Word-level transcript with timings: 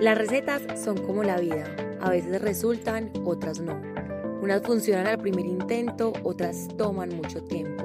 Las 0.00 0.16
recetas 0.16 0.62
son 0.80 0.96
como 0.98 1.24
la 1.24 1.40
vida, 1.40 1.64
a 2.00 2.10
veces 2.10 2.40
resultan, 2.40 3.10
otras 3.24 3.58
no. 3.58 3.80
Unas 4.40 4.62
funcionan 4.62 5.08
al 5.08 5.18
primer 5.18 5.44
intento, 5.44 6.12
otras 6.22 6.68
toman 6.76 7.16
mucho 7.16 7.42
tiempo. 7.42 7.84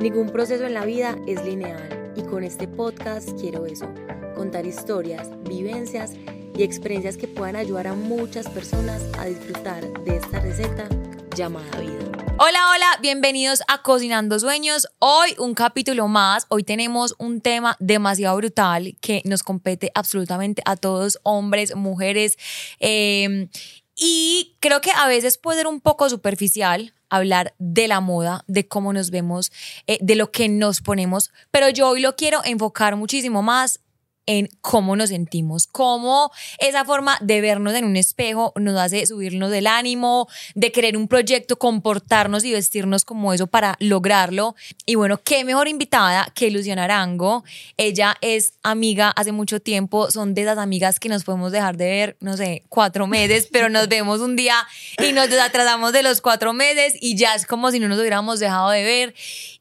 Ningún 0.00 0.30
proceso 0.30 0.66
en 0.66 0.74
la 0.74 0.84
vida 0.84 1.16
es 1.28 1.44
lineal 1.44 2.12
y 2.16 2.22
con 2.22 2.42
este 2.42 2.66
podcast 2.66 3.40
quiero 3.40 3.66
eso, 3.66 3.86
contar 4.34 4.66
historias, 4.66 5.30
vivencias 5.44 6.14
y 6.56 6.64
experiencias 6.64 7.16
que 7.16 7.28
puedan 7.28 7.54
ayudar 7.54 7.86
a 7.86 7.94
muchas 7.94 8.48
personas 8.48 9.08
a 9.16 9.26
disfrutar 9.26 9.84
de 10.02 10.16
esta 10.16 10.40
receta 10.40 10.88
llamada 11.36 11.78
vida. 11.78 12.27
Hola, 12.40 12.70
hola, 12.72 12.86
bienvenidos 13.02 13.62
a 13.66 13.82
Cocinando 13.82 14.38
Sueños. 14.38 14.86
Hoy 15.00 15.34
un 15.38 15.54
capítulo 15.54 16.06
más. 16.06 16.46
Hoy 16.48 16.62
tenemos 16.62 17.16
un 17.18 17.40
tema 17.40 17.76
demasiado 17.80 18.36
brutal 18.36 18.96
que 19.00 19.22
nos 19.24 19.42
compete 19.42 19.90
absolutamente 19.96 20.62
a 20.64 20.76
todos, 20.76 21.18
hombres, 21.24 21.74
mujeres. 21.74 22.38
Em, 22.78 23.48
y 23.96 24.56
creo 24.60 24.80
que 24.80 24.92
a 24.92 25.08
veces 25.08 25.36
puede 25.36 25.58
ser 25.58 25.66
un 25.66 25.80
poco 25.80 26.08
superficial 26.08 26.94
hablar 27.10 27.54
de 27.58 27.88
la 27.88 27.98
moda, 27.98 28.44
de 28.46 28.68
cómo 28.68 28.92
nos 28.92 29.10
vemos, 29.10 29.50
eh, 29.88 29.98
de 30.00 30.14
lo 30.14 30.30
que 30.30 30.48
nos 30.48 30.80
ponemos, 30.80 31.32
pero 31.50 31.68
yo 31.70 31.88
hoy 31.88 32.00
lo 32.00 32.14
quiero 32.14 32.40
enfocar 32.44 32.94
muchísimo 32.94 33.42
más 33.42 33.80
en 34.28 34.50
cómo 34.60 34.94
nos 34.94 35.08
sentimos, 35.08 35.66
cómo 35.66 36.30
esa 36.58 36.84
forma 36.84 37.16
de 37.22 37.40
vernos 37.40 37.74
en 37.74 37.86
un 37.86 37.96
espejo 37.96 38.52
nos 38.56 38.78
hace 38.78 39.06
subirnos 39.06 39.50
del 39.50 39.66
ánimo, 39.66 40.28
de 40.54 40.70
querer 40.70 40.98
un 40.98 41.08
proyecto, 41.08 41.56
comportarnos 41.56 42.44
y 42.44 42.52
vestirnos 42.52 43.06
como 43.06 43.32
eso 43.32 43.46
para 43.46 43.74
lograrlo. 43.80 44.54
Y 44.84 44.96
bueno, 44.96 45.18
qué 45.24 45.44
mejor 45.44 45.66
invitada 45.66 46.30
que 46.34 46.50
Luciana 46.50 46.84
Arango. 46.84 47.42
Ella 47.78 48.18
es 48.20 48.52
amiga 48.62 49.10
hace 49.16 49.32
mucho 49.32 49.60
tiempo, 49.60 50.10
son 50.10 50.34
de 50.34 50.42
esas 50.42 50.58
amigas 50.58 51.00
que 51.00 51.08
nos 51.08 51.24
podemos 51.24 51.50
dejar 51.50 51.78
de 51.78 51.86
ver, 51.86 52.16
no 52.20 52.36
sé, 52.36 52.64
cuatro 52.68 53.06
meses, 53.06 53.48
pero 53.50 53.70
nos 53.70 53.88
vemos 53.88 54.20
un 54.20 54.36
día 54.36 54.58
y 55.02 55.12
nos 55.12 55.30
desatrasamos 55.30 55.94
de 55.94 56.02
los 56.02 56.20
cuatro 56.20 56.52
meses 56.52 56.94
y 57.00 57.16
ya 57.16 57.34
es 57.34 57.46
como 57.46 57.70
si 57.70 57.80
no 57.80 57.88
nos 57.88 57.98
hubiéramos 57.98 58.40
dejado 58.40 58.68
de 58.68 58.84
ver. 58.84 59.14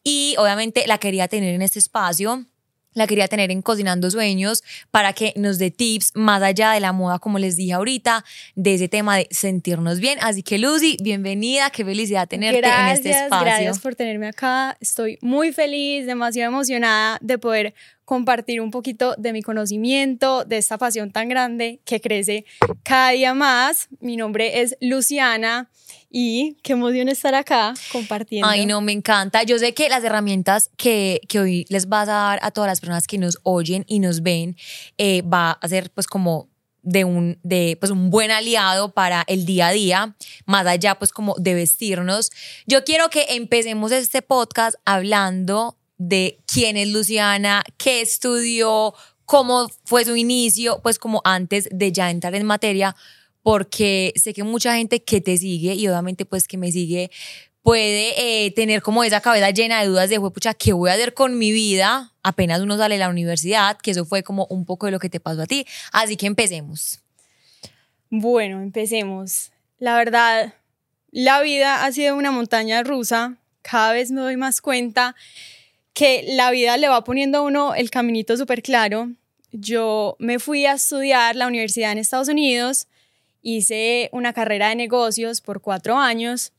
Y 0.03 0.35
obviamente 0.37 0.85
la 0.87 0.97
quería 0.97 1.29
tener 1.29 1.55
en 1.55 1.61
este 1.61 1.79
espacio 1.79 2.45
la 2.97 3.05
quería 3.05 3.27
tener 3.27 3.51
en 3.51 3.61
Cocinando 3.61 4.09
Sueños 4.09 4.63
para 4.89 5.13
que 5.13 5.31
nos 5.35 5.59
dé 5.59 5.69
tips 5.69 6.13
más 6.15 6.41
allá 6.41 6.71
de 6.71 6.79
la 6.79 6.93
moda, 6.93 7.19
como 7.19 7.37
les 7.37 7.55
dije 7.55 7.73
ahorita, 7.73 8.25
de 8.55 8.73
ese 8.73 8.89
tema 8.89 9.15
de 9.15 9.27
sentirnos 9.29 9.99
bien. 9.99 10.17
Así 10.21 10.41
que 10.41 10.57
Lucy, 10.57 10.97
bienvenida, 11.01 11.69
qué 11.69 11.85
felicidad 11.85 12.27
tenerte 12.27 12.67
en 12.67 12.87
este 12.87 13.11
espacio. 13.11 13.45
Gracias 13.45 13.79
por 13.79 13.93
tenerme 13.93 14.27
acá, 14.27 14.75
estoy 14.79 15.19
muy 15.21 15.53
feliz, 15.53 16.07
demasiado 16.07 16.51
emocionada 16.51 17.19
de 17.21 17.37
poder 17.37 17.75
compartir 18.07 18.61
un 18.61 18.71
poquito 18.71 19.15
de 19.17 19.33
mi 19.33 19.41
conocimiento, 19.41 20.45
de 20.45 20.55
esta 20.55 20.77
pasión 20.77 21.11
tan 21.11 21.27
grande 21.27 21.81
que 21.83 21.99
crece 21.99 22.45
cada 22.83 23.09
día 23.09 23.33
más. 23.33 23.89
Mi 23.99 24.15
nombre 24.15 24.61
es 24.61 24.77
Luciana 24.79 25.69
y 26.09 26.55
qué 26.63 26.71
emoción 26.71 27.09
estar 27.09 27.35
acá 27.35 27.73
compartiendo. 27.91 28.47
Ay, 28.47 28.65
no, 28.65 28.79
me 28.79 28.93
encanta. 28.93 29.43
Yo 29.43 29.59
sé 29.59 29.73
que 29.73 29.89
las 29.89 30.05
herramientas 30.05 30.69
que, 30.77 31.19
que 31.27 31.41
hoy 31.41 31.65
les 31.67 31.89
vas 31.89 32.07
a 32.07 32.13
dar 32.13 32.39
a 32.43 32.51
todas 32.51 32.69
las 32.69 32.79
personas 32.79 33.07
que 33.07 33.17
nos 33.17 33.39
oyen 33.43 33.83
y 33.89 33.99
nos 33.99 34.23
ven 34.23 34.55
eh, 34.97 35.21
va 35.23 35.51
a 35.51 35.67
ser 35.67 35.91
pues 35.91 36.07
como 36.07 36.47
de 36.83 37.03
un, 37.03 37.37
de, 37.43 37.75
pues 37.77 37.91
un 37.91 38.09
buen 38.09 38.31
aliado 38.31 38.93
para 38.93 39.25
el 39.27 39.45
día 39.45 39.67
a 39.67 39.71
día, 39.73 40.15
más 40.45 40.65
allá 40.65 40.95
pues 40.95 41.11
como 41.11 41.35
de 41.39 41.55
vestirnos. 41.55 42.31
Yo 42.67 42.85
quiero 42.85 43.09
que 43.09 43.25
empecemos 43.31 43.91
este 43.91 44.21
podcast 44.21 44.77
hablando 44.85 45.77
de 45.97 46.39
quién 46.45 46.77
es 46.77 46.89
Luciana, 46.89 47.63
qué 47.77 48.01
estudió, 48.01 48.93
cómo 49.25 49.69
fue 49.83 50.05
su 50.05 50.15
inicio, 50.15 50.79
pues 50.81 50.99
como 50.99 51.21
antes 51.23 51.67
de 51.71 51.91
ya 51.91 52.09
entrar 52.09 52.35
en 52.35 52.45
materia, 52.45 52.95
porque 53.43 54.13
sé 54.15 54.33
que 54.33 54.43
mucha 54.43 54.75
gente 54.75 55.03
que 55.03 55.21
te 55.21 55.37
sigue 55.37 55.73
y 55.73 55.87
obviamente 55.87 56.25
pues 56.25 56.47
que 56.47 56.57
me 56.57 56.71
sigue 56.71 57.11
puede 57.67 58.45
eh, 58.45 58.51
tener 58.51 58.81
como 58.81 59.03
esa 59.03 59.19
cabeza 59.19 59.49
llena 59.49 59.81
de 59.81 59.87
dudas 59.87 60.09
de, 60.09 60.21
pucha, 60.21 60.53
¿qué 60.53 60.71
voy 60.71 60.89
a 60.89 60.93
hacer 60.93 61.13
con 61.13 61.37
mi 61.37 61.51
vida? 61.51 62.13
Apenas 62.23 62.61
uno 62.61 62.77
sale 62.77 62.95
de 62.95 62.99
la 62.99 63.09
universidad, 63.09 63.77
que 63.77 63.91
eso 63.91 64.05
fue 64.05 64.23
como 64.23 64.45
un 64.49 64.63
poco 64.63 64.85
de 64.85 64.93
lo 64.93 64.99
que 64.99 65.09
te 65.09 65.19
pasó 65.19 65.41
a 65.41 65.45
ti. 65.45 65.67
Así 65.91 66.15
que 66.15 66.27
empecemos. 66.27 67.01
Bueno, 68.09 68.61
empecemos. 68.61 69.51
La 69.79 69.97
verdad, 69.97 70.53
la 71.11 71.41
vida 71.41 71.83
ha 71.83 71.91
sido 71.91 72.15
una 72.15 72.31
montaña 72.31 72.83
rusa. 72.83 73.35
Cada 73.63 73.91
vez 73.91 74.11
me 74.11 74.21
doy 74.21 74.37
más 74.37 74.61
cuenta 74.61 75.13
que 75.97 76.23
la 76.27 76.51
vida 76.51 76.77
le 76.77 76.89
va 76.89 77.03
poniendo 77.03 77.39
a 77.39 77.41
uno 77.41 77.73
el 77.73 77.89
caminito 77.89 78.37
súper 78.37 78.61
claro. 78.61 79.09
Yo 79.51 80.15
me 80.19 80.37
fui 80.37 80.67
a 80.67 80.73
estudiar 80.73 81.35
la 81.35 81.47
universidad 81.47 81.91
en 81.91 81.97
Estados 81.97 82.27
Unidos, 82.27 82.87
hice 83.41 84.07
una 84.11 84.31
carrera 84.31 84.69
de 84.69 84.75
negocios 84.75 85.41
por 85.41 85.59
cuatro 85.59 85.97
años 85.97 86.53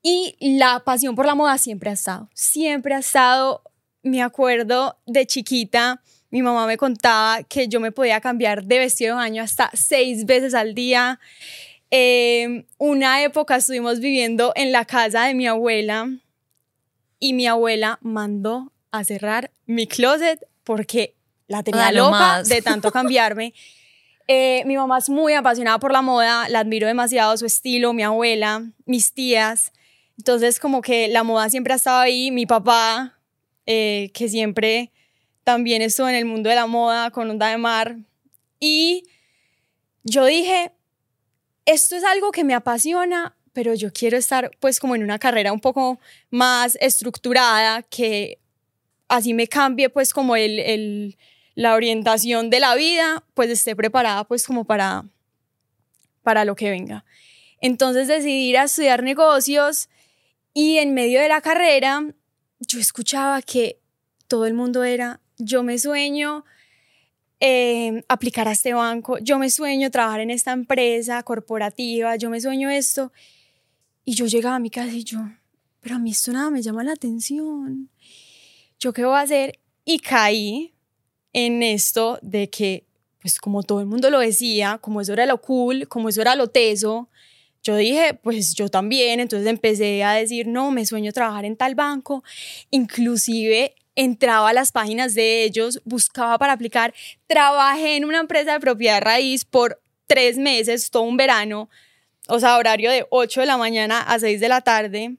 y 0.00 0.34
la 0.40 0.80
pasión 0.82 1.14
por 1.14 1.26
la 1.26 1.34
moda 1.34 1.58
siempre 1.58 1.90
ha 1.90 1.92
estado, 1.92 2.30
siempre 2.32 2.94
ha 2.94 3.00
estado, 3.00 3.64
me 4.02 4.22
acuerdo 4.22 4.96
de 5.04 5.26
chiquita, 5.26 6.00
mi 6.30 6.40
mamá 6.40 6.66
me 6.66 6.78
contaba 6.78 7.42
que 7.42 7.68
yo 7.68 7.80
me 7.80 7.92
podía 7.92 8.22
cambiar 8.22 8.64
de 8.64 8.78
vestido 8.78 9.14
de 9.14 9.24
baño 9.24 9.42
hasta 9.42 9.70
seis 9.74 10.24
veces 10.24 10.54
al 10.54 10.74
día. 10.74 11.20
Eh, 11.90 12.64
una 12.78 13.22
época 13.22 13.56
estuvimos 13.56 14.00
viviendo 14.00 14.54
en 14.56 14.72
la 14.72 14.86
casa 14.86 15.26
de 15.26 15.34
mi 15.34 15.46
abuela 15.46 16.08
y 17.22 17.34
mi 17.34 17.46
abuela 17.46 18.00
mandó 18.02 18.72
a 18.90 19.04
cerrar 19.04 19.52
mi 19.66 19.86
closet 19.86 20.44
porque 20.64 21.14
la 21.46 21.62
tenía 21.62 21.92
loca 21.92 22.42
de 22.42 22.60
tanto 22.62 22.90
cambiarme. 22.92 23.54
Eh, 24.26 24.64
mi 24.66 24.76
mamá 24.76 24.98
es 24.98 25.08
muy 25.08 25.32
apasionada 25.32 25.78
por 25.78 25.92
la 25.92 26.02
moda, 26.02 26.48
la 26.48 26.58
admiro 26.58 26.88
demasiado 26.88 27.36
su 27.36 27.46
estilo, 27.46 27.92
mi 27.92 28.02
abuela, 28.02 28.64
mis 28.86 29.14
tías. 29.14 29.70
Entonces 30.18 30.58
como 30.58 30.82
que 30.82 31.06
la 31.06 31.22
moda 31.22 31.48
siempre 31.48 31.72
ha 31.72 31.76
estado 31.76 32.00
ahí, 32.00 32.32
mi 32.32 32.44
papá, 32.44 33.16
eh, 33.66 34.10
que 34.14 34.28
siempre 34.28 34.90
también 35.44 35.80
estuvo 35.80 36.08
en 36.08 36.16
el 36.16 36.24
mundo 36.24 36.50
de 36.50 36.56
la 36.56 36.66
moda 36.66 37.12
con 37.12 37.30
Onda 37.30 37.46
de 37.46 37.56
Mar. 37.56 37.98
Y 38.58 39.04
yo 40.02 40.24
dije, 40.24 40.72
esto 41.66 41.94
es 41.94 42.02
algo 42.02 42.32
que 42.32 42.42
me 42.42 42.54
apasiona, 42.54 43.36
pero 43.52 43.74
yo 43.74 43.92
quiero 43.92 44.16
estar 44.16 44.50
pues 44.60 44.80
como 44.80 44.94
en 44.94 45.02
una 45.02 45.18
carrera 45.18 45.52
un 45.52 45.60
poco 45.60 46.00
más 46.30 46.76
estructurada, 46.80 47.82
que 47.82 48.38
así 49.08 49.34
me 49.34 49.46
cambie 49.46 49.90
pues 49.90 50.12
como 50.12 50.36
el, 50.36 50.58
el, 50.58 51.18
la 51.54 51.74
orientación 51.74 52.50
de 52.50 52.60
la 52.60 52.74
vida, 52.74 53.24
pues 53.34 53.50
esté 53.50 53.76
preparada 53.76 54.24
pues 54.24 54.46
como 54.46 54.64
para, 54.64 55.04
para 56.22 56.44
lo 56.44 56.56
que 56.56 56.70
venga. 56.70 57.04
Entonces 57.60 58.08
decidí 58.08 58.50
ir 58.50 58.58
a 58.58 58.64
estudiar 58.64 59.02
negocios 59.02 59.88
y 60.54 60.78
en 60.78 60.94
medio 60.94 61.20
de 61.20 61.28
la 61.28 61.40
carrera 61.40 62.02
yo 62.58 62.78
escuchaba 62.78 63.42
que 63.42 63.78
todo 64.28 64.46
el 64.46 64.54
mundo 64.54 64.84
era, 64.84 65.20
yo 65.38 65.62
me 65.62 65.78
sueño 65.78 66.44
eh, 67.40 68.04
aplicar 68.08 68.48
a 68.48 68.52
este 68.52 68.72
banco, 68.72 69.18
yo 69.18 69.38
me 69.38 69.50
sueño 69.50 69.90
trabajar 69.90 70.20
en 70.20 70.30
esta 70.30 70.52
empresa 70.52 71.22
corporativa, 71.22 72.16
yo 72.16 72.30
me 72.30 72.40
sueño 72.40 72.70
esto. 72.70 73.12
Y 74.04 74.14
yo 74.14 74.26
llegaba 74.26 74.56
a 74.56 74.60
mi 74.60 74.70
casa 74.70 74.92
y 74.92 75.04
yo, 75.04 75.20
pero 75.80 75.96
a 75.96 75.98
mí 75.98 76.10
esto 76.10 76.32
nada 76.32 76.50
me 76.50 76.62
llama 76.62 76.84
la 76.84 76.92
atención. 76.92 77.88
¿Yo 78.78 78.92
qué 78.92 79.04
voy 79.04 79.16
a 79.16 79.20
hacer? 79.20 79.58
Y 79.84 79.98
caí 79.98 80.72
en 81.32 81.62
esto 81.62 82.18
de 82.22 82.50
que, 82.50 82.86
pues 83.20 83.38
como 83.38 83.62
todo 83.62 83.80
el 83.80 83.86
mundo 83.86 84.10
lo 84.10 84.18
decía, 84.18 84.78
como 84.80 85.00
eso 85.00 85.12
era 85.12 85.26
lo 85.26 85.40
cool, 85.40 85.86
como 85.88 86.08
eso 86.08 86.20
era 86.20 86.34
lo 86.34 86.48
teso, 86.48 87.08
yo 87.62 87.76
dije, 87.76 88.14
pues 88.14 88.54
yo 88.54 88.68
también, 88.68 89.20
entonces 89.20 89.48
empecé 89.48 90.02
a 90.02 90.14
decir, 90.14 90.48
no, 90.48 90.72
me 90.72 90.84
sueño 90.84 91.12
trabajar 91.12 91.44
en 91.44 91.56
tal 91.56 91.76
banco, 91.76 92.24
inclusive 92.70 93.76
entraba 93.94 94.48
a 94.48 94.52
las 94.52 94.72
páginas 94.72 95.14
de 95.14 95.44
ellos, 95.44 95.80
buscaba 95.84 96.38
para 96.38 96.54
aplicar, 96.54 96.92
trabajé 97.28 97.96
en 97.96 98.04
una 98.04 98.18
empresa 98.18 98.54
de 98.54 98.60
propiedad 98.60 99.00
raíz 99.00 99.44
por 99.44 99.80
tres 100.08 100.38
meses, 100.38 100.90
todo 100.90 101.04
un 101.04 101.16
verano, 101.16 101.68
o 102.28 102.40
sea, 102.40 102.56
horario 102.56 102.90
de 102.90 103.06
8 103.10 103.40
de 103.40 103.46
la 103.46 103.56
mañana 103.56 104.00
a 104.00 104.18
6 104.18 104.40
de 104.40 104.48
la 104.48 104.60
tarde. 104.60 105.16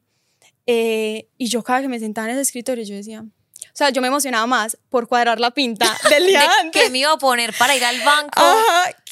Eh, 0.66 1.28
y 1.38 1.48
yo 1.48 1.64
cada 1.64 1.82
que 1.82 1.88
me 1.88 2.00
sentaba 2.00 2.28
en 2.28 2.34
ese 2.34 2.42
escritorio, 2.42 2.84
yo 2.84 2.96
decía, 2.96 3.22
o 3.22 3.76
sea, 3.76 3.90
yo 3.90 4.02
me 4.02 4.08
emocionaba 4.08 4.46
más 4.46 4.78
por 4.90 5.08
cuadrar 5.08 5.40
la 5.40 5.52
pinta 5.52 5.86
del 6.10 6.28
día 6.28 6.50
antes. 6.62 6.82
que 6.82 6.90
me 6.90 7.00
iba 7.00 7.12
a 7.12 7.18
poner 7.18 7.54
para 7.58 7.76
ir 7.76 7.84
al 7.84 8.00
banco. 8.02 8.42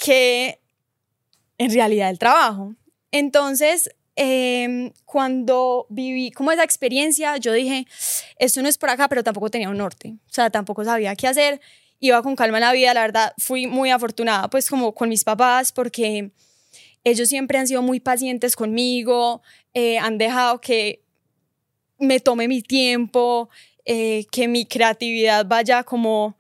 que 0.04 0.60
en 1.58 1.74
realidad 1.74 2.10
el 2.10 2.20
trabajo. 2.20 2.76
Entonces, 3.12 3.90
em, 4.16 4.92
cuando 5.06 5.86
viví 5.90 6.32
como 6.32 6.52
esa 6.52 6.64
experiencia, 6.64 7.38
yo 7.38 7.54
dije, 7.54 7.86
esto 8.38 8.62
no 8.62 8.70
es 8.70 8.78
por 8.78 8.90
acá, 8.90 9.10
pero 9.10 9.24
tampoco 9.24 9.50
tenía 9.50 9.70
un 9.70 9.78
norte. 9.78 10.16
O 10.30 10.34
sea, 10.34 10.50
tampoco 10.50 10.86
sabía 10.86 11.16
qué 11.16 11.28
hacer. 11.28 11.60
Iba 12.00 12.24
con 12.24 12.36
calma 12.36 12.58
en 12.58 12.64
la 12.64 12.72
vida, 12.72 12.94
la 12.94 13.02
verdad, 13.02 13.34
fui 13.38 13.68
muy 13.68 13.92
afortunada, 13.92 14.50
pues 14.50 14.70
como 14.70 14.94
con 14.94 15.10
mis 15.10 15.24
papás, 15.24 15.72
porque 15.72 16.32
ellos 17.04 17.30
siempre 17.30 17.58
han 17.58 17.68
sido 17.68 17.82
muy 17.82 18.00
pacientes 18.00 18.56
conmigo, 18.56 19.42
eh, 19.74 19.98
han 19.98 20.18
dejado 20.18 20.62
que 20.62 21.02
me 22.00 22.20
tome 22.20 22.48
mi 22.48 22.62
tiempo, 22.62 23.50
eh, 23.86 24.26
que 24.32 24.48
mi 24.48 24.66
creatividad 24.66 25.46
vaya 25.46 25.84
como 25.84 26.36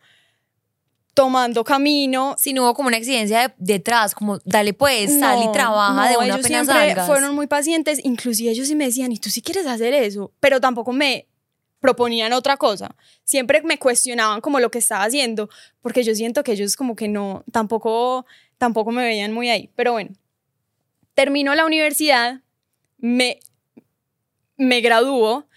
tomando 1.13 1.63
camino. 1.63 2.36
Si 2.38 2.54
no 2.54 2.63
hubo 2.63 2.74
como 2.74 2.88
una 2.88 2.98
exigencia 2.98 3.50
de- 3.50 3.54
detrás, 3.58 4.16
como 4.16 4.40
dale 4.46 4.74
pues, 4.74 5.19
sal 5.19 5.42
y 5.44 5.46
No, 5.48 5.52
trabaja 5.52 6.08
de 6.08 6.13
no, 6.13 6.19
una 6.19 6.25
ellos 6.28 6.40
apenas 6.46 6.68
siempre 6.68 6.90
salgas. 6.90 7.08
fueron 7.08 7.36
muy 7.36 7.48
pacientes, 7.48 8.00
inclusive 8.04 8.52
ellos 8.52 8.68
sí 8.68 8.75
me 8.75 8.86
decían, 8.86 9.12
¿y 9.12 9.18
tú 9.18 9.30
sí 9.30 9.42
quieres 9.42 9.66
hacer 9.68 9.94
eso? 9.94 10.31
Pero 10.40 10.62
tampoco 10.62 10.94
me 10.94 11.28
proponían 11.80 12.31
otra 12.34 12.58
cosa. 12.58 12.96
Siempre 13.24 13.62
me 13.63 13.78
cuestionaban 13.78 14.40
como 14.40 14.60
lo 14.60 14.69
que 14.72 14.78
estaba 14.78 15.04
haciendo, 15.04 15.50
porque 15.81 16.04
yo 16.04 16.13
siento 16.16 16.44
que 16.44 16.54
ellos 16.54 16.75
como 16.75 16.96
que 16.96 17.08
no, 17.08 17.44
tampoco, 17.52 18.25
tampoco 18.58 18.92
me 18.92 19.04
veían 19.04 19.34
muy 19.34 19.50
ahí. 19.50 19.69
Pero 19.75 19.92
bueno, 19.94 20.12
termino 21.13 21.54
la 21.56 21.66
universidad, 21.66 22.42
me, 22.98 23.40
me 24.58 24.81
graduó, 24.81 25.48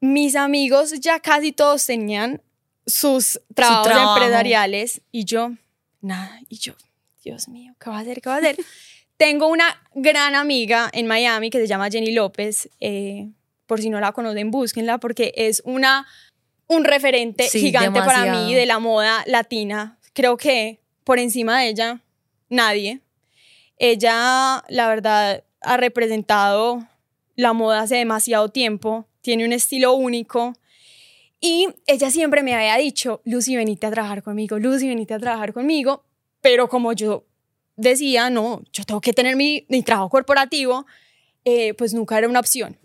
mis 0.00 0.34
amigos 0.36 0.92
ya 1.00 1.20
casi 1.20 1.52
todos 1.52 1.84
tenían 1.86 2.42
sus 2.86 3.40
trabajos 3.54 3.86
trabajo. 3.88 4.16
empresariales 4.16 5.02
y 5.12 5.24
yo, 5.24 5.52
nada, 6.00 6.40
y 6.48 6.56
yo, 6.58 6.74
Dios 7.22 7.48
mío, 7.48 7.74
¿qué 7.78 7.90
va 7.90 7.98
a 7.98 8.00
hacer? 8.00 8.20
¿Qué 8.20 8.28
va 8.28 8.36
a 8.36 8.38
hacer? 8.38 8.56
Tengo 9.16 9.48
una 9.48 9.80
gran 9.94 10.34
amiga 10.34 10.88
en 10.94 11.06
Miami 11.06 11.50
que 11.50 11.58
se 11.58 11.66
llama 11.66 11.90
Jenny 11.90 12.12
López. 12.12 12.70
eh, 12.80 13.28
por 13.66 13.80
si 13.80 13.88
no 13.88 14.00
la 14.00 14.10
conocen, 14.10 14.50
búsquenla 14.50 14.98
porque 14.98 15.32
es 15.36 15.62
una, 15.64 16.04
un 16.66 16.82
referente 16.82 17.48
Sí, 17.48 17.60
gigante 17.60 18.00
para 18.00 18.24
mí 18.34 18.52
de 18.52 18.66
la 18.66 18.80
moda 18.80 19.22
latina. 19.26 19.96
Creo 20.12 20.36
que 20.36 20.80
por 21.04 21.20
encima 21.20 21.60
de 21.60 21.68
ella, 21.68 22.00
nadie. 22.48 23.00
Ella, 23.82 24.62
la 24.68 24.88
verdad, 24.88 25.42
ha 25.62 25.76
representado 25.78 26.86
la 27.34 27.54
moda 27.54 27.80
hace 27.80 27.96
demasiado 27.96 28.50
tiempo. 28.50 29.08
Tiene 29.22 29.46
un 29.46 29.54
estilo 29.54 29.94
único. 29.94 30.52
Y 31.40 31.66
ella 31.86 32.10
siempre 32.10 32.42
me 32.42 32.54
había 32.54 32.76
dicho, 32.76 33.22
Lucy, 33.24 33.56
venite 33.56 33.86
a 33.86 33.90
trabajar 33.90 34.22
conmigo, 34.22 34.58
Lucy, 34.58 34.86
venite 34.86 35.14
a 35.14 35.18
trabajar 35.18 35.54
conmigo. 35.54 36.04
Pero 36.42 36.68
como 36.68 36.92
yo 36.92 37.24
decía, 37.76 38.28
no, 38.28 38.62
yo 38.70 38.84
tengo 38.84 39.00
que 39.00 39.14
tener 39.14 39.34
mi, 39.34 39.64
mi 39.70 39.82
trabajo 39.82 40.10
corporativo, 40.10 40.84
eh, 41.46 41.72
pues 41.72 41.94
nunca 41.94 42.18
era 42.18 42.28
una 42.28 42.40
opción. 42.40 42.76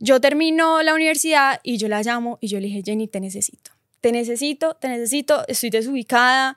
Yo 0.00 0.20
termino 0.20 0.82
la 0.82 0.94
universidad 0.94 1.60
y 1.62 1.76
yo 1.76 1.86
la 1.86 2.02
llamo 2.02 2.38
y 2.40 2.48
yo 2.48 2.58
le 2.58 2.66
dije, 2.66 2.82
Jenny, 2.84 3.06
te 3.06 3.20
necesito. 3.20 3.70
Te 4.00 4.10
necesito, 4.10 4.74
te 4.74 4.88
necesito, 4.88 5.46
estoy 5.46 5.70
desubicada. 5.70 6.56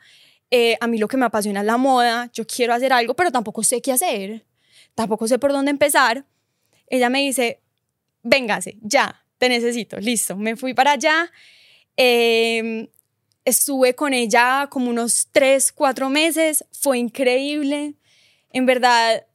Eh, 0.52 0.78
a 0.80 0.88
mí 0.88 0.98
lo 0.98 1.08
que 1.08 1.18
me 1.18 1.26
apasiona 1.26 1.62
es 1.62 1.66
la 1.66 1.78
moda, 1.78 2.30
yo 2.34 2.46
quiero 2.48 2.74
hacer 2.74 2.94
algo, 2.94 3.16
pero 3.16 3.32
tampoco 3.32 3.64
sé 3.64 3.82
qué 3.82 3.92
hacer, 3.92 4.46
tampoco 4.96 5.28
sé 5.28 5.40
por 5.40 5.52
dónde 5.52 5.72
empezar. 5.72 6.26
Ella 6.88 7.10
me 7.10 7.20
dice, 7.20 7.62
véngase, 8.24 8.78
ya, 8.82 9.24
te 9.38 9.50
necesito, 9.50 9.98
listo. 10.00 10.36
Me 10.36 10.56
fui 10.56 10.74
para 10.74 10.94
allá, 10.94 11.32
eh, 11.98 12.90
estuve 13.46 13.96
con 13.96 14.14
ella 14.14 14.68
como 14.70 14.90
unos 14.90 15.28
tres, 15.32 15.72
cuatro 15.72 16.10
meses, 16.10 16.66
fue 16.72 16.98
increíble. 16.98 17.96
En 18.52 18.66
verdad, 18.66 19.26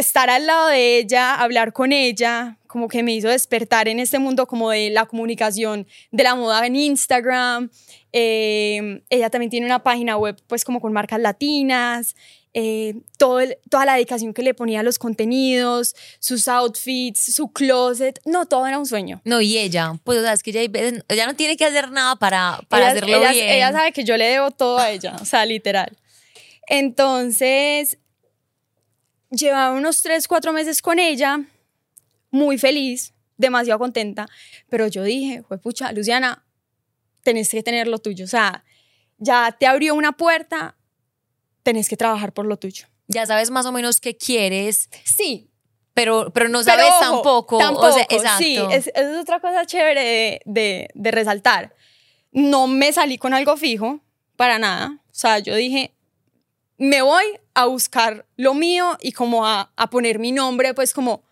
estar 0.00 0.28
al 0.30 0.46
lado 0.46 0.68
de 0.68 0.98
ella, 0.98 1.34
hablar 1.36 1.72
con 1.72 1.92
ella, 1.92 2.56
como 2.66 2.88
que 2.88 3.02
me 3.02 3.12
hizo 3.14 3.28
despertar 3.28 3.88
en 3.88 3.98
este 4.00 4.18
mundo 4.18 4.46
como 4.46 4.70
de 4.70 4.90
la 4.90 5.06
comunicación 5.06 5.86
de 6.10 6.22
la 6.24 6.34
moda 6.34 6.66
en 6.66 6.76
Instagram. 6.76 7.70
Eh, 8.12 9.02
ella 9.10 9.30
también 9.30 9.50
tiene 9.50 9.66
una 9.66 9.82
página 9.82 10.16
web 10.16 10.36
pues 10.46 10.64
como 10.64 10.80
con 10.80 10.92
marcas 10.92 11.20
latinas. 11.20 12.16
eh, 12.52 12.94
todo 13.16 13.38
el- 13.38 13.58
toda 13.70 13.84
la 13.86 13.94
dedicación 13.94 14.34
que 14.34 14.42
le 14.42 14.54
ponía 14.54 14.80
a 14.80 14.82
los 14.82 14.98
contenidos, 14.98 15.94
sus 16.18 16.48
outfits, 16.48 17.32
su 17.32 17.52
closet, 17.52 18.18
no, 18.24 18.44
todo 18.46 18.66
era 18.66 18.76
un 18.76 18.86
sueño. 18.86 19.20
No, 19.24 19.40
y 19.40 19.56
ella, 19.56 19.92
pues 20.02 20.18
o 20.18 20.22
sea, 20.22 20.32
es 20.32 20.42
que 20.42 20.50
ella, 20.50 21.02
ella 21.08 21.26
no 21.26 21.36
tiene 21.36 21.56
que 21.56 21.64
hacer 21.64 21.92
nada 21.92 22.16
para, 22.16 22.58
para 22.68 22.86
ella, 22.86 22.90
hacerlo 22.90 23.18
ella- 23.18 23.30
bien. 23.30 23.48
ella 23.50 23.70
sabe 23.70 23.92
que 23.92 24.02
yo 24.02 24.16
le 24.16 24.24
debo 24.26 24.50
todo 24.50 24.78
a 24.80 24.90
ella, 24.90 25.14
o 25.20 25.24
sea, 25.24 25.46
literal. 25.46 25.96
Entonces, 26.66 27.98
llevaba 29.30 29.72
unos 29.74 30.02
tres, 30.02 30.28
cuatro 30.28 30.52
meses 30.52 30.82
con 30.82 30.98
ella, 30.98 31.40
muy 32.30 32.58
feliz, 32.58 33.14
demasiado 33.36 33.78
contenta, 33.78 34.28
pero 34.68 34.86
yo 34.86 35.02
dije, 35.02 35.42
pucha, 35.62 35.92
Luciana, 35.92 36.44
tenés 37.22 37.50
que 37.50 37.62
tener 37.62 37.88
lo 37.88 37.98
tuyo, 37.98 38.24
o 38.24 38.28
sea, 38.28 38.64
ya 39.18 39.56
te 39.58 39.66
abrió 39.66 39.94
una 39.94 40.12
puerta, 40.12 40.76
tenés 41.62 41.88
que 41.88 41.96
trabajar 41.96 42.32
por 42.32 42.46
lo 42.46 42.56
tuyo. 42.58 42.86
Ya 43.08 43.26
sabes 43.26 43.50
más 43.50 43.66
o 43.66 43.72
menos 43.72 44.00
qué 44.00 44.16
quieres, 44.16 44.88
Sí, 45.04 45.50
pero, 45.94 46.32
pero 46.32 46.48
no 46.48 46.60
pero 46.64 46.76
sabes 46.76 46.92
ojo, 46.92 47.00
tampoco. 47.00 47.58
Tampoco, 47.58 47.86
o 47.86 47.92
sea, 47.92 48.06
exacto. 48.08 48.38
sí, 48.38 48.56
es, 48.70 48.90
es 48.94 49.18
otra 49.18 49.40
cosa 49.40 49.66
chévere 49.66 50.02
de, 50.02 50.40
de, 50.44 50.88
de 50.94 51.10
resaltar. 51.10 51.74
No 52.32 52.68
me 52.68 52.92
salí 52.92 53.18
con 53.18 53.34
algo 53.34 53.56
fijo, 53.56 54.00
para 54.36 54.58
nada. 54.58 54.98
O 55.10 55.14
sea, 55.14 55.40
yo 55.40 55.54
dije, 55.56 55.92
me 56.78 57.02
voy 57.02 57.24
a 57.62 57.66
buscar 57.66 58.26
lo 58.36 58.54
mío 58.54 58.96
y 59.00 59.12
como 59.12 59.46
a, 59.46 59.72
a 59.76 59.90
poner 59.90 60.18
mi 60.18 60.32
nombre, 60.32 60.74
pues 60.74 60.92
como... 60.94 61.22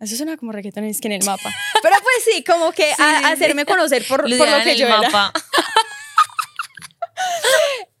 Eso 0.00 0.16
suena 0.16 0.36
como 0.36 0.52
reggaetón 0.52 0.84
es 0.84 1.00
que 1.00 1.08
en 1.08 1.12
el 1.12 1.24
mapa. 1.24 1.50
Pero 1.82 1.94
pues 2.02 2.24
sí, 2.24 2.44
como 2.44 2.72
que 2.72 2.88
Sí, 2.94 3.02
a, 3.02 3.28
hacerme 3.28 3.64
conocer 3.64 4.04
por, 4.06 4.28
lo 4.28 4.36
en 4.44 4.64
que 4.64 4.72
el 4.72 4.78
yo 4.78 4.86
era. 4.86 5.00
mapa. 5.00 5.32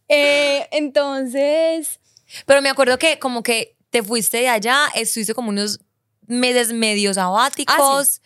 Eh, 0.08 0.68
entonces, 0.70 2.00
Pero 2.46 2.60
me 2.62 2.68
acuerdo 2.68 2.98
que 2.98 3.18
como 3.18 3.42
que 3.42 3.74
te 3.90 4.02
fuiste 4.02 4.38
de 4.38 4.48
allá, 4.48 4.88
estuviste 4.94 5.34
como 5.34 5.48
unos 5.48 5.80
meses 6.26 6.72
medio 6.72 7.14
sabáticos. 7.14 8.20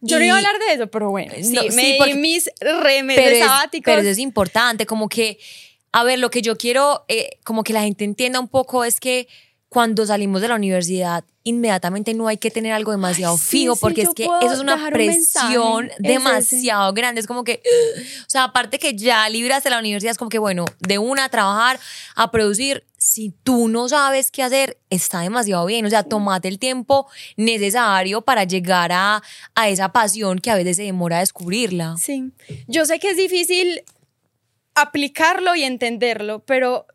yo 0.00 0.18
no 0.18 0.24
iba 0.24 0.34
a 0.34 0.38
hablar 0.38 0.58
de 0.60 0.74
eso, 0.74 0.86
pero 0.88 1.10
bueno, 1.10 1.32
sí, 1.42 1.52
No, 1.52 1.62
me 1.64 1.70
sí, 1.70 1.98
di 2.04 2.14
mis 2.14 2.50
remeses 2.60 3.24
pero, 3.24 3.36
es, 3.36 3.44
sabáticos. 3.44 3.84
pero 3.84 4.00
eso 4.02 4.10
es 4.10 4.18
importante, 4.18 4.86
como 4.86 5.08
que, 5.08 5.38
a 5.98 6.04
ver, 6.04 6.20
lo 6.20 6.30
que 6.30 6.42
yo 6.42 6.56
quiero, 6.56 7.04
eh, 7.08 7.38
como 7.44 7.64
que 7.64 7.72
la 7.72 7.82
gente 7.82 8.04
entienda 8.04 8.38
un 8.38 8.46
poco 8.46 8.84
es 8.84 9.00
que 9.00 9.26
cuando 9.68 10.06
salimos 10.06 10.40
de 10.40 10.46
la 10.48 10.54
universidad, 10.54 11.24
inmediatamente 11.42 12.14
no 12.14 12.28
hay 12.28 12.36
que 12.36 12.52
tener 12.52 12.72
algo 12.72 12.92
demasiado 12.92 13.34
Ay, 13.34 13.40
fijo, 13.40 13.74
sí, 13.74 13.80
porque 13.80 14.02
es 14.02 14.10
que 14.14 14.22
eso 14.22 14.52
es 14.52 14.60
una 14.60 14.76
un 14.76 14.90
presión 14.90 15.90
es 15.90 15.96
demasiado 15.98 16.92
grande. 16.92 17.20
Es 17.20 17.26
como 17.26 17.42
que, 17.42 17.62
o 18.20 18.30
sea, 18.30 18.44
aparte 18.44 18.78
que 18.78 18.94
ya 18.94 19.28
libraste 19.28 19.70
la 19.70 19.80
universidad, 19.80 20.12
es 20.12 20.18
como 20.18 20.28
que, 20.28 20.38
bueno, 20.38 20.66
de 20.78 20.98
una 20.98 21.24
a 21.24 21.28
trabajar, 21.30 21.80
a 22.14 22.30
producir, 22.30 22.84
si 22.96 23.34
tú 23.42 23.66
no 23.66 23.88
sabes 23.88 24.30
qué 24.30 24.44
hacer, 24.44 24.78
está 24.90 25.20
demasiado 25.20 25.66
bien. 25.66 25.84
O 25.84 25.90
sea, 25.90 26.04
tomate 26.04 26.46
el 26.46 26.60
tiempo 26.60 27.08
necesario 27.36 28.22
para 28.22 28.44
llegar 28.44 28.92
a, 28.92 29.20
a 29.56 29.68
esa 29.68 29.90
pasión 29.90 30.38
que 30.38 30.52
a 30.52 30.54
veces 30.54 30.76
se 30.76 30.84
demora 30.84 31.16
a 31.16 31.20
descubrirla. 31.20 31.96
Sí, 31.98 32.30
yo 32.68 32.86
sé 32.86 33.00
que 33.00 33.10
es 33.10 33.16
difícil 33.16 33.82
aplicarlo 34.82 35.54
y 35.54 35.64
entenderlo, 35.64 36.44
pero 36.44 36.86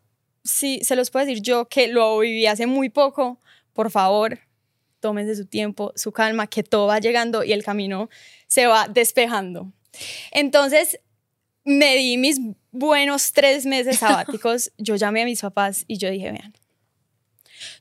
sí, 0.42 0.80
se 0.82 0.96
los 0.96 1.10
puedo 1.10 1.26
decir 1.26 1.42
yo 1.42 1.66
que 1.68 1.88
lo 1.88 2.18
viví 2.18 2.46
hace 2.46 2.66
muy 2.66 2.88
poco, 2.90 3.40
por 3.72 3.90
favor, 3.90 4.40
tómense 5.00 5.34
su 5.36 5.46
tiempo, 5.46 5.92
su 5.96 6.12
calma, 6.12 6.46
que 6.46 6.62
todo 6.62 6.86
va 6.86 6.98
llegando 6.98 7.44
y 7.44 7.52
el 7.52 7.62
camino 7.64 8.08
se 8.46 8.66
va 8.66 8.88
despejando. 8.88 9.72
Entonces, 10.30 11.00
me 11.64 11.94
di 11.96 12.16
mis 12.18 12.38
buenos 12.72 13.32
tres 13.32 13.66
meses 13.66 13.98
sabáticos, 14.00 14.72
yo 14.78 14.96
llamé 14.96 15.22
a 15.22 15.24
mis 15.26 15.40
papás 15.40 15.84
y 15.86 15.98
yo 15.98 16.10
dije, 16.10 16.30
vean, 16.32 16.54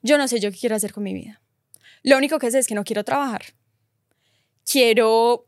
yo 0.02 0.18
no 0.18 0.28
sé 0.28 0.40
yo 0.40 0.52
qué 0.52 0.58
quiero 0.58 0.76
hacer 0.76 0.94
con 0.94 1.04
mi 1.04 1.14
vida. 1.14 1.42
Lo 2.04 2.18
único 2.18 2.38
que 2.40 2.52
sé 2.52 2.60
es 2.60 2.68
que 2.68 2.76
no 2.76 2.84
quiero 2.84 3.04
trabajar. 3.04 3.44
Quiero 4.70 5.46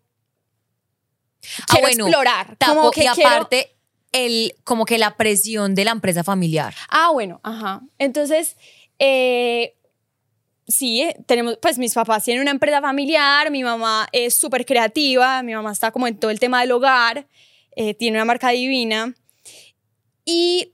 Ah, 1.60 1.66
quiero 1.68 1.88
bueno, 1.88 2.08
explorar. 2.08 2.56
Tapo, 2.58 2.76
como 2.76 2.92
que 2.92 3.04
y 3.04 3.08
quiero- 3.10 3.30
aparte, 3.30 3.75
el, 4.16 4.56
como 4.64 4.86
que 4.86 4.98
la 4.98 5.18
presión 5.18 5.76
de 5.76 5.84
la 5.84 5.92
empresa 5.92 6.24
familiar. 6.24 6.74
Ah, 6.90 7.10
bueno, 7.12 7.42
ajá. 7.44 7.82
Entonces, 7.98 8.56
eh, 8.98 9.76
sí, 10.68 11.02
eh, 11.02 11.18
tenemos, 11.26 11.58
pues 11.62 11.78
mis 11.78 11.94
papás 11.94 12.24
tienen 12.24 12.42
una 12.42 12.52
empresa 12.52 12.80
familiar, 12.80 13.52
mi 13.52 13.62
mamá 13.62 14.08
es 14.14 14.38
súper 14.38 14.66
creativa, 14.66 15.44
mi 15.44 15.54
mamá 15.54 15.74
está 15.74 15.92
como 15.92 16.08
en 16.08 16.18
todo 16.18 16.32
el 16.32 16.40
tema 16.40 16.62
del 16.62 16.72
hogar, 16.72 17.28
eh, 17.76 17.94
tiene 17.94 18.18
una 18.18 18.24
marca 18.24 18.52
divina. 18.52 19.14
Y 20.24 20.74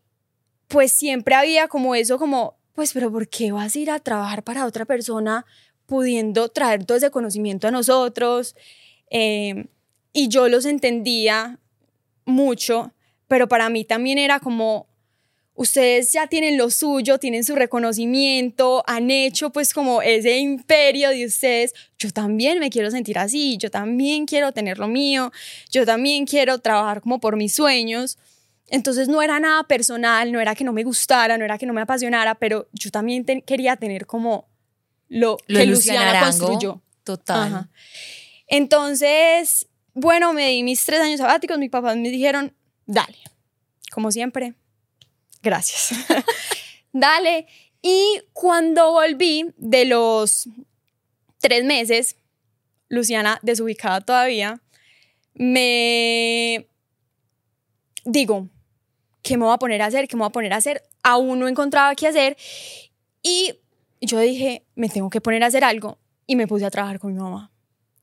pues 0.67 0.91
siempre 0.91 1.33
había 1.33 1.67
como 1.67 1.95
eso, 1.95 2.19
como, 2.19 2.59
pues, 2.73 2.93
pero 2.93 3.11
¿por 3.11 3.27
qué 3.27 3.51
vas 3.51 3.75
a 3.75 3.79
ir 3.79 3.89
a 3.89 3.99
trabajar 3.99 4.43
para 4.43 4.67
otra 4.67 4.85
persona 4.85 5.47
pudiendo 5.87 6.49
traer 6.49 6.85
todo 6.85 6.95
ese 6.95 7.09
conocimiento 7.09 7.67
a 7.67 7.71
nosotros? 7.71 8.55
Y 9.09 10.27
yo 10.29 10.47
los 10.47 10.65
entendía 10.65 11.59
mucho, 12.23 12.93
pero 13.31 13.47
para 13.47 13.69
mí 13.69 13.85
también 13.85 14.17
era 14.17 14.41
como, 14.41 14.89
ustedes 15.53 16.11
ya 16.11 16.27
tienen 16.27 16.57
lo 16.57 16.69
suyo, 16.69 17.17
tienen 17.17 17.45
su 17.45 17.55
reconocimiento, 17.55 18.83
han 18.87 19.09
hecho 19.09 19.51
pues 19.51 19.73
como 19.73 20.01
ese 20.01 20.37
imperio 20.39 21.11
de 21.11 21.25
ustedes, 21.25 21.73
yo 21.97 22.11
también 22.11 22.59
me 22.59 22.69
quiero 22.69 22.91
sentir 22.91 23.17
así, 23.17 23.55
yo 23.57 23.71
también 23.71 24.25
quiero 24.25 24.51
tener 24.51 24.79
lo 24.79 24.89
mío, 24.89 25.31
yo 25.71 25.85
también 25.85 26.25
quiero 26.25 26.59
trabajar 26.59 26.99
como 26.99 27.21
por 27.21 27.37
mis 27.37 27.53
sueños. 27.55 28.17
Entonces 28.67 29.07
no 29.07 29.21
era 29.21 29.39
nada 29.39 29.63
personal, 29.63 30.29
no 30.33 30.41
era 30.41 30.53
que 30.53 30.65
no 30.65 30.73
me 30.73 30.83
gustara, 30.83 31.37
no 31.37 31.45
era 31.45 31.57
que 31.57 31.65
no 31.65 31.71
me 31.73 31.81
apasionara, 31.81 32.35
pero 32.35 32.67
yo 32.73 32.91
también 32.91 33.23
te- 33.23 33.43
quería 33.43 33.77
tener 33.77 34.05
como 34.05 34.49
lo, 35.07 35.37
Lo 35.47 35.59
que 35.59 35.65
Luciana 35.67 35.99
Luciana 36.01 36.09
Arango. 36.19 36.47
construyó. 36.47 36.81
Total. 37.05 37.47
Ajá. 37.47 37.69
Entonces, 38.47 39.67
bueno, 39.93 40.33
me 40.33 40.47
di 40.49 40.63
mis 40.63 40.83
tres 40.85 40.99
años 41.01 41.19
sabáticos, 41.19 41.57
mis 41.57 41.69
papás 41.69 41.95
me 41.97 42.09
dijeron, 42.09 42.53
dale, 42.85 43.17
como 43.91 44.11
siempre, 44.11 44.53
gracias. 45.41 45.99
Dale. 46.93 47.47
Y 47.81 48.21
cuando 48.33 48.91
volví 48.91 49.53
de 49.57 49.85
los 49.85 50.47
tres 51.39 51.63
meses, 51.63 52.15
Luciana 52.89 53.39
desubicada 53.41 54.01
todavía, 54.01 54.61
me 55.33 56.67
digo, 58.05 58.49
¿qué 59.23 59.37
me 59.37 59.45
voy 59.45 59.53
a 59.53 59.57
poner 59.57 59.81
a 59.81 59.85
hacer? 59.85 60.07
¿Qué 60.07 60.15
me 60.15 60.21
voy 60.21 60.29
a 60.29 60.31
poner 60.31 60.53
a 60.53 60.57
hacer? 60.57 60.83
Aún 61.03 61.39
no 61.39 61.47
encontraba 61.47 61.95
qué 61.95 62.07
hacer. 62.07 62.37
Y 63.23 63.55
yo 64.01 64.19
dije, 64.19 64.65
me 64.75 64.89
tengo 64.89 65.09
que 65.09 65.21
poner 65.21 65.43
a 65.43 65.47
hacer 65.47 65.63
algo. 65.63 65.97
Y 66.27 66.35
me 66.35 66.47
puse 66.47 66.65
a 66.65 66.71
trabajar 66.71 66.99
con 66.99 67.13
mi 67.13 67.19
mamá. 67.19 67.51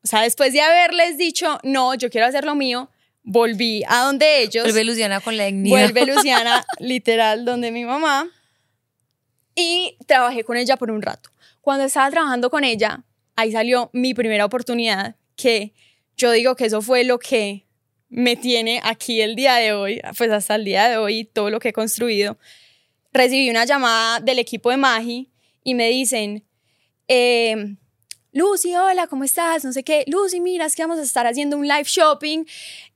O 0.02 0.06
sea, 0.06 0.22
después 0.22 0.52
de 0.52 0.60
haberles 0.60 1.18
dicho, 1.18 1.58
no, 1.62 1.94
yo 1.94 2.10
quiero 2.10 2.26
hacer 2.26 2.44
lo 2.44 2.54
mío, 2.54 2.90
volví 3.28 3.82
a 3.86 4.04
donde 4.04 4.42
ellos. 4.42 4.64
Vuelve 4.64 4.84
Luciana 4.84 5.20
con 5.20 5.36
la 5.36 5.44
dignidad. 5.44 5.92
Vuelve 5.92 6.06
Luciana, 6.14 6.64
literal, 6.78 7.44
donde 7.44 7.70
mi 7.70 7.84
mamá. 7.84 8.28
Y 9.54 9.96
trabajé 10.06 10.44
con 10.44 10.56
ella 10.56 10.76
por 10.76 10.90
un 10.90 11.02
rato. 11.02 11.30
Cuando 11.60 11.84
estaba 11.84 12.10
trabajando 12.10 12.48
con 12.48 12.64
ella, 12.64 13.04
ahí 13.36 13.52
salió 13.52 13.90
mi 13.92 14.14
primera 14.14 14.46
oportunidad, 14.46 15.16
que 15.36 15.74
yo 16.16 16.32
digo 16.32 16.56
que 16.56 16.66
eso 16.66 16.80
fue 16.80 17.04
lo 17.04 17.18
que 17.18 17.66
me 18.08 18.36
tiene 18.36 18.80
aquí 18.82 19.20
el 19.20 19.36
día 19.36 19.56
de 19.56 19.74
hoy, 19.74 20.00
pues 20.16 20.30
hasta 20.30 20.54
el 20.54 20.64
día 20.64 20.88
de 20.88 20.96
hoy, 20.96 21.24
todo 21.24 21.50
lo 21.50 21.60
que 21.60 21.68
he 21.68 21.72
construido. 21.72 22.38
Recibí 23.12 23.50
una 23.50 23.66
llamada 23.66 24.20
del 24.20 24.38
equipo 24.38 24.70
de 24.70 24.78
Magi 24.78 25.30
y 25.64 25.74
me 25.74 25.88
dicen, 25.90 26.44
eh, 27.08 27.76
Lucy, 28.32 28.74
hola, 28.76 29.06
¿cómo 29.06 29.24
estás? 29.24 29.64
No 29.64 29.72
sé 29.72 29.82
qué. 29.82 30.04
Lucy, 30.06 30.38
mira, 30.40 30.66
es 30.66 30.76
que 30.76 30.82
vamos 30.82 30.98
a 30.98 31.02
estar 31.02 31.26
haciendo 31.26 31.56
un 31.56 31.66
live 31.66 31.84
shopping 31.84 32.44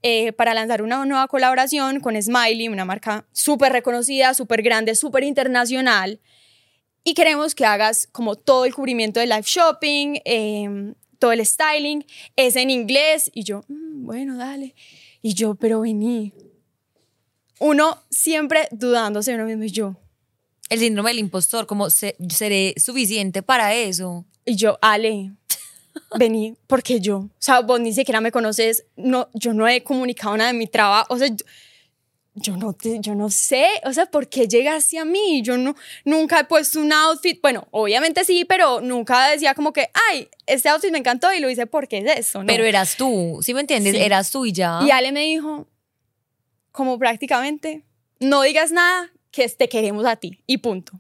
eh, 0.03 0.33
para 0.33 0.53
lanzar 0.53 0.83
una 0.83 1.03
nueva 1.07 1.27
colaboración 1.27 2.01
con 2.01 2.21
Smiley, 2.21 2.69
una 2.69 2.85
marca 2.85 3.25
súper 3.33 3.73
reconocida, 3.73 4.35
súper 4.35 4.63
grande, 4.63 4.95
súper 4.95 5.25
internacional. 5.25 6.21
Y 7.03 7.15
queremos 7.15 7.55
que 7.55 7.65
hagas 7.65 8.09
como 8.13 8.37
todo 8.37 8.67
el 8.67 8.75
cubrimiento 8.75 9.21
de 9.21 9.27
live 9.27 9.45
shopping, 9.47 10.21
em, 10.27 10.95
todo 11.19 11.33
el 11.33 11.45
styling. 11.47 12.05
Es 12.37 12.55
en 12.57 12.69
inglés. 12.69 13.31
Y 13.33 13.45
yo, 13.45 13.65
mm, 13.69 14.05
bueno, 14.05 14.37
dale. 14.37 14.75
Y 15.23 15.33
yo, 15.33 15.55
pero 15.55 15.81
vení. 15.81 16.35
Uno 17.59 18.03
siempre 18.11 18.69
dudándose 18.71 19.31
de 19.31 19.37
uno 19.39 19.47
mismo 19.47 19.65
y 19.65 19.71
yo. 19.71 19.97
El 20.69 20.81
síndrome 20.81 21.11
del 21.11 21.21
impostor, 21.21 21.67
como 21.67 21.89
seré 21.89 22.75
suficiente 22.77 23.43
para 23.43 23.75
eso. 23.75 24.27
Y 24.45 24.57
yo, 24.57 24.79
Ale, 24.81 25.33
vení, 26.19 26.57
porque 26.67 27.01
yo, 27.01 27.19
o 27.19 27.31
sea, 27.39 27.61
vos 27.61 27.81
ni 27.81 27.93
siquiera 27.93 28.21
me 28.21 28.33
conoces, 28.33 28.85
no, 28.97 29.29
yo 29.35 29.53
no 29.55 29.69
he 29.69 29.83
comunicado 29.83 30.37
nada 30.37 30.53
de 30.53 30.59
mi 30.59 30.67
trabajo, 30.67 31.15
o 31.15 31.19
sea, 31.19 31.29
yo, 32.35 32.57
no, 32.57 32.73
te, 32.73 32.99
yo 33.01 33.15
no 33.15 33.29
sé, 33.29 33.67
o 33.85 33.93
sea, 33.93 34.07
¿por 34.07 34.29
qué 34.29 34.49
llegaste 34.49 34.99
a 34.99 35.05
mí? 35.05 35.43
Yo 35.43 35.59
no, 35.59 35.77
nunca 36.05 36.41
he 36.41 36.45
puesto 36.45 36.81
un 36.81 36.93
outfit, 36.93 37.41
bueno, 37.43 37.69
obviamente 37.71 38.25
sí, 38.25 38.45
pero 38.45 38.81
nunca 38.81 39.29
decía 39.29 39.55
como 39.55 39.73
que, 39.73 39.91
ay, 40.11 40.29
este 40.47 40.69
outfit 40.71 40.91
me 40.91 40.99
encantó 40.99 41.33
y 41.33 41.41
lo 41.41 41.51
hice 41.51 41.67
porque 41.67 41.99
es 41.99 42.19
eso, 42.19 42.41
¿no? 42.41 42.47
Pero 42.47 42.65
eras 42.65 42.97
tú, 42.97 43.41
¿sí 43.43 43.53
me 43.53 43.61
entiendes? 43.61 43.95
Eras 43.95 44.31
tú 44.31 44.47
y 44.47 44.53
ya. 44.53 44.81
Y 44.85 44.91
Ale 44.91 45.13
me 45.13 45.21
dijo, 45.21 45.69
como 46.71 46.99
prácticamente, 46.99 47.85
no 48.19 48.43
digas 48.43 48.73
nada, 48.73 49.13
que 49.31 49.49
te 49.49 49.69
queremos 49.69 50.07
a 50.07 50.17
ti, 50.17 50.43
y 50.47 50.59
punto. 50.59 50.93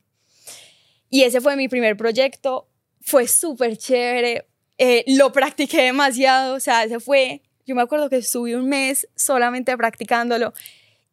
Y 1.08 1.22
ese 1.22 1.40
fue 1.40 1.56
mi 1.56 1.68
primer 1.68 1.96
proyecto, 1.96 2.68
fue 3.02 3.26
súper 3.28 3.76
chévere, 3.76 4.46
eh, 4.78 5.04
lo 5.06 5.32
practiqué 5.32 5.82
demasiado, 5.82 6.54
o 6.54 6.60
sea, 6.60 6.84
ese 6.84 7.00
fue, 7.00 7.42
yo 7.66 7.74
me 7.74 7.82
acuerdo 7.82 8.08
que 8.08 8.16
estuve 8.16 8.56
un 8.56 8.68
mes 8.68 9.08
solamente 9.14 9.76
practicándolo 9.76 10.52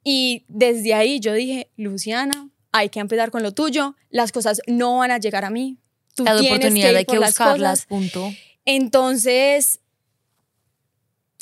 y 0.03 0.43
desde 0.48 0.93
ahí 0.93 1.19
yo 1.19 1.34
dije, 1.34 1.69
Luciana, 1.75 2.50
hay 2.72 2.89
que 2.89 3.00
empezar 3.00 3.31
con 3.31 3.43
lo 3.43 3.51
tuyo, 3.51 3.96
las 4.10 4.31
cosas 4.31 4.62
no 4.67 4.98
van 4.98 5.12
a 5.12 5.17
llegar 5.17 5.43
a 5.46 5.50
mí. 5.50 5.77
Tú 6.15 6.24
la 6.24 6.38
tienes 6.38 6.51
oportunidad 6.51 6.91
que 6.91 6.98
hay 6.98 7.05
que 7.05 7.19
buscarlas, 7.19 7.86
punto. 7.86 8.31
Entonces, 8.65 9.79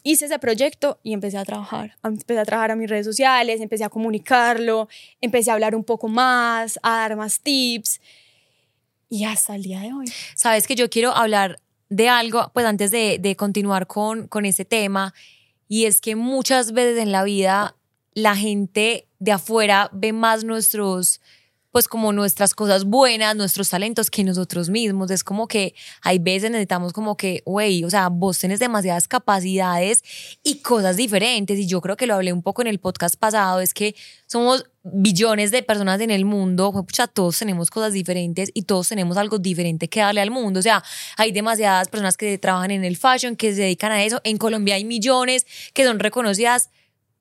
hice 0.04 0.26
ese 0.26 0.40
proyecto 0.40 1.00
y 1.04 1.14
empecé 1.14 1.38
a 1.38 1.46
trabajar. 1.46 1.98
Empecé 2.04 2.40
a 2.40 2.46
trabajar 2.46 2.72
a 2.72 2.76
mis 2.76 2.90
redes 2.90 3.06
sociales, 3.06 3.60
empecé 3.60 3.84
a 3.84 3.90
comunicarlo, 3.90 4.88
empecé 5.20 5.52
a 5.52 5.54
hablar 5.54 5.76
un 5.76 5.84
poco 5.84 6.08
más, 6.08 6.80
a 6.84 6.98
dar 6.98 7.16
más 7.16 7.40
tips 7.42 8.00
y 9.10 9.24
hasta 9.26 9.56
el 9.56 9.64
día 9.64 9.80
de 9.82 9.94
hoy. 9.94 10.06
Sabes 10.36 10.68
que 10.68 10.76
yo 10.76 10.90
quiero 10.90 11.16
hablar 11.16 11.60
de 11.90 12.10
algo, 12.10 12.52
pues 12.54 12.66
antes 12.66 12.92
de, 12.92 13.18
de 13.20 13.36
continuar 13.36 13.88
con, 13.88 14.28
con 14.28 14.46
ese 14.46 14.66
tema, 14.66 15.14
y 15.68 15.86
es 15.86 16.02
que 16.02 16.16
muchas 16.16 16.72
veces 16.72 17.00
en 17.00 17.12
la 17.12 17.24
vida 17.24 17.76
la 18.14 18.36
gente 18.36 19.08
de 19.20 19.32
afuera 19.32 19.90
ve 19.94 20.14
más 20.14 20.44
nuestros 20.44 21.22
pues 21.72 21.88
como 21.88 22.14
nuestras 22.14 22.54
cosas 22.56 22.86
buenas, 22.86 23.36
nuestros 23.36 23.70
talentos 23.70 24.10
que 24.10 24.24
nosotros 24.24 24.70
mismos. 24.70 25.12
Es 25.12 25.24
como 25.24 25.48
que 25.48 25.76
hay 26.02 26.20
veces 26.20 26.52
necesitamos 26.52 26.94
como 26.94 27.18
que, 27.18 27.44
güey, 27.46 27.84
o 27.84 27.90
sea, 27.90 28.10
vos 28.10 28.40
tenés 28.40 28.60
demasiadas 28.60 29.08
capacidades 29.08 30.04
y 30.44 30.62
cosas 30.62 30.98
diferentes. 30.98 31.60
Y 31.60 31.68
yo 31.68 31.82
creo 31.82 31.98
que 31.98 32.08
lo 32.08 32.16
hablé 32.16 32.34
un 32.34 32.42
poco 32.42 32.62
en 32.62 32.68
el 32.68 32.80
podcast 32.80 33.16
pasado, 33.16 33.62
es 33.62 33.74
que 33.74 33.96
somos 34.26 34.66
billones 34.84 35.52
de 35.52 35.64
personas 35.64 36.00
en 36.02 36.12
el 36.12 36.26
mundo, 36.26 36.72
pucha, 36.72 37.08
todos 37.08 37.38
tenemos 37.40 37.70
cosas 37.70 37.94
diferentes 37.94 38.52
y 38.54 38.64
todos 38.64 38.88
tenemos 38.88 39.18
algo 39.18 39.38
diferente 39.38 39.90
que 39.90 40.00
darle 40.00 40.22
al 40.22 40.32
mundo. 40.32 40.60
O 40.60 40.64
sea, 40.64 40.84
hay 41.18 41.32
demasiadas 41.32 41.90
personas 41.90 42.18
que 42.18 42.38
trabajan 42.38 42.72
en 42.72 42.84
el 42.84 42.98
fashion, 42.98 43.36
que 43.36 43.54
se 43.54 43.62
dedican 43.62 43.92
a 43.92 44.04
eso. 44.04 44.22
En 44.24 44.38
Colombia 44.38 44.76
hay 44.76 44.86
millones 44.86 45.46
que 45.74 45.84
son 45.86 46.00
reconocidas 46.00 46.70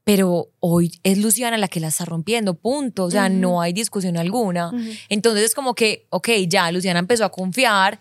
pero 0.07 0.53
hoy 0.61 1.01
es 1.03 1.19
Luciana 1.19 1.59
la 1.59 1.67
que 1.67 1.81
la 1.81 1.89
está 1.89 2.05
rompiendo, 2.05 2.55
punto. 2.55 3.07
O 3.07 3.11
sea, 3.11 3.29
no 3.29 3.61
hay 3.61 3.73
discusión 3.73 4.17
alguna. 4.17 4.71
Entonces 5.09 5.47
es 5.47 5.53
como 5.53 5.75
que, 5.75 6.07
ok, 6.11 6.29
ya, 6.47 6.71
Luciana 6.71 7.01
empezó 7.01 7.25
a 7.25 7.33
confiar 7.33 7.99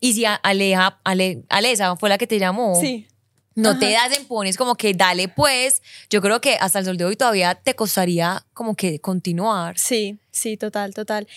y 0.00 0.14
si 0.14 0.24
Aleja, 0.24 0.98
Ale, 1.04 1.44
Alesa 1.48 1.94
fue 1.94 2.08
la 2.08 2.18
que 2.18 2.26
te 2.26 2.40
llamó. 2.40 2.74
Sí. 2.80 3.06
No 3.54 3.78
te 3.78 3.92
das 3.92 4.18
en 4.18 4.24
pones 4.24 4.56
como 4.56 4.74
que 4.74 4.92
dale 4.92 5.28
pues. 5.28 5.82
Yo 6.10 6.20
creo 6.20 6.40
que 6.40 6.56
hasta 6.56 6.80
el 6.80 6.84
sol 6.84 6.96
de 6.96 7.04
hoy 7.04 7.14
todavía 7.14 7.54
te 7.54 7.76
costaría 7.76 8.44
como 8.52 8.74
que 8.74 8.98
continuar. 8.98 9.78
Sí, 9.78 10.18
sí, 10.32 10.56
total, 10.56 10.94
total. 10.94 11.28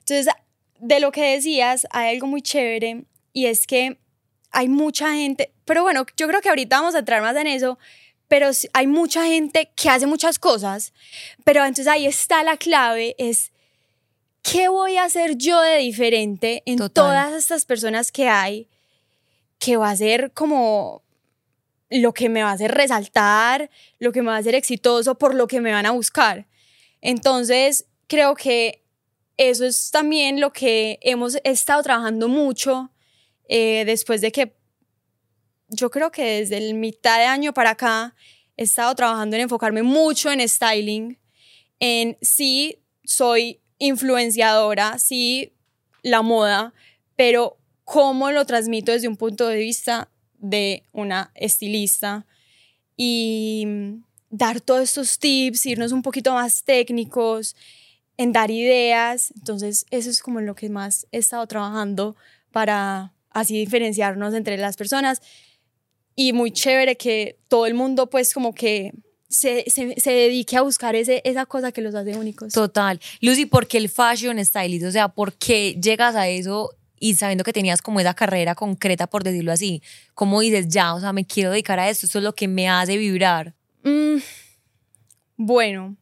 Entonces, 0.00 0.28
de 0.80 1.00
lo 1.00 1.12
que 1.12 1.32
decías, 1.32 1.86
hay 1.92 2.14
algo 2.14 2.26
muy 2.26 2.42
chévere 2.42 3.04
y 3.32 3.46
es 3.46 3.66
que 3.66 3.98
hay 4.50 4.68
mucha 4.68 5.14
gente, 5.14 5.50
pero 5.64 5.82
bueno, 5.82 6.04
yo 6.14 6.28
creo 6.28 6.42
que 6.42 6.50
ahorita 6.50 6.78
vamos 6.78 6.94
a 6.94 6.98
entrar 6.98 7.22
más 7.22 7.36
en 7.36 7.46
eso, 7.46 7.78
pero 8.28 8.50
hay 8.72 8.86
mucha 8.86 9.24
gente 9.24 9.70
que 9.74 9.88
hace 9.88 10.06
muchas 10.06 10.38
cosas, 10.38 10.92
pero 11.44 11.60
entonces 11.60 11.86
ahí 11.86 12.06
está 12.06 12.42
la 12.42 12.56
clave, 12.56 13.14
es 13.18 13.52
qué 14.42 14.68
voy 14.68 14.96
a 14.96 15.04
hacer 15.04 15.36
yo 15.36 15.60
de 15.60 15.78
diferente 15.78 16.62
en 16.66 16.78
todas 16.90 17.34
estas 17.34 17.64
personas 17.64 18.12
que 18.12 18.28
hay, 18.28 18.68
que 19.58 19.76
va 19.76 19.90
a 19.90 19.96
ser 19.96 20.32
como 20.32 21.02
lo 21.90 22.12
que 22.12 22.28
me 22.28 22.42
va 22.42 22.50
a 22.50 22.54
hacer 22.54 22.72
resaltar, 22.72 23.70
lo 23.98 24.12
que 24.12 24.22
me 24.22 24.28
va 24.28 24.36
a 24.36 24.40
hacer 24.40 24.54
exitoso, 24.54 25.16
por 25.16 25.34
lo 25.34 25.46
que 25.46 25.60
me 25.60 25.72
van 25.72 25.86
a 25.86 25.92
buscar. 25.92 26.46
Entonces, 27.00 27.86
creo 28.08 28.34
que 28.34 28.82
eso 29.36 29.64
es 29.64 29.90
también 29.90 30.40
lo 30.40 30.52
que 30.52 30.98
hemos 31.02 31.38
estado 31.44 31.82
trabajando 31.82 32.28
mucho 32.28 32.90
eh, 33.48 33.84
después 33.84 34.20
de 34.20 34.32
que 34.32 34.56
yo 35.68 35.90
creo 35.90 36.10
que 36.10 36.40
desde 36.40 36.58
el 36.58 36.74
mitad 36.74 37.18
de 37.18 37.24
año 37.24 37.52
para 37.52 37.70
acá 37.70 38.14
he 38.56 38.62
estado 38.62 38.94
trabajando 38.94 39.36
en 39.36 39.42
enfocarme 39.42 39.82
mucho 39.82 40.30
en 40.30 40.46
styling, 40.48 41.18
en 41.80 42.16
sí 42.22 42.78
soy 43.04 43.60
influenciadora, 43.78 44.98
sí 44.98 45.52
la 46.02 46.22
moda, 46.22 46.72
pero 47.16 47.58
cómo 47.84 48.30
lo 48.30 48.44
transmito 48.46 48.92
desde 48.92 49.08
un 49.08 49.16
punto 49.16 49.46
de 49.48 49.58
vista 49.58 50.08
de 50.38 50.84
una 50.92 51.30
estilista 51.34 52.26
y 52.96 53.66
dar 54.30 54.60
todos 54.60 54.82
estos 54.82 55.18
tips, 55.18 55.66
irnos 55.66 55.92
un 55.92 56.02
poquito 56.02 56.32
más 56.32 56.64
técnicos, 56.64 57.56
en 58.16 58.32
dar 58.32 58.50
ideas. 58.50 59.32
Entonces, 59.36 59.86
eso 59.90 60.10
es 60.10 60.22
como 60.22 60.40
lo 60.40 60.54
que 60.54 60.68
más 60.68 61.06
he 61.12 61.18
estado 61.18 61.46
trabajando 61.46 62.16
para 62.50 63.12
así 63.30 63.58
diferenciarnos 63.58 64.34
entre 64.34 64.56
las 64.56 64.76
personas 64.76 65.20
y 66.16 66.32
muy 66.32 66.50
chévere 66.50 66.96
que 66.96 67.38
todo 67.46 67.66
el 67.66 67.74
mundo 67.74 68.08
pues 68.08 68.32
como 68.32 68.54
que 68.54 68.92
se, 69.28 69.64
se, 69.68 70.10
dedique 70.10 70.56
a 70.56 70.62
buscar 70.62 70.96
ese, 70.96 71.20
esa 71.24 71.46
cosa 71.46 71.70
que 71.70 71.82
los 71.82 71.94
hace 71.94 72.16
únicos. 72.16 72.52
Total. 72.52 72.98
Lucy, 73.20 73.44
¿por 73.44 73.66
qué 73.66 73.78
el 73.78 73.90
fashion 73.90 74.42
stylist? 74.44 74.86
O 74.86 74.90
sea, 74.90 75.08
¿por 75.08 75.34
qué 75.34 75.74
llegas 75.80 76.14
a 76.16 76.26
eso 76.28 76.70
y 76.98 77.14
sabiendo 77.14 77.44
que 77.44 77.52
tenías 77.52 77.82
como 77.82 78.00
esa 78.00 78.14
carrera 78.14 78.54
concreta, 78.54 79.06
por 79.06 79.24
decirlo 79.24 79.52
así? 79.52 79.82
¿Cómo 80.14 80.40
dices, 80.40 80.68
ya, 80.68 80.94
o 80.94 81.00
sea, 81.00 81.12
me 81.12 81.26
quiero 81.26 81.50
dedicar 81.50 81.78
a 81.78 81.90
esto, 81.90 82.06
eso 82.06 82.18
es 82.18 82.24
lo 82.24 82.34
que 82.34 82.48
me 82.48 82.68
hace 82.68 82.96
vibrar? 82.96 83.54
Mm, 83.82 84.16
bueno, 85.36 85.96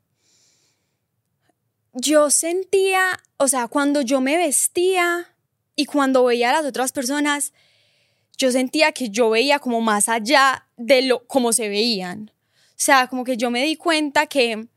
yo 1.93 2.31
sentía, 2.31 3.21
o 3.37 3.49
sea, 3.49 3.67
cuando 3.69 4.03
yo 4.03 4.21
me 4.21 4.37
vestía 4.37 5.35
y 5.75 5.87
cuando 5.87 6.25
veía 6.25 6.51
a 6.51 6.53
las 6.53 6.67
otras 6.67 6.93
personas, 6.93 7.53
yo 8.37 8.51
sentía 8.51 8.93
que 8.93 9.11
yo 9.11 9.31
veía 9.31 9.59
como 9.59 9.81
más 9.81 10.09
allá 10.09 10.69
de 10.77 11.03
lo 11.03 11.27
como 11.27 11.53
se 11.53 11.69
veían. 11.69 12.33
O 12.71 12.77
sea, 12.77 13.07
como 13.07 13.25
que 13.25 13.37
yo 13.37 13.51
me 13.51 13.63
di 13.63 13.77
cuenta 13.77 14.27
que 14.27 14.69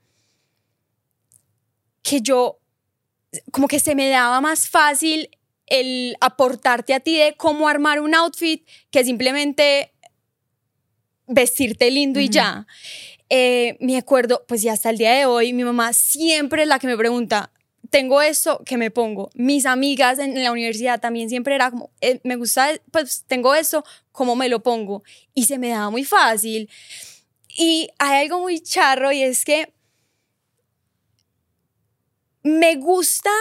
que 2.03 2.21
yo, 2.21 2.59
como 3.51 3.67
que 3.67 3.79
se 3.79 3.93
me 3.93 4.07
daba 4.07 4.39
más 4.39 4.69
fácil 4.69 5.29
el 5.65 6.15
aportarte 6.21 6.93
a 6.93 7.01
ti 7.01 7.17
de 7.17 7.35
cómo 7.35 7.67
armar 7.67 7.99
un 7.99 8.15
outfit 8.15 8.65
que 8.89 9.03
simplemente 9.03 9.91
vestirte 11.27 11.91
lindo 11.91 12.21
y 12.21 12.29
ya. 12.29 12.65
Eh, 13.29 13.75
me 13.81 13.97
acuerdo, 13.97 14.45
pues 14.47 14.61
ya 14.61 14.71
hasta 14.71 14.89
el 14.89 14.97
día 14.97 15.11
de 15.11 15.25
hoy, 15.25 15.51
mi 15.51 15.65
mamá 15.65 15.91
siempre 15.91 16.61
es 16.61 16.69
la 16.69 16.79
que 16.79 16.87
me 16.87 16.95
pregunta, 16.95 17.51
tengo 17.89 18.21
esto 18.21 18.61
que 18.65 18.77
me 18.77 18.91
pongo. 18.91 19.29
Mis 19.33 19.65
amigas 19.65 20.19
en 20.19 20.41
la 20.43 20.51
universidad 20.51 20.99
también 20.99 21.29
siempre 21.29 21.55
era 21.55 21.71
como, 21.71 21.91
eh, 22.01 22.19
me 22.23 22.35
gusta, 22.35 22.69
pues 22.91 23.23
tengo 23.27 23.55
eso, 23.55 23.83
¿cómo 24.11 24.35
me 24.35 24.49
lo 24.49 24.61
pongo? 24.61 25.03
Y 25.33 25.45
se 25.45 25.57
me 25.57 25.69
daba 25.69 25.89
muy 25.89 26.03
fácil. 26.03 26.69
Y 27.47 27.89
hay 27.97 28.23
algo 28.23 28.39
muy 28.39 28.59
charro 28.59 29.11
y 29.11 29.23
es 29.23 29.45
que 29.45 29.73
me 32.43 32.75
gusta 32.75 33.31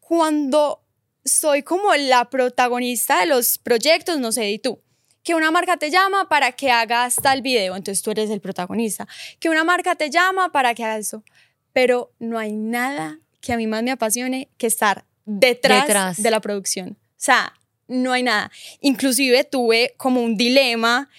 cuando 0.00 0.82
soy 1.24 1.62
como 1.62 1.94
la 1.94 2.28
protagonista 2.30 3.20
de 3.20 3.26
los 3.26 3.58
proyectos, 3.58 4.18
no 4.18 4.32
sé, 4.32 4.50
y 4.50 4.58
tú. 4.58 4.80
Que 5.22 5.34
una 5.34 5.50
marca 5.50 5.78
te 5.78 5.90
llama 5.90 6.28
para 6.28 6.52
que 6.52 6.70
hagas 6.70 7.16
tal 7.16 7.40
video, 7.40 7.76
entonces 7.76 8.02
tú 8.02 8.10
eres 8.10 8.28
el 8.28 8.42
protagonista. 8.42 9.08
Que 9.40 9.48
una 9.48 9.64
marca 9.64 9.94
te 9.94 10.10
llama 10.10 10.52
para 10.52 10.74
que 10.74 10.84
hagas 10.84 11.00
eso. 11.00 11.24
Pero 11.72 12.12
no 12.18 12.38
hay 12.38 12.52
nada 12.52 13.20
que 13.44 13.52
a 13.52 13.56
mí 13.58 13.66
más 13.66 13.82
me 13.82 13.90
apasione 13.90 14.48
que 14.56 14.66
estar 14.66 15.04
detrás, 15.26 16.22
de 16.22 16.30
la 16.30 16.40
producción. 16.40 16.96
O 16.98 17.14
sea, 17.16 17.52
no 17.86 18.12
hay 18.12 18.22
nada. 18.22 18.50
Inclusive 18.80 19.44
tuve 19.44 19.94
como 19.98 20.22
un 20.22 20.36
dilema 20.36 21.10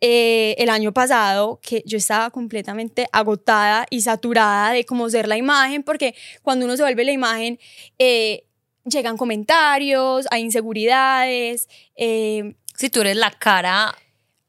eh, 0.00 0.54
el 0.58 0.70
año 0.70 0.92
pasado 0.92 1.58
que 1.60 1.82
yo 1.84 1.98
estaba 1.98 2.30
completamente 2.30 3.08
agotada 3.12 3.86
y 3.90 4.02
saturada 4.02 4.72
de 4.72 4.84
cómo 4.84 5.10
ser 5.10 5.26
la 5.26 5.36
imagen, 5.36 5.82
porque 5.82 6.14
cuando 6.42 6.66
uno 6.66 6.76
se 6.76 6.84
vuelve 6.84 7.04
la 7.04 7.12
imagen, 7.12 7.58
eh, 7.98 8.44
llegan 8.84 9.16
comentarios, 9.16 10.26
hay 10.30 10.42
inseguridades. 10.42 11.68
Eh, 11.96 12.54
si 12.76 12.90
tú 12.90 13.00
eres 13.00 13.16
la 13.16 13.32
cara 13.32 13.92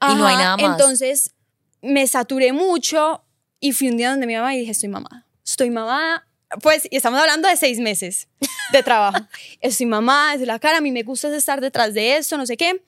y 0.08 0.13
no 0.16 0.28
hay 0.28 0.36
nada 0.36 0.58
más. 0.58 0.66
Entonces 0.66 1.34
me 1.82 2.06
saturé 2.06 2.54
mucho 2.54 3.24
y 3.60 3.72
fui 3.72 3.90
un 3.90 3.98
día 3.98 4.12
donde 4.12 4.28
mi 4.28 4.36
mamá 4.36 4.54
y 4.54 4.60
dije, 4.60 4.72
estoy 4.72 4.90
mamada. 4.90 5.25
Estoy 5.44 5.72
mamada 5.72 6.28
pues, 6.62 6.88
y 6.89 6.98
estamos 6.98 7.19
hablando 7.19 7.48
de 7.48 7.57
seis 7.57 7.79
meses 7.79 8.27
de 8.72 8.83
trabajo. 8.83 9.25
Estoy 9.62 9.86
mamá, 9.86 10.33
es 10.36 10.41
la 10.41 10.60
cara, 10.60 10.77
a 10.77 10.81
mí 10.81 10.91
me 10.91 11.03
gusta 11.03 11.36
estar 11.36 11.62
detrás 11.62 11.93
de 11.93 12.17
esto, 12.17 12.38
no 12.38 12.45
sé 12.45 12.57
qué. 12.57 12.81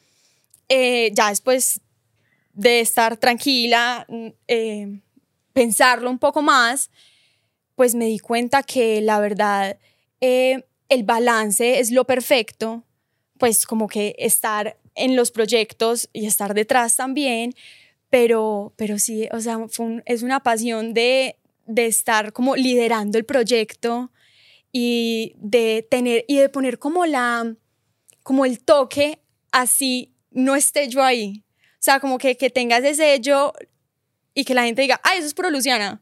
Eh, 0.69 1.11
ya 1.13 1.29
después 1.29 1.81
de 2.53 2.79
estar 2.79 3.17
tranquila, 3.17 4.05
mm, 4.07 4.27
eh, 4.47 4.99
pensarlo 5.53 6.09
un 6.09 6.19
poco 6.19 6.41
más, 6.41 6.89
pues 7.75 7.95
me 7.95 8.05
di 8.05 8.19
cuenta 8.19 8.63
que 8.63 9.01
la 9.01 9.19
verdad, 9.19 9.77
eh, 10.21 10.63
el 10.89 11.03
balance 11.03 11.79
es 11.79 11.91
lo 11.91 12.05
perfecto, 12.05 12.83
pues 13.37 13.65
como 13.65 13.87
que 13.87 14.15
estar 14.17 14.77
en 14.95 15.15
los 15.15 15.31
proyectos 15.31 16.09
y 16.13 16.25
estar 16.25 16.53
detrás 16.53 16.95
también, 16.95 17.53
pero, 18.09 18.73
pero 18.77 18.97
sí, 18.97 19.27
o 19.31 19.41
sea, 19.41 19.59
es 20.05 20.23
una 20.23 20.39
pasión 20.41 20.93
de, 20.93 21.37
de 21.65 21.87
estar 21.87 22.33
como 22.33 22.55
liderando 22.55 23.17
el 23.17 23.25
proyecto 23.25 24.11
y 24.71 25.33
de 25.37 25.87
tener 25.89 26.25
y 26.27 26.37
de 26.37 26.49
poner 26.49 26.79
como 26.79 27.05
la 27.05 27.55
como 28.23 28.45
el 28.45 28.63
toque 28.63 29.19
así 29.51 30.13
no 30.31 30.55
esté 30.55 30.89
yo 30.89 31.03
ahí. 31.03 31.43
O 31.75 31.85
sea, 31.85 31.99
como 31.99 32.17
que, 32.17 32.35
que 32.35 32.49
tengas 32.49 32.83
ese 32.83 32.95
sello 32.95 33.53
y 34.33 34.43
que 34.43 34.53
la 34.53 34.65
gente 34.65 34.81
diga, 34.81 34.99
ay, 35.03 35.19
eso 35.19 35.27
es 35.27 35.33
por 35.33 35.49
Luciana. 35.51 36.01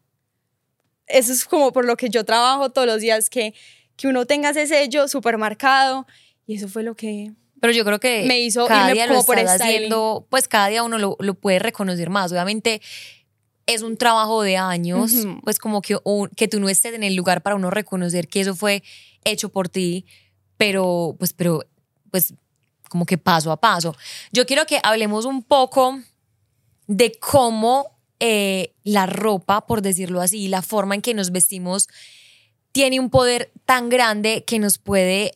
Eso 1.08 1.34
es 1.34 1.46
como 1.46 1.72
por 1.72 1.86
lo 1.86 1.98
que 1.98 2.10
yo 2.10 2.24
trabajo 2.24 2.72
todos 2.72 2.88
los 2.88 3.02
días, 3.02 3.30
que, 3.30 3.54
que 3.96 4.08
uno 4.08 4.26
tenga 4.26 4.52
ese 4.52 4.66
sello 4.66 5.08
súper 5.08 5.38
marcado. 5.38 6.08
Y 6.48 6.56
eso 6.56 6.68
fue 6.68 6.84
lo 6.84 6.96
que 6.96 7.34
pero 7.60 7.72
yo 7.72 7.86
creo 7.86 7.98
que 7.98 8.24
me 8.26 8.42
hizo 8.42 8.66
cada 8.68 8.92
día 8.92 9.08
lo 9.08 9.24
por 9.24 9.40
haciendo, 9.40 10.28
pues 10.30 10.50
cada 10.50 10.68
día 10.68 10.84
uno 10.84 10.98
lo, 10.98 11.16
lo, 11.22 11.34
puede 11.34 11.60
reconocer 11.60 12.10
más. 12.10 12.30
Obviamente 12.34 12.82
es 13.66 13.82
un 13.82 13.98
trabajo 13.98 14.42
de 14.42 14.58
años, 14.58 15.12
pues 15.44 15.58
como 15.58 15.82
que, 15.82 15.98
que 16.36 16.48
tú 16.48 16.60
no 16.60 16.70
estés 16.70 16.94
en 16.94 17.04
el 17.04 17.16
lugar 17.16 17.42
para 17.42 17.56
uno 17.56 17.70
reconocer 17.70 18.28
que 18.28 18.42
eso 18.42 18.56
fue 18.56 18.84
hecho 19.24 19.50
por 19.50 19.70
ti, 19.70 20.06
pero 20.58 21.16
pues, 21.18 21.34
pero, 21.34 21.64
pues 22.12 22.34
como 22.90 23.06
que 23.06 23.18
paso 23.18 23.52
a 23.52 23.60
paso. 23.60 23.96
Yo 24.32 24.46
quiero 24.46 24.66
que 24.66 24.80
hablemos 24.84 25.26
un 25.26 25.44
poco 25.44 26.00
de 26.88 27.18
cómo 27.20 27.98
eh, 28.20 28.74
la 28.84 29.06
ropa, 29.06 29.66
por 29.66 29.82
decirlo 29.82 30.22
así, 30.22 30.48
la 30.48 30.62
forma 30.62 30.96
en 30.96 31.02
que 31.02 31.14
nos 31.14 31.32
vestimos, 31.32 31.88
tiene 32.72 33.00
un 33.00 33.10
poder 33.10 33.52
tan 33.66 33.90
grande 33.90 34.44
que 34.46 34.60
nos 34.60 34.78
puede 34.78 35.34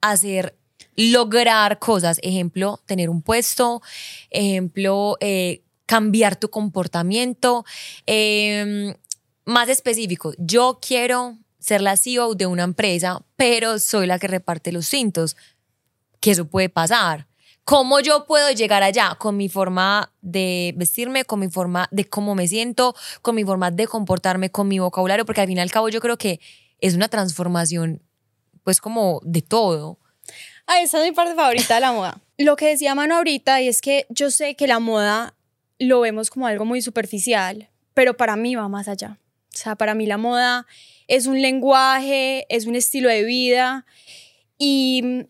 hacer 0.00 0.56
lograr 0.96 1.78
cosas. 1.78 2.18
Ejemplo, 2.22 2.80
tener 2.86 3.10
un 3.10 3.22
puesto, 3.22 3.82
ejemplo, 4.30 5.16
eh, 5.20 5.63
cambiar 5.86 6.36
tu 6.36 6.50
comportamiento. 6.50 7.64
Em, 8.06 8.94
más 9.44 9.68
específico, 9.68 10.32
yo 10.38 10.78
quiero 10.80 11.38
ser 11.58 11.80
la 11.80 11.96
CEO 11.96 12.34
de 12.34 12.46
una 12.46 12.64
empresa, 12.64 13.22
pero 13.36 13.78
soy 13.78 14.06
la 14.06 14.18
que 14.18 14.28
reparte 14.28 14.72
los 14.72 14.86
cintos. 14.86 15.36
Que 16.20 16.32
eso 16.32 16.46
puede 16.46 16.68
pasar. 16.68 17.26
¿Cómo 17.64 18.00
yo 18.00 18.26
puedo 18.26 18.50
llegar 18.50 18.82
allá? 18.82 19.16
Con 19.18 19.38
mi 19.38 19.48
forma 19.48 20.12
de 20.20 20.74
vestirme, 20.76 21.24
con 21.24 21.40
mi 21.40 21.48
forma 21.48 21.88
de 21.90 22.04
cómo 22.04 22.34
me 22.34 22.46
siento, 22.46 22.94
con 23.22 23.34
mi 23.34 23.44
forma 23.44 23.70
de 23.70 23.86
comportarme, 23.86 24.50
con 24.50 24.68
mi 24.68 24.78
vocabulario, 24.78 25.24
porque 25.24 25.40
al 25.40 25.46
fin 25.46 25.56
y 25.56 25.60
al 25.60 25.70
cabo 25.70 25.88
yo 25.88 26.00
creo 26.00 26.18
que 26.18 26.40
es 26.80 26.94
una 26.94 27.08
transformación, 27.08 28.02
pues 28.64 28.82
como 28.82 29.20
de 29.24 29.40
todo. 29.40 29.98
Ah, 30.66 30.82
esa 30.82 30.98
es 30.98 31.04
mi 31.04 31.12
parte 31.12 31.34
favorita 31.34 31.76
de 31.76 31.80
la 31.80 31.92
moda. 31.92 32.20
Lo 32.36 32.56
que 32.56 32.66
decía 32.66 32.94
Mano 32.94 33.16
ahorita, 33.16 33.62
y 33.62 33.68
es 33.68 33.80
que 33.80 34.06
yo 34.10 34.30
sé 34.30 34.56
que 34.56 34.66
la 34.66 34.78
moda 34.78 35.34
lo 35.78 36.00
vemos 36.00 36.30
como 36.30 36.46
algo 36.46 36.64
muy 36.64 36.82
superficial, 36.82 37.68
pero 37.94 38.16
para 38.16 38.36
mí 38.36 38.54
va 38.54 38.68
más 38.68 38.88
allá. 38.88 39.18
O 39.52 39.56
sea, 39.56 39.76
para 39.76 39.94
mí 39.94 40.06
la 40.06 40.18
moda 40.18 40.66
es 41.06 41.26
un 41.26 41.40
lenguaje, 41.40 42.46
es 42.48 42.66
un 42.66 42.74
estilo 42.74 43.08
de 43.08 43.24
vida 43.24 43.86
y 44.58 45.26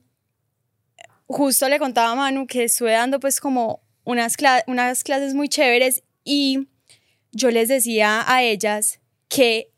justo 1.26 1.68
le 1.68 1.78
contaba 1.78 2.12
a 2.12 2.14
Manu 2.14 2.46
que 2.46 2.64
estuve 2.64 2.92
dando 2.92 3.20
pues 3.20 3.40
como 3.40 3.82
unas, 4.04 4.36
unas 4.66 5.04
clases 5.04 5.34
muy 5.34 5.48
chéveres 5.48 6.02
y 6.24 6.68
yo 7.32 7.50
les 7.50 7.68
decía 7.68 8.24
a 8.26 8.42
ellas 8.42 9.00
que 9.28 9.70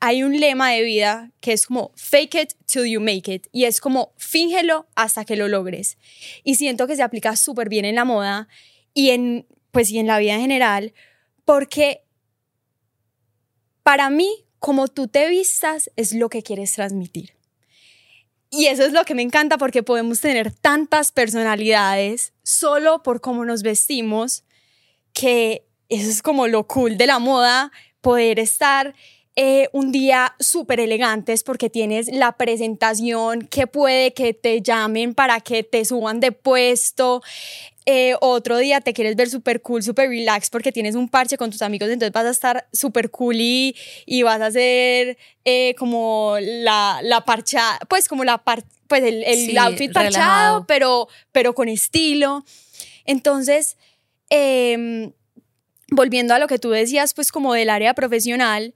hay 0.00 0.24
un 0.24 0.40
lema 0.40 0.70
de 0.70 0.82
vida 0.82 1.30
que 1.40 1.52
es 1.52 1.66
como 1.66 1.92
fake 1.94 2.34
it 2.34 2.52
till 2.66 2.86
you 2.86 3.00
make 3.00 3.32
it 3.32 3.46
y 3.52 3.64
es 3.66 3.80
como 3.80 4.12
fíngelo 4.16 4.88
hasta 4.96 5.24
que 5.24 5.36
lo 5.36 5.46
logres. 5.46 5.96
Y 6.42 6.56
siento 6.56 6.88
que 6.88 6.96
se 6.96 7.02
aplica 7.02 7.36
súper 7.36 7.68
bien 7.68 7.84
en 7.84 7.94
la 7.94 8.04
moda 8.04 8.48
y 8.94 9.10
en 9.10 9.46
pues 9.72 9.90
y 9.90 9.98
en 9.98 10.06
la 10.06 10.18
vida 10.18 10.34
en 10.34 10.42
general, 10.42 10.94
porque 11.44 12.04
para 13.82 14.10
mí, 14.10 14.46
como 14.60 14.86
tú 14.86 15.08
te 15.08 15.28
vistas, 15.28 15.90
es 15.96 16.12
lo 16.12 16.28
que 16.28 16.42
quieres 16.42 16.72
transmitir. 16.74 17.34
Y 18.50 18.66
eso 18.66 18.84
es 18.84 18.92
lo 18.92 19.04
que 19.04 19.14
me 19.14 19.22
encanta 19.22 19.58
porque 19.58 19.82
podemos 19.82 20.20
tener 20.20 20.52
tantas 20.52 21.10
personalidades 21.10 22.34
solo 22.42 23.02
por 23.02 23.20
cómo 23.20 23.44
nos 23.44 23.62
vestimos, 23.62 24.44
que 25.14 25.66
eso 25.88 26.08
es 26.08 26.22
como 26.22 26.46
lo 26.46 26.66
cool 26.66 26.98
de 26.98 27.06
la 27.06 27.18
moda, 27.18 27.72
poder 28.02 28.38
estar 28.38 28.94
eh, 29.34 29.70
un 29.72 29.92
día 29.92 30.34
súper 30.38 30.80
elegantes 30.80 31.42
porque 31.42 31.70
tienes 31.70 32.08
la 32.12 32.32
presentación 32.32 33.46
que 33.46 33.66
puede 33.66 34.12
que 34.12 34.34
te 34.34 34.60
llamen 34.60 35.14
para 35.14 35.40
que 35.40 35.62
te 35.62 35.86
suban 35.86 36.20
de 36.20 36.32
puesto, 36.32 37.22
eh, 37.84 38.14
otro 38.20 38.58
día 38.58 38.80
te 38.80 38.92
quieres 38.92 39.16
ver 39.16 39.28
súper 39.28 39.60
cool, 39.60 39.82
súper 39.82 40.08
relax 40.08 40.50
porque 40.50 40.70
tienes 40.70 40.94
un 40.94 41.08
parche 41.08 41.36
con 41.36 41.50
tus 41.50 41.62
amigos, 41.62 41.88
entonces 41.90 42.12
vas 42.12 42.26
a 42.26 42.30
estar 42.30 42.68
súper 42.72 43.10
cool 43.10 43.36
y, 43.38 43.74
vas 44.22 44.40
a 44.40 44.46
hacer 44.46 45.18
eh, 45.44 45.74
como 45.78 46.36
la, 46.40 47.00
la 47.02 47.24
parcha, 47.24 47.78
pues 47.88 48.08
como 48.08 48.22
la 48.24 48.38
par, 48.38 48.62
pues 48.86 49.02
el, 49.02 49.24
el 49.24 49.58
outfit 49.58 49.92
parchado, 49.92 50.64
pero, 50.66 51.08
pero 51.32 51.54
con 51.54 51.68
estilo. 51.68 52.44
Entonces, 53.04 53.76
em, 54.30 55.12
volviendo 55.90 56.34
a 56.34 56.38
lo 56.38 56.46
que 56.46 56.58
tú 56.58 56.70
decías, 56.70 57.14
pues 57.14 57.32
como 57.32 57.54
del 57.54 57.70
área 57.70 57.94
profesional, 57.94 58.74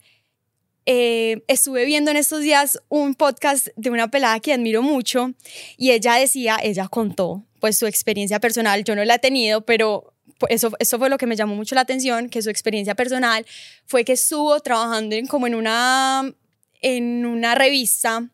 eh, 0.87 1.43
estuve 1.49 1.85
viendo 1.85 2.13
en 2.13 2.17
estos 2.17 2.41
días 2.43 2.79
un 2.89 3.17
podcast 3.17 3.69
de 3.77 3.91
una 3.91 4.09
pelada 4.09 4.39
que 4.39 4.53
admiro 4.53 4.83
mucho 4.83 5.33
y 5.77 5.91
ella 5.91 6.15
decía, 6.15 6.59
ella 6.63 6.87
contó 6.89 7.45
pues 7.61 7.77
su 7.77 7.87
experiencia 7.87 8.39
personal, 8.39 8.85
yo 8.85 8.95
no 8.95 9.05
la 9.05 9.17
he 9.17 9.19
tenido, 9.19 9.67
pero 9.67 10.15
eso, 10.49 10.71
eso 10.79 10.99
fue 10.99 11.11
lo 11.11 11.19
que 11.19 11.27
me 11.27 11.35
llamó 11.35 11.57
mucho 11.57 11.75
la 11.75 11.81
atención, 11.81 12.29
que 12.29 12.41
su 12.41 12.51
experiencia 12.51 12.95
personal 12.95 13.45
fue 13.87 14.05
que 14.05 14.13
estuvo 14.13 14.61
trabajando 14.61 15.17
como 15.29 15.49
en 15.49 15.57
una, 15.57 16.33
en 16.81 17.27
una 17.27 17.57
revista 17.57 18.29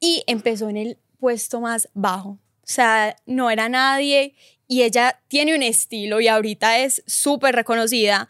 y 0.00 0.24
empezó 0.26 0.68
en 0.68 0.78
el 0.78 0.98
puesto 1.20 1.60
más 1.60 1.88
bajo. 1.94 2.30
O 2.30 2.70
sea, 2.70 3.16
no 3.24 3.50
era 3.50 3.68
nadie 3.68 4.34
y 4.66 4.82
ella 4.82 5.20
tiene 5.28 5.54
un 5.54 5.62
estilo 5.62 6.20
y 6.20 6.28
ahorita 6.28 6.80
es 6.80 7.02
súper 7.06 7.54
reconocida 7.54 8.28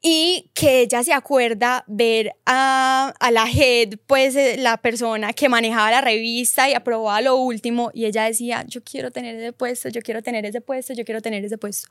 y 0.00 0.50
que 0.54 0.82
ella 0.82 1.02
se 1.02 1.12
acuerda 1.12 1.84
ver 1.88 2.32
a, 2.46 3.12
a, 3.18 3.30
la 3.32 3.46
head, 3.50 3.98
pues 4.06 4.36
eh, 4.36 4.56
la 4.56 4.76
persona 4.76 5.32
que 5.32 5.48
manejaba 5.48 5.90
la 5.90 6.00
revista 6.00 6.70
y 6.70 6.74
aprobaba 6.74 7.20
lo 7.20 7.36
último, 7.36 7.90
y 7.92 8.04
ella 8.04 8.24
decía, 8.24 8.64
yo 8.68 8.82
quiero 8.84 9.10
tener 9.10 9.34
ese 9.34 9.52
puesto, 9.52 9.88
yo 9.88 10.00
quiero 10.02 10.22
tener 10.22 10.46
ese 10.46 10.60
puesto, 10.60 10.92
yo 10.94 11.04
quiero 11.04 11.20
tener 11.20 11.44
ese 11.44 11.58
puesto. 11.58 11.88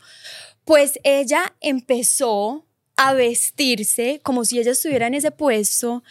Pues 0.63 0.99
ella 1.03 1.53
empezó 1.59 2.65
a 2.95 3.13
vestirse 3.13 4.21
como 4.23 4.45
si 4.45 4.59
ella 4.59 4.71
estuviera 4.71 5.07
en 5.07 5.13
ese 5.13 5.31
puesto 5.31 6.03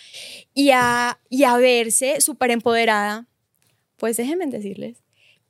y 0.55 0.71
a, 0.71 1.19
y 1.31 1.45
a 1.45 1.57
verse 1.57 2.21
súper 2.21 2.51
empoderada. 2.51 3.27
Pues 3.97 4.19
déjenme 4.19 4.47
decirles 4.47 4.99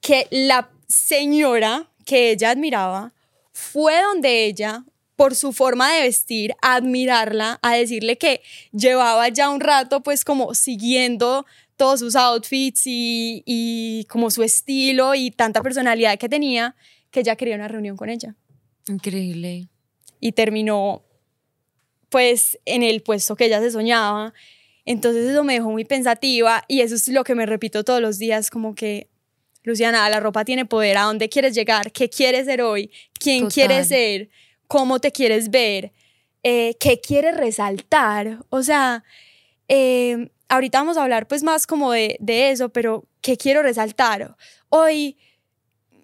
que 0.00 0.28
la 0.30 0.70
señora 0.86 1.90
que 2.04 2.30
ella 2.30 2.50
admiraba 2.50 3.12
fue 3.52 4.00
donde 4.00 4.44
ella 4.44 4.84
por 5.16 5.34
su 5.34 5.52
forma 5.52 5.92
de 5.94 6.02
vestir, 6.02 6.54
a 6.62 6.74
admirarla, 6.74 7.58
a 7.62 7.74
decirle 7.74 8.18
que 8.18 8.42
llevaba 8.72 9.28
ya 9.28 9.50
un 9.50 9.60
rato 9.60 10.02
pues 10.02 10.24
como 10.24 10.54
siguiendo 10.54 11.46
todos 11.76 12.00
sus 12.00 12.16
outfits 12.16 12.82
y, 12.86 13.42
y 13.46 14.04
como 14.04 14.30
su 14.30 14.42
estilo 14.42 15.14
y 15.14 15.30
tanta 15.30 15.62
personalidad 15.62 16.18
que 16.18 16.28
tenía, 16.28 16.76
que 17.10 17.20
ella 17.20 17.36
quería 17.36 17.56
una 17.56 17.68
reunión 17.68 17.96
con 17.96 18.08
ella. 18.08 18.34
Increíble. 18.88 19.68
Y 20.20 20.32
terminó 20.32 21.02
pues 22.08 22.58
en 22.64 22.82
el 22.82 23.02
puesto 23.02 23.36
que 23.36 23.46
ella 23.46 23.60
se 23.60 23.70
soñaba. 23.70 24.32
Entonces 24.84 25.28
eso 25.28 25.44
me 25.44 25.54
dejó 25.54 25.70
muy 25.70 25.84
pensativa 25.84 26.64
y 26.68 26.80
eso 26.80 26.94
es 26.94 27.08
lo 27.08 27.24
que 27.24 27.34
me 27.34 27.46
repito 27.46 27.84
todos 27.84 28.00
los 28.00 28.18
días, 28.18 28.50
como 28.50 28.74
que, 28.74 29.08
Luciana, 29.64 30.08
la 30.08 30.20
ropa 30.20 30.44
tiene 30.44 30.64
poder, 30.64 30.96
¿a 30.96 31.02
dónde 31.02 31.28
quieres 31.28 31.54
llegar? 31.54 31.90
¿Qué 31.90 32.08
quieres 32.08 32.46
ser 32.46 32.62
hoy? 32.62 32.90
¿Quién 33.18 33.48
quieres 33.48 33.88
ser? 33.88 34.30
Cómo 34.66 35.00
te 35.00 35.12
quieres 35.12 35.50
ver, 35.50 35.92
eh, 36.42 36.76
qué 36.78 37.00
quieres 37.00 37.36
resaltar. 37.36 38.38
O 38.50 38.62
sea, 38.62 39.04
eh, 39.68 40.30
ahorita 40.48 40.78
vamos 40.78 40.96
a 40.96 41.02
hablar 41.02 41.26
pues 41.28 41.42
más 41.42 41.66
como 41.66 41.92
de, 41.92 42.16
de 42.20 42.50
eso, 42.50 42.68
pero 42.68 43.04
¿qué 43.20 43.36
quiero 43.36 43.62
resaltar? 43.62 44.36
Hoy 44.68 45.16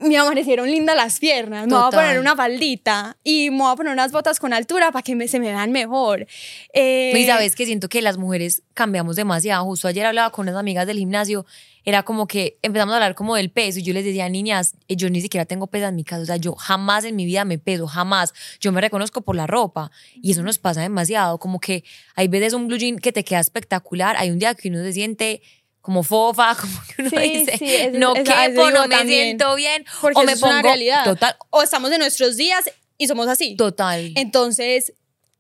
me 0.02 0.16
amanecieron 0.16 0.70
lindas 0.70 0.96
las 0.96 1.18
piernas, 1.18 1.66
me 1.66 1.74
voy 1.74 1.84
a 1.86 1.90
poner 1.90 2.18
una 2.18 2.36
faldita 2.36 3.16
y 3.22 3.50
me 3.50 3.58
voy 3.58 3.72
a 3.72 3.76
poner 3.76 3.92
unas 3.92 4.12
botas 4.12 4.38
con 4.40 4.52
altura 4.52 4.90
para 4.92 5.02
que 5.02 5.14
me, 5.14 5.28
se 5.28 5.38
me 5.38 5.48
vean 5.48 5.70
mejor. 5.70 6.26
Eh, 6.72 7.12
y 7.16 7.26
sabes 7.26 7.54
que 7.54 7.66
siento 7.66 7.88
que 7.88 8.02
las 8.02 8.18
mujeres 8.18 8.62
cambiamos 8.74 9.16
demasiado. 9.16 9.64
Justo 9.64 9.88
ayer 9.88 10.04
hablaba 10.04 10.30
con 10.30 10.48
unas 10.48 10.58
amigas 10.58 10.86
del 10.86 10.98
gimnasio, 10.98 11.46
era 11.84 12.02
como 12.02 12.26
que 12.26 12.58
empezamos 12.62 12.92
a 12.92 12.96
hablar 12.96 13.14
como 13.14 13.36
del 13.36 13.50
peso 13.50 13.78
y 13.78 13.82
yo 13.82 13.92
les 13.92 14.04
decía, 14.04 14.28
niñas, 14.28 14.74
eh, 14.88 14.96
yo 14.96 15.10
ni 15.10 15.20
siquiera 15.20 15.44
tengo 15.44 15.66
peso 15.66 15.86
en 15.86 15.96
mi 15.96 16.04
casa, 16.04 16.22
o 16.22 16.26
sea, 16.26 16.36
yo 16.36 16.54
jamás 16.54 17.04
en 17.04 17.16
mi 17.16 17.24
vida 17.24 17.44
me 17.44 17.58
peso, 17.58 17.86
jamás. 17.86 18.32
Yo 18.60 18.72
me 18.72 18.80
reconozco 18.80 19.22
por 19.22 19.36
la 19.36 19.46
ropa 19.46 19.90
y 20.14 20.32
eso 20.32 20.42
nos 20.42 20.58
pasa 20.58 20.82
demasiado, 20.82 21.38
como 21.38 21.60
que 21.60 21.84
hay 22.14 22.28
veces 22.28 22.52
un 22.52 22.68
blue 22.68 22.78
jean 22.78 22.98
que 22.98 23.12
te 23.12 23.24
queda 23.24 23.40
espectacular, 23.40 24.16
hay 24.16 24.30
un 24.30 24.38
día 24.38 24.54
que 24.54 24.68
uno 24.68 24.82
se 24.82 24.92
siente 24.92 25.42
como 25.80 26.02
fofa, 26.02 26.56
como 26.60 26.80
que 26.86 27.02
uno 27.02 27.20
dice, 27.20 27.90
no 27.94 28.14
quepo, 28.14 28.70
no 28.70 28.86
me 28.86 29.04
siento 29.04 29.54
bien, 29.56 29.84
Porque 30.00 30.20
o 30.20 30.24
me 30.24 30.36
pongo, 30.36 30.52
una 30.52 30.62
realidad. 30.62 31.04
Total. 31.04 31.36
O 31.50 31.62
estamos 31.62 31.90
en 31.90 31.98
nuestros 31.98 32.36
días 32.36 32.70
y 32.96 33.08
somos 33.08 33.26
así. 33.28 33.56
Total. 33.56 34.12
Entonces, 34.14 34.94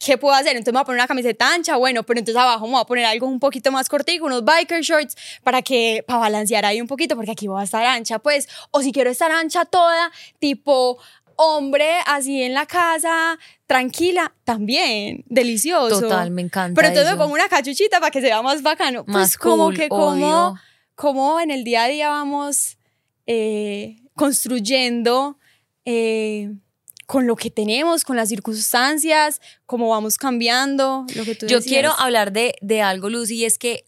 ¿qué 0.04 0.18
puedo 0.18 0.34
hacer? 0.34 0.56
Entonces 0.56 0.72
me 0.72 0.78
voy 0.78 0.82
a 0.82 0.84
poner 0.84 1.00
una 1.00 1.06
camiseta 1.06 1.52
ancha, 1.52 1.76
bueno, 1.76 2.02
pero 2.02 2.18
entonces 2.18 2.40
abajo 2.40 2.66
me 2.66 2.72
voy 2.72 2.80
a 2.80 2.84
poner 2.84 3.04
algo 3.04 3.26
un 3.26 3.38
poquito 3.38 3.70
más 3.70 3.88
cortico, 3.88 4.26
unos 4.26 4.44
biker 4.44 4.82
shorts, 4.82 5.16
para 5.42 5.62
que, 5.62 6.04
para 6.06 6.20
balancear 6.20 6.64
ahí 6.64 6.80
un 6.80 6.88
poquito, 6.88 7.14
porque 7.14 7.30
aquí 7.30 7.46
voy 7.46 7.60
a 7.60 7.64
estar 7.64 7.84
ancha, 7.84 8.18
pues, 8.18 8.48
o 8.70 8.82
si 8.82 8.92
quiero 8.92 9.10
estar 9.10 9.30
ancha 9.30 9.64
toda, 9.64 10.10
tipo 10.38 10.98
hombre 11.36 11.88
así 12.06 12.42
en 12.42 12.54
la 12.54 12.66
casa, 12.66 13.38
tranquila, 13.66 14.34
también, 14.44 15.24
delicioso. 15.26 16.00
Total, 16.00 16.30
me 16.30 16.42
encanta. 16.42 16.74
Pero 16.74 16.88
entonces 16.88 17.12
me 17.12 17.18
pongo 17.18 17.34
una 17.34 17.48
cachuchita 17.48 18.00
para 18.00 18.10
que 18.10 18.20
se 18.20 18.26
vea 18.26 18.42
más 18.42 18.62
bacano. 18.62 19.04
Pues 19.04 19.14
más 19.14 19.36
como 19.38 19.70
que 19.70 19.88
como, 19.88 20.58
como 20.94 21.40
en 21.40 21.50
el 21.50 21.64
día 21.64 21.84
a 21.84 21.88
día 21.88 22.08
vamos 22.10 22.76
eh, 23.26 23.96
construyendo 24.14 25.38
eh, 25.84 26.50
con 27.06 27.26
lo 27.26 27.36
que 27.36 27.50
tenemos, 27.50 28.04
con 28.04 28.16
las 28.16 28.28
circunstancias, 28.28 29.40
cómo 29.66 29.88
vamos 29.88 30.16
cambiando, 30.16 31.06
lo 31.14 31.24
que 31.24 31.34
tú 31.34 31.46
Yo 31.46 31.60
quiero 31.60 31.92
hablar 31.98 32.32
de, 32.32 32.54
de 32.60 32.82
algo, 32.82 33.10
Lucy, 33.10 33.36
y 33.36 33.44
es 33.44 33.58
que 33.58 33.84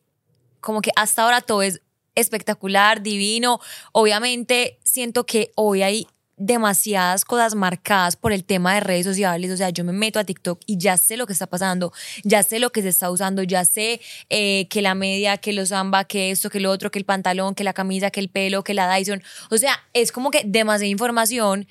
como 0.61 0.81
que 0.81 0.91
hasta 0.97 1.23
ahora 1.23 1.41
todo 1.41 1.63
es 1.63 1.81
espectacular, 2.15 3.03
divino. 3.03 3.61
Obviamente 3.93 4.79
siento 4.85 5.27
que 5.27 5.53
hoy 5.57 5.83
hay 5.83 6.07
demasiadas 6.37 7.25
cosas 7.25 7.55
marcadas 7.55 8.17
por 8.17 8.33
el 8.33 8.45
tema 8.45 8.75
de 8.75 8.81
redes 8.81 9.07
sociales, 9.07 9.51
o 9.53 9.57
sea, 9.57 9.71
yo 9.71 9.85
me 9.85 9.93
meto 9.93 10.19
a 10.19 10.25
TikTok 10.25 10.61
y 10.67 10.79
ya 10.79 10.97
sé 10.97 11.17
lo 11.17 11.27
que 11.27 11.33
está 11.33 11.47
pasando, 11.47 11.93
ya 12.25 12.43
sé 12.43 12.59
lo 12.59 12.71
que 12.71 12.83
se 12.83 12.89
está 12.89 13.11
usando, 13.11 13.43
ya 13.45 13.65
sé 13.65 14.01
eh, 14.31 14.67
que 14.69 14.83
la 14.83 14.95
media, 14.95 15.37
que 15.37 15.53
los 15.53 15.71
amba, 15.71 16.05
que 16.05 16.33
esto, 16.33 16.51
que 16.51 16.59
lo 16.59 16.71
otro, 16.71 16.91
que 16.91 16.99
el 16.99 17.05
pantalón, 17.05 17.55
que 17.55 17.63
la 17.63 17.73
camisa, 17.73 18.11
que 18.11 18.21
el 18.21 18.29
pelo, 18.29 18.65
que 18.65 18.75
la 18.75 18.93
Dyson, 18.93 19.23
o 19.51 19.59
sea, 19.59 19.81
es 19.93 20.11
como 20.11 20.31
que 20.31 20.43
demasiada 20.45 20.91
información 20.91 21.69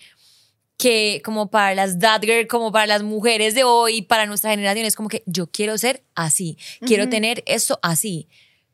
que 0.84 1.22
como 1.24 1.50
para 1.50 1.74
las 1.76 1.98
girl, 2.22 2.46
como 2.48 2.74
para 2.74 2.86
las 2.86 3.04
mujeres 3.04 3.56
de 3.56 3.64
hoy, 3.64 4.02
para 4.02 4.26
nuestra 4.26 4.50
generación, 4.50 4.86
es 4.86 4.98
como 4.98 5.08
que 5.08 5.24
yo 5.26 5.48
quiero 5.48 5.78
ser 5.78 6.04
así, 6.14 6.58
quiero 6.86 7.08
tener 7.08 7.42
esto 7.46 7.80
así, 7.82 8.28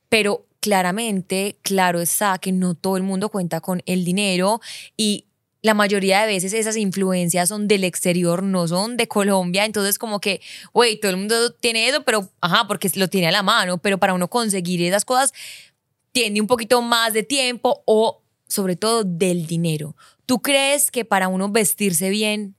pero 0.09 0.47
claramente, 0.59 1.59
claro 1.61 2.01
está 2.01 2.39
que 2.39 2.51
no 2.51 2.73
todo 2.73 2.97
el 2.97 3.03
mundo 3.03 3.29
cuenta 3.29 3.61
con 3.61 3.83
el 3.85 4.05
dinero 4.05 4.59
y 4.97 5.27
la 5.61 5.75
mayoría 5.75 6.21
de 6.21 6.33
veces 6.33 6.53
esas 6.53 6.77
influencias 6.77 7.47
son 7.47 7.67
del 7.67 7.83
exterior, 7.83 8.41
no 8.41 8.67
son 8.67 8.97
de 8.97 9.07
Colombia. 9.07 9.65
Entonces, 9.65 9.99
como 9.99 10.19
que, 10.19 10.41
güey, 10.73 10.99
todo 10.99 11.11
el 11.11 11.17
mundo 11.17 11.51
tiene 11.53 11.89
eso, 11.89 12.03
pero, 12.05 12.27
ajá, 12.41 12.65
porque 12.67 12.89
lo 12.95 13.07
tiene 13.09 13.27
a 13.27 13.31
la 13.31 13.43
mano, 13.43 13.77
pero 13.77 13.99
para 13.99 14.15
uno 14.15 14.29
conseguir 14.29 14.81
esas 14.81 15.05
cosas 15.05 15.31
tiene 16.11 16.41
un 16.41 16.47
poquito 16.47 16.81
más 16.81 17.13
de 17.13 17.21
tiempo 17.21 17.83
o, 17.85 18.23
sobre 18.47 18.77
todo, 18.77 19.03
del 19.03 19.45
dinero. 19.45 19.95
¿Tú 20.29 20.43
crees 20.43 20.91
que 20.91 21.05
para 21.05 21.27
uno 21.27 21.49
vestirse 21.49 22.11
bien 22.11 22.55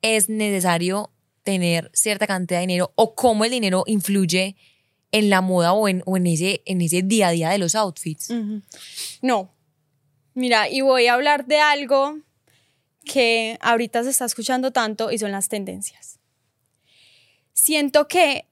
es 0.00 0.30
necesario 0.30 1.12
tener 1.42 1.90
cierta 1.92 2.26
cantidad 2.26 2.60
de 2.60 2.62
dinero 2.62 2.94
o 2.94 3.14
cómo 3.14 3.44
el 3.44 3.50
dinero 3.50 3.84
influye 3.86 4.56
en 5.12 5.28
la 5.28 5.42
moda 5.42 5.74
o 5.74 5.86
en, 5.86 6.02
ese, 6.26 6.62
en 6.64 6.80
ese 6.80 7.02
día 7.02 7.28
a 7.28 7.32
día 7.32 7.50
de 7.50 7.58
los 7.58 7.74
outfits? 7.74 8.32
No, 9.20 9.50
Mira, 10.32 10.70
y 10.70 10.80
voy 10.80 11.08
a 11.08 11.12
hablar 11.12 11.44
de 11.44 11.60
algo 11.60 12.18
que 13.04 13.58
ahorita 13.60 14.02
se 14.04 14.08
está 14.08 14.24
escuchando 14.24 14.70
tanto 14.70 15.10
y 15.10 15.18
son 15.18 15.32
las 15.32 15.50
tendencias. 15.50 16.20
Siento 17.52 18.08
que, 18.08 18.46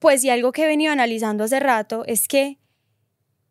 pues, 0.00 0.24
y 0.24 0.30
algo 0.30 0.50
que 0.50 0.64
he 0.64 0.66
venido 0.66 0.92
analizando 0.92 1.44
hace 1.44 1.60
rato 1.60 2.04
es 2.06 2.26
que 2.26 2.58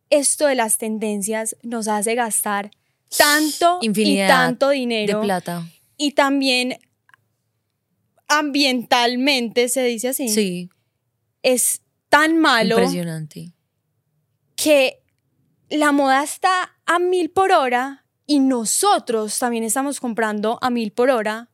esto 0.09 0.47
de 0.47 0.55
las 0.55 0.77
tendencias 0.77 1.55
nos 1.63 1.87
hace 1.87 2.15
gastar 2.15 2.71
tanto 3.15 3.79
y 3.81 4.17
tanto 4.27 4.69
dinero. 4.69 5.19
De 5.19 5.25
plata. 5.25 5.65
Y 5.97 6.11
también 6.11 6.77
ambientalmente 8.27 9.69
se 9.69 9.83
dice 9.83 10.09
así. 10.09 10.29
Sí. 10.29 10.69
Es 11.43 11.81
tan 12.09 12.37
malo. 12.37 12.75
Impresionante. 12.75 13.53
Que 14.55 15.01
la 15.69 15.91
moda 15.91 16.23
está 16.23 16.77
a 16.85 16.99
mil 16.99 17.29
por 17.29 17.51
hora 17.51 18.05
y 18.25 18.39
nosotros 18.39 19.37
también 19.39 19.63
estamos 19.63 19.99
comprando 19.99 20.59
a 20.61 20.69
mil 20.69 20.91
por 20.91 21.09
hora 21.09 21.49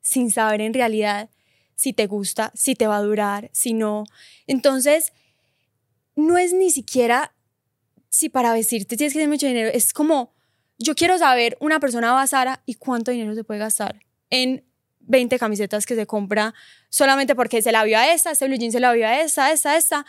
sin 0.00 0.30
saber 0.30 0.60
en 0.60 0.74
realidad 0.74 1.30
si 1.74 1.92
te 1.92 2.06
gusta, 2.06 2.52
si 2.54 2.74
te 2.74 2.86
va 2.86 2.98
a 2.98 3.02
durar, 3.02 3.48
si 3.52 3.72
no. 3.72 4.04
Entonces, 4.46 5.12
no 6.14 6.36
es 6.36 6.52
ni 6.52 6.70
siquiera 6.70 7.34
si 8.10 8.28
para 8.28 8.52
vestirte 8.52 8.96
tienes 8.96 9.14
que 9.14 9.20
tener 9.20 9.30
mucho 9.30 9.46
dinero, 9.46 9.70
es 9.72 9.94
como, 9.94 10.34
yo 10.78 10.94
quiero 10.94 11.16
saber 11.16 11.56
una 11.60 11.80
persona 11.80 12.12
va 12.12 12.22
a 12.22 12.26
Sara 12.26 12.62
y 12.66 12.74
cuánto 12.74 13.12
dinero 13.12 13.34
se 13.34 13.44
puede 13.44 13.60
gastar 13.60 14.00
en 14.28 14.64
20 15.00 15.38
camisetas 15.38 15.86
que 15.86 15.94
se 15.94 16.06
compra 16.06 16.52
solamente 16.88 17.34
porque 17.34 17.62
se 17.62 17.72
la 17.72 17.84
vio 17.84 17.98
a 17.98 18.12
esta, 18.12 18.32
este 18.32 18.46
blue 18.46 18.56
jean 18.56 18.72
se 18.72 18.80
la 18.80 18.92
vio 18.92 19.06
a 19.06 19.20
esta, 19.20 19.52
esta, 19.52 19.76
esta. 19.76 20.06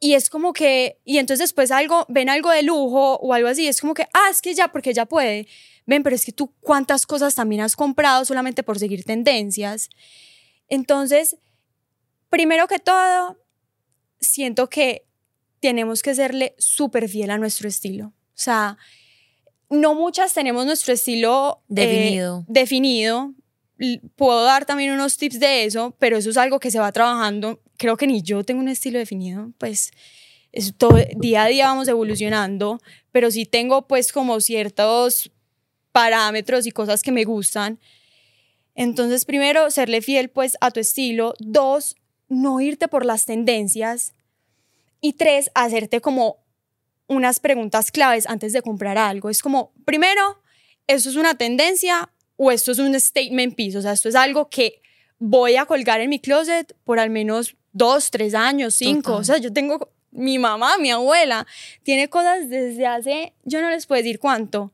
Y 0.00 0.14
es 0.14 0.30
como 0.30 0.52
que, 0.52 1.00
y 1.04 1.18
entonces 1.18 1.48
después 1.48 1.72
algo, 1.72 2.06
ven 2.08 2.28
algo 2.28 2.50
de 2.50 2.62
lujo 2.62 3.16
o 3.16 3.34
algo 3.34 3.48
así, 3.48 3.66
es 3.66 3.80
como 3.80 3.94
que, 3.94 4.04
ah, 4.14 4.28
es 4.30 4.40
que 4.40 4.54
ya, 4.54 4.68
porque 4.68 4.94
ya 4.94 5.06
puede. 5.06 5.48
Ven, 5.86 6.04
pero 6.04 6.14
es 6.14 6.24
que 6.24 6.32
tú 6.32 6.54
cuántas 6.60 7.04
cosas 7.04 7.34
también 7.34 7.62
has 7.62 7.74
comprado 7.74 8.24
solamente 8.24 8.62
por 8.62 8.78
seguir 8.78 9.04
tendencias. 9.04 9.90
Entonces, 10.68 11.36
primero 12.30 12.68
que 12.68 12.78
todo, 12.78 13.38
siento 14.20 14.68
que 14.68 15.07
tenemos 15.60 16.02
que 16.02 16.14
serle 16.14 16.54
súper 16.58 17.08
fiel 17.08 17.30
a 17.30 17.38
nuestro 17.38 17.68
estilo. 17.68 18.06
O 18.08 18.40
sea, 18.40 18.78
no 19.70 19.94
muchas 19.94 20.32
tenemos 20.34 20.66
nuestro 20.66 20.94
estilo 20.94 21.62
eh, 21.70 21.74
definido. 21.74 22.44
definido. 22.48 23.34
Puedo 24.16 24.42
dar 24.44 24.64
también 24.64 24.92
unos 24.92 25.16
tips 25.16 25.38
de 25.38 25.64
eso, 25.64 25.94
pero 25.98 26.16
eso 26.16 26.30
es 26.30 26.36
algo 26.36 26.58
que 26.58 26.70
se 26.70 26.80
va 26.80 26.90
trabajando 26.90 27.60
creo 27.78 27.96
que 27.96 28.06
ni 28.06 28.20
yo 28.20 28.44
tengo 28.44 28.60
un 28.60 28.68
estilo 28.68 28.98
definido, 28.98 29.52
pues 29.56 29.92
es 30.52 30.74
todo, 30.76 30.98
día 31.16 31.44
a 31.44 31.48
día 31.48 31.66
vamos 31.66 31.88
evolucionando, 31.88 32.80
pero 33.12 33.30
sí 33.30 33.46
tengo 33.46 33.86
pues 33.86 34.12
como 34.12 34.40
ciertos 34.40 35.30
parámetros 35.92 36.66
y 36.66 36.72
cosas 36.72 37.02
que 37.02 37.12
me 37.12 37.24
gustan. 37.24 37.78
Entonces, 38.74 39.24
primero, 39.24 39.70
serle 39.70 40.02
fiel 40.02 40.28
pues 40.28 40.56
a 40.60 40.70
tu 40.70 40.80
estilo. 40.80 41.34
Dos, 41.38 41.96
no 42.28 42.60
irte 42.60 42.86
por 42.86 43.04
las 43.04 43.24
tendencias. 43.24 44.14
Y 45.00 45.14
tres, 45.14 45.50
hacerte 45.54 46.00
como 46.00 46.38
unas 47.06 47.40
preguntas 47.40 47.90
claves 47.90 48.26
antes 48.26 48.52
de 48.52 48.62
comprar 48.62 48.98
algo. 48.98 49.30
Es 49.30 49.42
como, 49.42 49.72
primero, 49.84 50.42
¿esto 50.86 51.08
es 51.08 51.16
una 51.16 51.36
tendencia 51.36 52.10
o 52.36 52.50
esto 52.50 52.72
es 52.72 52.78
un 52.78 52.98
statement 52.98 53.54
piece? 53.54 53.78
O 53.78 53.82
sea, 53.82 53.92
esto 53.92 54.08
es 54.08 54.14
algo 54.14 54.48
que 54.50 54.82
voy 55.18 55.56
a 55.56 55.66
colgar 55.66 56.00
en 56.00 56.10
mi 56.10 56.20
closet 56.20 56.74
por 56.84 57.00
al 57.00 57.10
menos 57.10 57.56
dos, 57.72 58.10
tres 58.10 58.34
años, 58.34 58.74
cinco. 58.74 59.16
O 59.16 59.24
sea, 59.24 59.38
yo 59.38 59.52
tengo 59.52 59.90
mi 60.10 60.38
mamá, 60.38 60.78
mi 60.78 60.90
abuela, 60.90 61.46
tiene 61.82 62.08
cosas 62.08 62.48
desde 62.48 62.86
hace, 62.86 63.34
yo 63.44 63.60
no 63.60 63.70
les 63.70 63.86
puedo 63.86 64.02
decir 64.02 64.18
cuánto. 64.18 64.72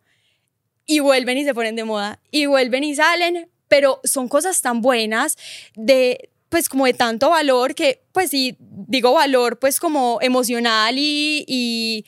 Y 0.87 1.01
vuelven 1.01 1.39
y 1.39 1.45
se 1.45 1.55
ponen 1.55 1.77
de 1.77 1.85
moda. 1.85 2.21
Y 2.31 2.47
vuelven 2.47 2.85
y 2.85 2.95
salen, 2.95 3.49
pero 3.69 4.01
son 4.05 4.29
cosas 4.29 4.61
tan 4.61 4.83
buenas 4.83 5.37
de 5.75 6.31
pues 6.49 6.69
como 6.69 6.87
de 6.87 6.95
tanto 6.95 7.31
valor 7.31 7.75
que 7.75 8.05
pues 8.13 8.31
sí 8.31 8.57
digo 8.61 9.13
valor 9.13 9.59
pues 9.59 9.81
como 9.81 10.19
emocional 10.21 10.97
y, 10.99 11.45
y, 11.49 12.07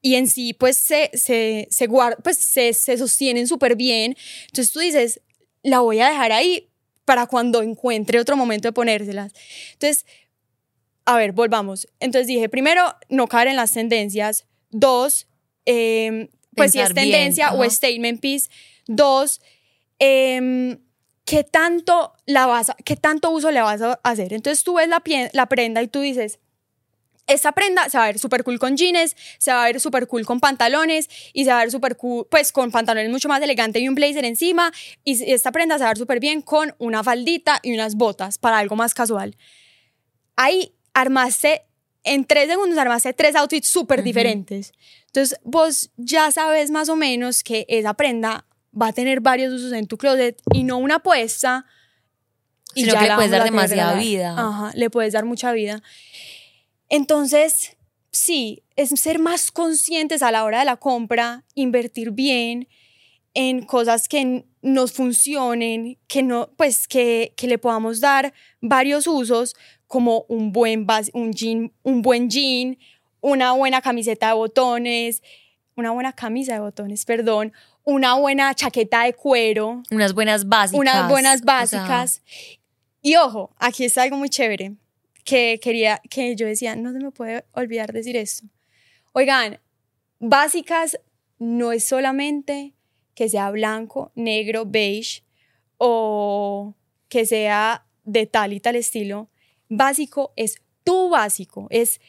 y 0.00 0.14
en 0.14 0.28
sí 0.28 0.52
pues 0.52 0.76
se, 0.76 1.10
se, 1.14 1.66
se, 1.70 1.88
pues 2.22 2.38
se, 2.38 2.72
se 2.72 2.96
sostienen 2.98 3.48
súper 3.48 3.76
bien. 3.76 4.16
Entonces 4.46 4.72
tú 4.72 4.80
dices, 4.80 5.20
la 5.62 5.80
voy 5.80 6.00
a 6.00 6.08
dejar 6.08 6.32
ahí 6.32 6.68
para 7.04 7.26
cuando 7.26 7.62
encuentre 7.62 8.20
otro 8.20 8.36
momento 8.36 8.68
de 8.68 8.72
ponérselas. 8.72 9.32
Entonces, 9.72 10.06
a 11.04 11.16
ver, 11.16 11.32
volvamos. 11.32 11.88
Entonces 12.00 12.26
dije, 12.26 12.48
primero, 12.48 12.94
no 13.08 13.26
caer 13.26 13.48
en 13.48 13.56
las 13.56 13.72
tendencias. 13.72 14.46
Dos, 14.70 15.26
eh, 15.66 16.30
pues 16.54 16.72
si 16.72 16.80
es 16.80 16.94
tendencia 16.94 17.52
o 17.52 17.68
statement 17.68 18.20
piece. 18.20 18.48
Dos, 18.86 19.40
eh, 19.98 20.78
¿qué 21.24 21.44
tanto, 21.44 22.14
la 22.26 22.46
vas 22.46 22.72
¿qué 22.84 22.96
tanto 22.96 23.30
uso 23.30 23.50
le 23.50 23.60
vas 23.60 23.80
a 23.82 23.98
hacer? 24.02 24.32
Entonces 24.32 24.64
tú 24.64 24.74
ves 24.74 24.88
la, 24.88 25.02
la 25.32 25.46
prenda 25.46 25.82
y 25.82 25.88
tú 25.88 26.00
dices, 26.00 26.38
esta 27.26 27.52
prenda 27.52 27.88
se 27.88 27.98
va 27.98 28.04
a 28.04 28.06
ver 28.08 28.18
súper 28.18 28.44
cool 28.44 28.58
con 28.58 28.76
jeans, 28.76 29.16
se 29.38 29.52
va 29.52 29.62
a 29.62 29.66
ver 29.66 29.80
súper 29.80 30.06
cool 30.06 30.26
con 30.26 30.40
pantalones 30.40 31.08
y 31.32 31.44
se 31.44 31.50
va 31.50 31.58
a 31.58 31.62
ver 31.62 31.70
súper 31.70 31.96
cool, 31.96 32.26
pues 32.30 32.52
con 32.52 32.70
pantalones 32.70 33.10
mucho 33.10 33.28
más 33.28 33.40
elegantes 33.42 33.82
y 33.82 33.88
un 33.88 33.94
blazer 33.94 34.24
encima. 34.24 34.72
Y 35.04 35.32
esta 35.32 35.52
prenda 35.52 35.76
se 35.76 35.84
va 35.84 35.90
a 35.90 35.92
ver 35.92 35.98
súper 35.98 36.20
bien 36.20 36.42
con 36.42 36.74
una 36.78 37.04
faldita 37.04 37.60
y 37.62 37.72
unas 37.72 37.94
botas 37.94 38.38
para 38.38 38.58
algo 38.58 38.76
más 38.76 38.94
casual. 38.94 39.36
Ahí 40.36 40.74
armaste, 40.94 41.62
en 42.04 42.24
tres 42.24 42.48
segundos 42.48 42.78
armaste 42.78 43.12
tres 43.12 43.36
outfits 43.36 43.68
súper 43.68 44.02
diferentes. 44.02 44.72
Entonces 45.06 45.38
vos 45.44 45.90
ya 45.96 46.30
sabes 46.30 46.70
más 46.70 46.88
o 46.88 46.96
menos 46.96 47.44
que 47.44 47.64
esa 47.68 47.94
prenda 47.94 48.46
va 48.80 48.88
a 48.88 48.92
tener 48.92 49.20
varios 49.20 49.52
usos 49.52 49.72
en 49.72 49.86
tu 49.86 49.98
closet 49.98 50.40
y 50.52 50.64
no 50.64 50.78
una 50.78 50.96
apuesta. 50.96 51.66
Y 52.74 52.82
Sino 52.82 52.94
ya 52.94 53.00
que 53.00 53.08
le 53.08 53.14
puedes 53.14 53.30
dar 53.30 53.44
demasiada 53.44 53.94
vida. 53.94 54.34
Ajá, 54.36 54.72
le 54.74 54.90
puedes 54.90 55.12
dar 55.12 55.24
mucha 55.24 55.52
vida. 55.52 55.82
Entonces, 56.88 57.76
sí, 58.10 58.62
es 58.76 58.90
ser 59.00 59.18
más 59.18 59.50
conscientes 59.50 60.22
a 60.22 60.30
la 60.30 60.44
hora 60.44 60.60
de 60.60 60.64
la 60.64 60.76
compra, 60.76 61.44
invertir 61.54 62.12
bien 62.12 62.68
en 63.34 63.62
cosas 63.64 64.08
que 64.08 64.44
nos 64.60 64.92
funcionen, 64.92 65.98
que 66.06 66.22
no, 66.22 66.50
pues 66.56 66.86
que, 66.86 67.32
que 67.36 67.46
le 67.46 67.58
podamos 67.58 68.00
dar 68.00 68.32
varios 68.60 69.06
usos, 69.06 69.54
como 69.86 70.24
un 70.28 70.52
buen, 70.52 70.86
un, 71.12 71.32
jean, 71.32 71.72
un 71.82 72.00
buen 72.00 72.30
jean, 72.30 72.78
una 73.20 73.52
buena 73.52 73.82
camiseta 73.82 74.28
de 74.28 74.34
botones, 74.34 75.22
una 75.76 75.90
buena 75.90 76.12
camisa 76.12 76.54
de 76.54 76.60
botones, 76.60 77.04
perdón, 77.04 77.52
una 77.84 78.14
buena 78.14 78.54
chaqueta 78.54 79.04
de 79.04 79.14
cuero. 79.14 79.82
Unas 79.90 80.14
buenas 80.14 80.48
básicas. 80.48 80.80
Unas 80.80 81.08
buenas 81.08 81.42
básicas. 81.42 82.22
Y 83.00 83.16
ojo, 83.16 83.54
aquí 83.58 83.84
está 83.84 84.02
algo 84.02 84.16
muy 84.16 84.28
chévere 84.28 84.74
que 85.24 85.60
quería, 85.62 86.00
que 86.10 86.36
yo 86.36 86.46
decía, 86.46 86.76
no 86.76 86.92
se 86.92 86.98
me 86.98 87.10
puede 87.10 87.44
olvidar 87.52 87.92
decir 87.92 88.16
esto. 88.16 88.46
Oigan, 89.12 89.60
básicas 90.18 90.98
no 91.38 91.72
es 91.72 91.84
solamente 91.84 92.74
que 93.14 93.28
sea 93.28 93.50
blanco, 93.50 94.12
negro, 94.14 94.64
beige 94.66 95.24
o 95.76 96.74
que 97.08 97.26
sea 97.26 97.86
de 98.04 98.26
tal 98.26 98.52
y 98.52 98.60
tal 98.60 98.76
estilo. 98.76 99.28
Básico 99.68 100.32
es 100.36 100.62
tu 100.84 101.10
básico, 101.10 101.66
es 101.70 102.00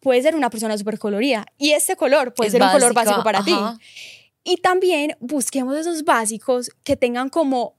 puede 0.00 0.20
ser 0.22 0.36
una 0.36 0.50
persona 0.50 0.76
súper 0.76 0.98
colorida 0.98 1.46
y 1.56 1.70
este 1.70 1.96
color 1.96 2.34
puede 2.34 2.50
ser 2.50 2.62
un 2.62 2.70
color 2.70 2.92
básico 2.92 3.22
para 3.22 3.42
ti. 3.42 3.54
Y 4.44 4.58
también 4.58 5.16
busquemos 5.20 5.76
esos 5.76 6.04
básicos 6.04 6.70
que 6.84 6.96
tengan 6.96 7.30
como, 7.30 7.76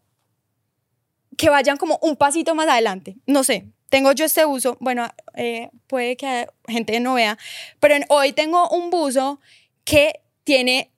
que 1.37 1.49
vayan 1.49 1.77
como 1.77 1.99
un 2.01 2.15
pasito 2.15 2.55
más 2.55 2.67
adelante. 2.67 3.17
No 3.27 3.43
sé, 3.43 3.67
tengo 3.89 4.11
yo 4.11 4.25
este 4.25 4.45
buzo, 4.45 4.77
bueno, 4.79 5.07
eh, 5.35 5.69
puede 5.87 6.17
que 6.17 6.47
gente 6.67 6.99
no 6.99 7.13
vea, 7.13 7.37
pero 7.79 7.95
hoy 8.09 8.33
tengo 8.33 8.67
un 8.69 8.89
buzo 8.89 9.39
que 9.83 10.21
tiene, 10.43 10.91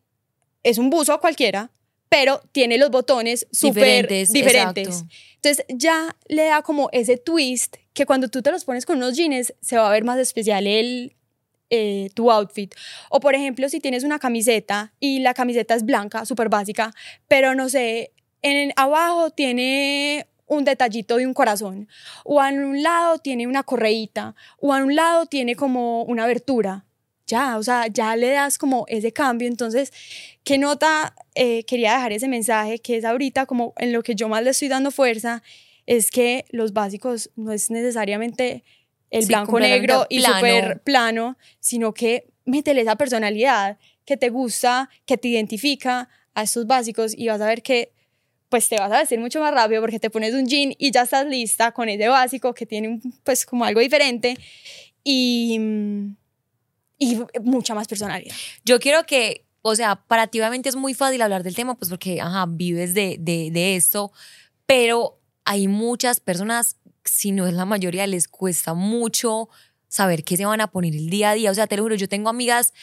es 0.63 0.77
un 0.77 0.89
buzo 0.89 1.19
cualquiera, 1.19 1.69
pero 2.09 2.41
tiene 2.53 2.77
los 2.77 2.89
botones 2.89 3.47
súper 3.51 4.07
diferentes. 4.07 5.03
Entonces 5.35 5.65
ya 5.69 6.15
le 6.27 6.45
da 6.45 6.61
como 6.61 6.89
ese 6.93 7.17
twist 7.17 7.75
que 7.93 8.05
cuando 8.05 8.29
tú 8.29 8.41
te 8.41 8.51
los 8.51 8.63
pones 8.63 8.85
con 8.85 8.97
unos 8.97 9.17
jeans 9.17 9.53
se 9.61 9.77
va 9.77 9.87
a 9.89 9.91
ver 9.91 10.05
más 10.05 10.17
especial 10.17 10.65
el, 10.65 11.16
eh, 11.69 12.09
tu 12.13 12.31
outfit. 12.31 12.73
O 13.09 13.19
por 13.19 13.35
ejemplo, 13.35 13.69
si 13.69 13.79
tienes 13.79 14.03
una 14.03 14.19
camiseta 14.19 14.93
y 14.99 15.19
la 15.19 15.33
camiseta 15.33 15.75
es 15.75 15.83
blanca, 15.83 16.25
súper 16.25 16.49
básica, 16.49 16.93
pero 17.27 17.55
no 17.55 17.69
sé, 17.69 18.11
en 18.41 18.71
abajo 18.75 19.31
tiene 19.31 20.27
un 20.47 20.63
detallito 20.63 21.17
de 21.17 21.27
un 21.27 21.33
corazón, 21.33 21.87
o 22.23 22.41
a 22.41 22.49
un 22.49 22.81
lado 22.81 23.19
tiene 23.19 23.47
una 23.47 23.63
correíta, 23.63 24.35
o 24.59 24.73
a 24.73 24.77
un 24.77 24.95
lado 24.95 25.25
tiene 25.25 25.55
como 25.55 26.03
una 26.03 26.23
abertura. 26.23 26.85
Ya, 27.27 27.57
o 27.57 27.63
sea, 27.63 27.87
ya 27.87 28.15
le 28.15 28.29
das 28.29 28.57
como 28.57 28.85
ese 28.87 29.11
cambio. 29.11 29.49
Entonces, 29.49 29.91
¿qué 30.45 30.57
nota 30.57 31.13
eh, 31.35 31.65
quería 31.65 31.93
dejar 31.95 32.13
ese 32.13 32.29
mensaje? 32.29 32.79
Que 32.79 32.95
es 32.95 33.03
ahorita 33.03 33.45
como 33.45 33.73
en 33.75 33.91
lo 33.91 34.01
que 34.01 34.15
yo 34.15 34.29
más 34.29 34.43
le 34.43 34.51
estoy 34.51 34.69
dando 34.69 34.91
fuerza, 34.91 35.43
es 35.85 36.09
que 36.09 36.45
los 36.51 36.71
básicos 36.71 37.29
no 37.35 37.51
es 37.51 37.69
necesariamente 37.69 38.63
el 39.09 39.25
blanco 39.25 39.59
negro 39.59 40.05
y 40.09 40.21
súper 40.21 40.81
plano, 40.81 41.37
sino 41.59 41.93
que 41.93 42.27
métele 42.45 42.81
esa 42.81 42.95
personalidad 42.95 43.77
que 44.05 44.17
te 44.17 44.29
gusta, 44.29 44.89
que 45.05 45.17
te 45.17 45.27
identifica 45.27 46.09
a 46.33 46.43
estos 46.43 46.67
básicos 46.67 47.13
y 47.15 47.27
vas 47.27 47.41
a 47.41 47.45
ver 47.47 47.61
que 47.61 47.91
pues 48.49 48.69
te 48.69 48.77
vas 48.77 48.91
a 48.91 48.99
vestir 48.99 49.19
mucho 49.19 49.41
más 49.41 49.53
rápido 49.53 49.81
porque 49.81 49.99
te 49.99 50.09
pones 50.09 50.33
un 50.33 50.45
jean 50.47 50.73
y 50.77 50.91
ya 50.91 51.01
estás 51.01 51.27
lista 51.27 51.71
con 51.73 51.89
ese 51.89 52.07
básico 52.07 52.53
que 52.53 52.65
tiene 52.65 53.01
pues 53.23 53.45
como 53.45 53.65
algo 53.65 53.81
diferente 53.81 54.37
y, 55.03 55.59
y 56.97 57.19
mucha 57.41 57.73
más 57.75 57.87
personalidad. 57.87 58.33
Yo 58.63 58.79
quiero 58.79 59.05
que, 59.05 59.45
o 59.61 59.75
sea, 59.75 59.95
para 59.95 60.27
ti 60.27 60.39
obviamente 60.39 60.69
es 60.69 60.75
muy 60.75 60.93
fácil 60.93 61.21
hablar 61.21 61.43
del 61.43 61.55
tema 61.55 61.75
pues 61.75 61.89
porque, 61.89 62.21
ajá, 62.21 62.45
vives 62.47 62.93
de, 62.93 63.17
de, 63.19 63.51
de 63.51 63.75
esto, 63.75 64.11
pero 64.65 65.19
hay 65.43 65.67
muchas 65.67 66.19
personas 66.19 66.77
si 67.09 67.31
no 67.31 67.47
es 67.47 67.53
la 67.53 67.65
mayoría, 67.65 68.07
les 68.07 68.27
cuesta 68.27 68.73
mucho 68.73 69.49
saber 69.87 70.23
qué 70.23 70.37
se 70.37 70.45
van 70.45 70.61
a 70.61 70.67
poner 70.67 70.93
el 70.93 71.09
día 71.09 71.31
a 71.31 71.33
día. 71.33 71.51
O 71.51 71.53
sea, 71.53 71.67
te 71.67 71.77
lo 71.77 71.83
juro, 71.83 71.95
yo 71.95 72.09
tengo 72.09 72.29
amigas 72.29 72.73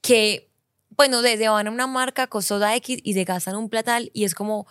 que, 0.00 0.50
pues 0.96 1.10
no 1.10 1.22
sé, 1.22 1.36
se 1.36 1.48
van 1.48 1.66
a 1.66 1.70
una 1.70 1.86
marca 1.86 2.26
costosa 2.26 2.74
X 2.76 2.98
y 3.02 3.14
se 3.14 3.24
gastan 3.24 3.56
un 3.56 3.68
platal 3.68 4.10
y 4.12 4.24
es 4.24 4.34
como, 4.34 4.66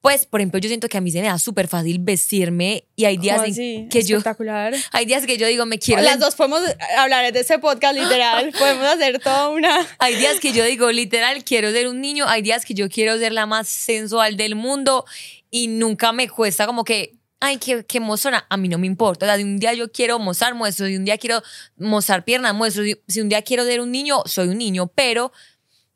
pues, 0.00 0.26
por 0.26 0.40
ejemplo, 0.40 0.60
yo 0.60 0.68
siento 0.68 0.88
que 0.88 0.96
a 0.96 1.00
mí 1.00 1.10
se 1.10 1.20
me 1.20 1.26
da 1.26 1.38
súper 1.38 1.66
fácil 1.66 1.98
vestirme 1.98 2.84
y 2.94 3.04
hay 3.04 3.16
días 3.16 3.42
que 3.42 4.02
yo... 4.04 4.20
Hay 4.92 5.06
días 5.06 5.26
que 5.26 5.36
yo 5.36 5.46
digo, 5.46 5.66
me 5.66 5.78
quiero... 5.78 6.02
Las 6.02 6.20
dos 6.20 6.36
podemos 6.36 6.62
hablar 6.96 7.32
de 7.32 7.40
ese 7.40 7.58
podcast, 7.58 7.96
literal. 7.96 8.52
podemos 8.58 8.84
hacer 8.86 9.18
toda 9.18 9.48
una... 9.48 9.86
Hay 9.98 10.14
días 10.14 10.38
que 10.38 10.52
yo 10.52 10.64
digo, 10.64 10.92
literal, 10.92 11.42
quiero 11.44 11.72
ser 11.72 11.88
un 11.88 12.00
niño. 12.00 12.26
Hay 12.28 12.42
días 12.42 12.64
que 12.64 12.74
yo 12.74 12.88
quiero 12.88 13.18
ser 13.18 13.32
la 13.32 13.46
más 13.46 13.68
sensual 13.68 14.36
del 14.36 14.54
mundo 14.54 15.04
y 15.50 15.66
nunca 15.66 16.12
me 16.12 16.28
cuesta 16.28 16.66
como 16.66 16.84
que 16.84 17.17
ay, 17.40 17.58
que, 17.58 17.84
que 17.84 18.00
mostrar, 18.00 18.44
a 18.48 18.56
mí 18.56 18.68
no 18.68 18.78
me 18.78 18.86
importa. 18.86 19.26
O 19.26 19.28
sea, 19.28 19.36
de 19.36 19.44
un 19.44 19.58
día 19.58 19.72
yo 19.74 19.90
quiero 19.90 20.18
mostrar, 20.18 20.54
muestro, 20.54 20.86
de 20.86 20.96
un 20.96 21.04
día 21.04 21.18
quiero 21.18 21.42
mostrar 21.76 22.24
piernas, 22.24 22.54
muestro, 22.54 22.82
si 23.06 23.20
un 23.20 23.28
día 23.28 23.42
quiero 23.42 23.64
ser 23.64 23.80
un 23.80 23.92
niño, 23.92 24.22
soy 24.26 24.48
un 24.48 24.58
niño, 24.58 24.88
pero 24.94 25.32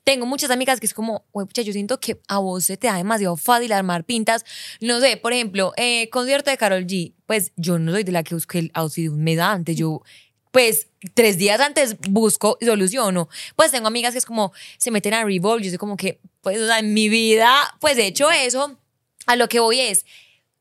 tengo 0.04 0.26
muchas 0.26 0.50
amigas 0.50 0.80
que 0.80 0.86
es 0.86 0.94
como, 0.94 1.24
güey, 1.32 1.46
pucha, 1.46 1.62
yo 1.62 1.72
siento 1.72 2.00
que 2.00 2.20
a 2.28 2.38
vos 2.38 2.64
se 2.64 2.76
te 2.76 2.88
da 2.88 2.96
demasiado 2.96 3.36
fácil 3.36 3.72
armar 3.72 4.04
pintas. 4.04 4.44
No 4.80 5.00
sé, 5.00 5.16
por 5.16 5.32
ejemplo, 5.32 5.72
eh, 5.76 6.08
concierto 6.10 6.50
de 6.50 6.56
Carol 6.56 6.86
G, 6.86 7.14
pues 7.26 7.52
yo 7.56 7.78
no 7.78 7.92
soy 7.92 8.04
de 8.04 8.12
la 8.12 8.22
que 8.22 8.34
busque 8.34 8.58
el 8.58 8.70
outfit 8.74 9.10
un 9.10 9.22
mes 9.22 9.38
antes, 9.38 9.76
yo 9.76 10.02
pues 10.50 10.88
tres 11.14 11.38
días 11.38 11.60
antes 11.60 11.96
busco 11.98 12.58
y 12.60 12.66
soluciono. 12.66 13.28
Pues 13.56 13.70
tengo 13.70 13.88
amigas 13.88 14.12
que 14.12 14.18
es 14.18 14.26
como, 14.26 14.52
se 14.76 14.90
meten 14.90 15.14
a 15.14 15.24
Revolve, 15.24 15.64
yo 15.64 15.70
sé 15.70 15.78
como 15.78 15.96
que, 15.96 16.20
pues, 16.42 16.60
o 16.60 16.66
sea, 16.66 16.78
en 16.78 16.92
mi 16.94 17.08
vida, 17.08 17.52
pues 17.80 17.96
he 17.98 18.06
hecho 18.06 18.30
eso. 18.30 18.78
A 19.26 19.36
lo 19.36 19.48
que 19.48 19.60
voy 19.60 19.80
es, 19.80 20.04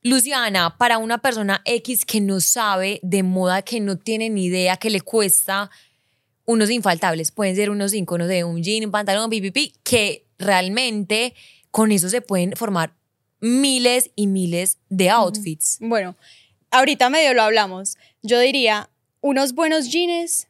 Luciana, 0.04 0.78
para 0.78 0.98
una 0.98 1.20
persona 1.20 1.62
X 1.66 2.06
que 2.06 2.22
no 2.22 2.40
sabe 2.40 3.00
de 3.04 3.24
moda, 3.24 3.62
que 3.62 3.80
no 3.80 3.98
tiene 3.98 4.30
ni 4.30 4.46
idea, 4.46 4.78
que 4.78 4.90
le 4.90 5.02
cuesta 5.02 5.70
unos 6.46 6.70
infaltables, 6.70 7.32
pueden 7.32 7.56
ser 7.56 7.70
unos 7.70 7.94
iconos 7.94 8.28
de 8.28 8.44
un 8.44 8.64
jean, 8.64 8.86
un 8.86 8.92
pantalón, 8.92 9.30
pipipi, 9.30 9.74
que 9.84 10.26
realmente 10.40 11.36
con 11.70 11.92
eso 11.92 12.10
se 12.10 12.22
pueden 12.22 12.54
formar 12.56 12.94
miles 13.40 14.12
y 14.16 14.28
miles 14.28 14.80
de 14.90 15.10
outfits. 15.10 15.78
Bueno, 15.80 16.16
ahorita 16.72 17.10
medio 17.10 17.34
lo 17.34 17.44
hablamos. 17.44 17.96
Yo 18.22 18.40
diría 18.40 18.90
unos 19.22 19.54
buenos 19.54 19.90
jeans 19.90 20.48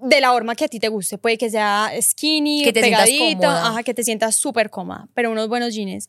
de 0.00 0.20
la 0.20 0.30
forma 0.32 0.54
que 0.54 0.66
a 0.66 0.68
ti 0.68 0.78
te 0.78 0.88
guste. 0.88 1.18
Puede 1.18 1.38
que 1.38 1.50
sea 1.50 1.90
skinny, 2.00 2.64
Que 2.64 2.72
te 2.72 2.80
pegadito, 2.80 3.48
ajá, 3.48 3.82
que 3.82 3.94
te 3.94 4.04
sientas 4.04 4.36
súper 4.36 4.70
cómoda, 4.70 5.08
pero 5.14 5.30
unos 5.30 5.48
buenos 5.48 5.74
jeans. 5.74 6.08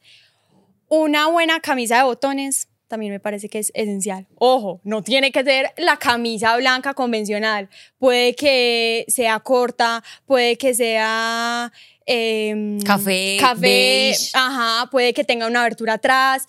Una 0.90 1.28
buena 1.28 1.60
camisa 1.60 1.98
de 1.98 2.04
botones 2.04 2.70
también 2.88 3.12
me 3.12 3.20
parece 3.20 3.50
que 3.50 3.60
es 3.60 3.72
esencial. 3.76 4.28
Ojo, 4.36 4.80
no 4.84 5.04
tiene 5.04 5.32
que 5.32 5.44
ser 5.44 5.74
la 5.78 5.98
camisa 5.98 6.56
blanca 6.58 6.94
convencional. 6.94 7.70
Puede 8.00 8.34
que 8.34 9.06
sea 9.10 9.40
corta, 9.42 10.04
puede 10.26 10.58
que 10.58 10.74
sea 10.74 11.72
em, 12.06 12.80
Café, 12.82 13.38
café, 13.40 13.60
beige. 13.60 14.30
ajá, 14.34 14.90
puede 14.90 15.14
que 15.14 15.24
tenga 15.26 15.48
una 15.48 15.62
abertura 15.62 15.94
atrás. 15.94 16.48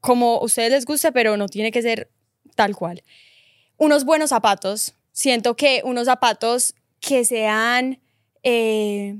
Como 0.00 0.36
a 0.36 0.44
ustedes 0.44 0.70
les 0.70 0.84
guste, 0.84 1.12
pero 1.12 1.36
no 1.36 1.48
tiene 1.48 1.72
que 1.72 1.82
ser 1.82 2.08
tal 2.54 2.76
cual. 2.76 3.02
Unos 3.76 4.04
buenos 4.04 4.30
zapatos. 4.30 4.94
Siento 5.12 5.56
que 5.56 5.82
unos 5.84 6.06
zapatos 6.06 6.74
que 7.00 7.24
sean 7.24 8.00
eh, 8.42 9.18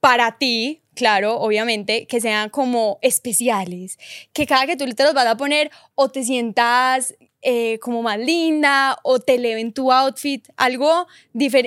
para 0.00 0.38
ti, 0.38 0.82
claro, 0.98 1.38
obviamente, 1.38 2.08
que 2.08 2.20
sean 2.20 2.50
como 2.50 2.98
especiales, 3.02 3.98
que 4.32 4.46
cada 4.46 4.66
que 4.66 4.76
tú 4.76 4.84
te 4.84 5.04
los 5.04 5.14
vas 5.14 5.28
a 5.28 5.36
poner 5.36 5.70
o 5.94 6.08
te 6.08 6.24
sientas 6.24 7.14
eh, 7.40 7.78
como 7.78 8.02
más 8.02 8.18
linda 8.18 8.98
o 9.04 9.20
te 9.20 9.36
eleven 9.36 9.72
tu 9.72 9.92
outfit, 9.92 10.48
algo, 10.56 11.06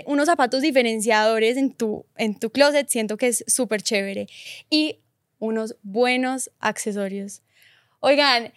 unos 0.05 0.25
zapatos 0.25 0.61
diferenciadores 0.61 1.55
en 1.55 1.71
tu, 1.71 2.05
en 2.17 2.37
tu 2.37 2.49
closet, 2.49 2.89
siento 2.89 3.15
que 3.15 3.27
es 3.27 3.45
súper 3.47 3.81
chévere. 3.81 4.27
Y 4.69 4.99
unos 5.39 5.77
buenos 5.81 6.51
accesorios. 6.59 7.41
Oigan, 8.01 8.51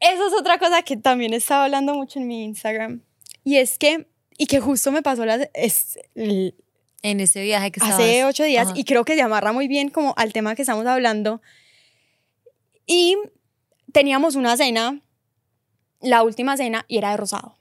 eso 0.00 0.26
es 0.26 0.32
otra 0.32 0.58
cosa 0.58 0.82
que 0.82 0.96
también 0.96 1.32
estaba 1.32 1.66
hablando 1.66 1.94
mucho 1.94 2.18
en 2.18 2.26
mi 2.26 2.42
Instagram. 2.42 3.02
Y 3.44 3.58
es 3.58 3.78
que, 3.78 4.08
y 4.36 4.46
que 4.46 4.58
justo 4.58 4.90
me 4.90 5.02
pasó 5.02 5.24
la, 5.24 5.48
es, 5.54 5.96
En 7.04 7.20
ese 7.20 7.42
viaje 7.42 7.70
que 7.70 7.80
hace 7.84 7.90
estabas- 8.16 8.30
ocho 8.30 8.44
días 8.44 8.68
Ajá. 8.68 8.78
y 8.78 8.84
creo 8.84 9.04
que 9.04 9.14
se 9.14 9.20
amarra 9.20 9.52
muy 9.52 9.68
bien 9.68 9.90
como 9.90 10.14
al 10.16 10.32
tema 10.32 10.54
que 10.54 10.62
estamos 10.62 10.86
hablando. 10.86 11.42
Y 12.86 13.18
teníamos 13.92 14.36
una 14.36 14.56
cena, 14.56 15.02
la 16.00 16.22
última 16.22 16.56
cena, 16.56 16.86
y 16.88 16.96
era 16.96 17.10
de 17.10 17.18
rosado. 17.18 17.58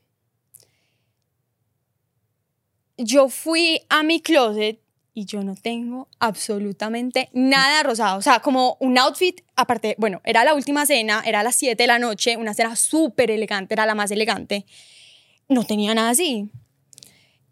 Yo 2.98 3.28
fui 3.28 3.82
a 3.90 4.02
mi 4.04 4.22
closet 4.22 4.80
y 5.14 5.26
yo 5.26 5.44
no 5.44 5.56
tengo 5.56 6.08
absolutamente 6.20 7.30
nada 7.34 7.84
rosado. 7.84 8.18
O 8.18 8.22
sea, 8.22 8.40
como 8.40 8.78
un 8.80 8.98
outfit, 8.98 9.42
aparte, 9.58 9.96
bueno, 9.98 10.22
era 10.24 10.46
la 10.46 10.54
última 10.54 10.86
cena, 10.86 11.22
era 11.26 11.42
a 11.42 11.44
las 11.44 11.58
7 11.58 11.84
de 11.84 11.88
la 11.88 12.00
noche, 12.00 12.38
una 12.38 12.54
cena 12.54 12.78
súper 12.78 13.30
elegante, 13.30 13.74
era 13.74 13.86
la 13.86 13.94
más 13.94 14.10
elegante. 14.12 14.66
No 15.50 15.66
tenía 15.66 15.94
nada 15.94 16.12
así. 16.12 16.50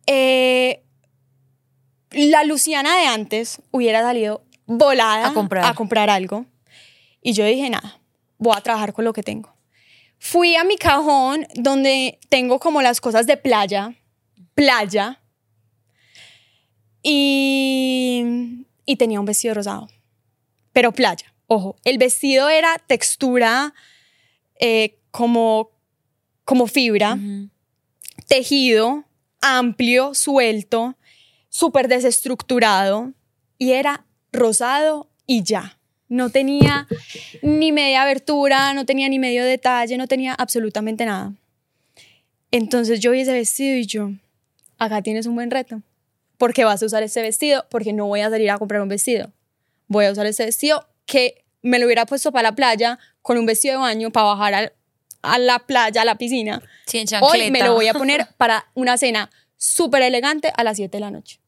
Eh, 0.08 0.84
la 2.12 2.44
Luciana 2.44 2.98
de 2.98 3.06
antes 3.08 3.62
hubiera 3.72 4.02
salido 4.02 4.44
volada 4.66 5.28
A 5.28 5.74
comprar. 5.74 6.10
algo. 6.10 6.46
Y 7.22 7.34
yo 7.34 7.46
dije, 7.46 7.70
nada, 7.70 8.00
voy 8.38 8.54
a 8.56 8.62
trabajar 8.62 8.94
con 8.94 9.06
lo 9.06 9.14
que 9.14 9.24
tengo. 9.24 9.54
Fui 10.20 10.56
a 10.56 10.64
mi 10.64 10.78
cajón 10.78 11.48
donde 11.56 12.20
tengo 12.30 12.60
como 12.60 12.82
las 12.82 13.02
cosas 13.02 13.26
de 13.28 13.38
playa, 13.38 13.96
playa, 14.54 15.20
y, 17.04 18.66
y 18.86 18.96
tenía 18.96 19.20
un 19.20 19.26
vestido 19.26 19.56
rosado, 19.56 19.88
pero 20.72 20.92
playa. 20.92 21.34
Ojo, 21.48 21.76
el 21.84 21.98
vestido 21.98 22.50
era 22.50 22.78
textura 22.88 23.74
eh, 24.60 25.00
como, 25.10 25.72
como 26.46 26.68
fibra 26.68 27.18
tejido, 28.28 29.04
amplio, 29.42 30.14
suelto, 30.14 30.96
súper 31.52 31.88
desestructurado 31.88 33.12
y 33.60 33.74
era 33.74 34.06
rosado 34.32 35.10
y 35.28 35.44
ya. 35.44 35.78
No 36.08 36.30
tenía 36.30 36.88
ni 37.44 37.72
media 37.72 38.02
abertura, 38.02 38.74
no 38.74 38.86
tenía 38.86 39.08
ni 39.10 39.20
medio 39.20 39.46
detalle, 39.46 39.98
no 39.98 40.08
tenía 40.08 40.34
absolutamente 40.34 41.06
nada. 41.06 41.34
Entonces 42.52 43.00
yo 43.00 43.12
vi 43.12 43.22
ese 43.22 43.34
vestido 43.34 43.78
y 43.78 43.86
yo, 43.86 44.10
acá 44.78 45.02
tienes 45.02 45.26
un 45.26 45.36
buen 45.36 45.52
reto. 45.52 45.82
¿Por 46.38 46.54
qué 46.54 46.66
vas 46.66 46.82
a 46.82 46.86
usar 46.86 47.04
este 47.04 47.22
vestido? 47.22 47.66
Porque 47.70 47.94
no 47.94 48.08
voy 48.08 48.22
a 48.22 48.30
salir 48.30 48.50
a 48.50 48.58
comprar 48.58 48.82
un 48.82 48.90
vestido. 48.90 49.32
Voy 49.88 50.06
a 50.06 50.12
usar 50.12 50.26
este 50.26 50.46
vestido 50.46 50.88
que 51.06 51.44
me 51.62 51.80
lo 51.80 51.86
hubiera 51.86 52.06
puesto 52.06 52.32
para 52.32 52.50
la 52.50 52.56
playa 52.56 52.98
con 53.22 53.38
un 53.38 53.46
vestido 53.46 53.76
de 53.76 53.80
baño 53.82 54.12
para 54.12 54.28
bajar 54.28 54.54
al- 54.54 54.74
a 55.22 55.38
la 55.38 55.60
playa, 55.60 56.02
a 56.02 56.06
la 56.06 56.16
piscina. 56.16 56.62
Sí, 56.88 57.06
Hoy 57.22 57.52
me 57.52 57.60
lo 57.60 57.74
voy 57.76 57.88
a 57.88 57.94
poner 57.94 58.28
para 58.38 58.66
una 58.74 58.98
cena 58.98 59.30
súper 59.56 60.02
elegante 60.02 60.52
a 60.58 60.64
las 60.64 60.78
7 60.78 60.98
de 60.98 61.02
la 61.02 61.12
noche. 61.12 61.40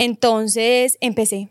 Entonces 0.00 0.96
empecé 1.00 1.50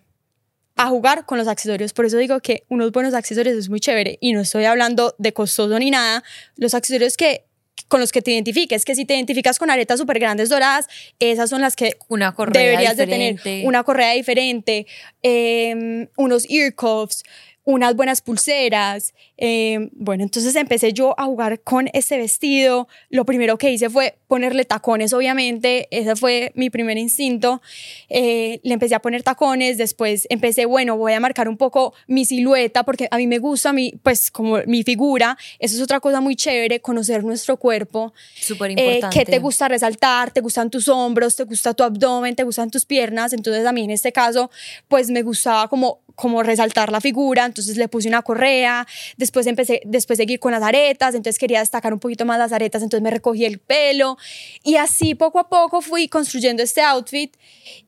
a 0.76 0.88
jugar 0.88 1.26
con 1.26 1.38
los 1.38 1.48
accesorios. 1.48 1.94
Por 1.94 2.06
eso 2.06 2.18
digo 2.18 2.40
que 2.40 2.64
unos 2.68 2.92
buenos 2.92 3.14
accesorios 3.14 3.56
es 3.56 3.70
muy 3.70 3.80
chévere. 3.80 4.18
Y 4.22 4.34
no 4.34 4.42
estoy 4.42 4.66
hablando 4.66 5.14
de 5.20 5.34
costoso 5.34 5.78
ni 5.78 5.92
nada. 5.92 6.24
Los 6.56 6.74
accesorios 6.74 7.16
que 7.16 7.46
con 7.88 8.00
los 8.00 8.12
que 8.12 8.22
te 8.22 8.32
identifiques, 8.32 8.86
que 8.86 8.96
si 8.96 9.06
te 9.06 9.16
identificas 9.16 9.58
con 9.58 9.70
aretas 9.70 10.00
súper 10.00 10.20
grandes 10.20 10.50
doradas, 10.50 10.88
esas 11.20 11.50
son 11.50 11.62
las 11.62 11.76
que 11.76 11.98
Una 12.08 12.34
correa 12.34 12.64
deberías 12.64 12.98
diferente. 12.98 13.50
de 13.50 13.56
tener 13.56 13.68
una 13.68 13.84
correa 13.84 14.14
diferente, 14.14 14.86
eh, 15.24 16.08
unos 16.16 16.50
ear 16.50 16.74
cuffs, 16.76 17.24
unas 17.70 17.96
buenas 17.96 18.22
pulseras. 18.22 19.14
eh, 19.38 19.90
bueno, 19.94 20.24
entonces 20.24 20.56
empecé 20.56 20.92
yo 20.92 21.14
a 21.20 21.26
jugar 21.26 21.62
con 21.62 21.88
ese 21.94 22.18
vestido. 22.18 22.88
Lo 23.10 23.26
primero 23.26 23.58
que 23.58 23.72
hice 23.72 23.90
fue 23.90 24.18
ponerle 24.28 24.66
tacones, 24.66 25.14
obviamente. 25.14 25.88
Ese 25.92 26.16
fue 26.16 26.52
mi 26.56 26.70
primer 26.70 26.98
instinto. 26.98 27.62
Eh, 28.10 28.60
le 28.64 28.74
empecé 28.74 28.96
a 28.96 29.00
poner 29.02 29.22
tacones. 29.24 29.78
Después 29.78 30.26
empecé, 30.30 30.66
bueno, 30.66 30.98
voy 30.98 31.14
a 31.14 31.20
marcar 31.20 31.48
un 31.48 31.58
poco 31.58 31.94
mi 32.08 32.26
silueta 32.26 32.84
porque 32.84 33.08
a 33.12 33.18
mí 33.18 33.28
me 33.28 33.38
gusta 33.38 33.72
mi, 33.72 33.94
pues 34.04 34.32
como 34.32 34.58
mi 34.66 34.84
figura. 34.84 35.38
Eso 35.60 35.76
es 35.76 35.82
otra 35.82 36.00
cosa 36.00 36.20
muy 36.22 36.36
chévere, 36.36 36.80
conocer 36.82 37.24
nuestro 37.24 37.58
cuerpo. 37.58 38.14
Súper 38.42 38.72
Eh, 38.72 38.74
importante. 38.96 39.20
¿Qué 39.20 39.26
te 39.26 39.40
gusta 39.40 39.68
resaltar? 39.68 40.32
¿Te 40.32 40.42
gustan 40.42 40.70
tus 40.72 40.88
hombros? 40.88 41.36
¿Te 41.36 41.44
gusta 41.44 41.74
tu 41.76 41.84
abdomen? 41.84 42.36
¿Te 42.36 42.44
gustan 42.44 42.72
tus 42.72 42.84
piernas? 42.86 43.32
Entonces 43.32 43.66
a 43.66 43.72
mí 43.72 43.84
en 43.84 43.92
este 43.92 44.12
caso, 44.12 44.50
pues 44.88 45.10
me 45.12 45.22
gustaba 45.22 45.68
como, 45.70 46.00
como 46.16 46.42
resaltar 46.44 46.92
la 46.92 47.00
figura, 47.00 47.46
entonces 47.46 47.59
le 47.68 47.88
puse 47.88 48.08
una 48.08 48.22
correa, 48.22 48.88
después 49.18 49.48
empecé, 49.48 49.82
después 49.86 50.18
seguir 50.18 50.40
con 50.40 50.52
las 50.52 50.64
aretas, 50.64 51.16
entonces 51.16 51.40
quería 51.40 51.60
destacar 51.60 51.94
un 51.94 52.00
poquito 52.00 52.26
más 52.26 52.38
las 52.40 52.52
aretas, 52.52 52.82
entonces 52.84 53.04
me 53.04 53.12
recogí 53.12 53.46
el 53.46 53.60
pelo 53.60 54.18
y 54.64 54.76
así 54.78 55.16
poco 55.16 55.40
a 55.40 55.50
poco 55.50 55.82
fui 55.82 56.08
construyendo 56.08 56.64
este 56.64 56.82
outfit 56.82 57.36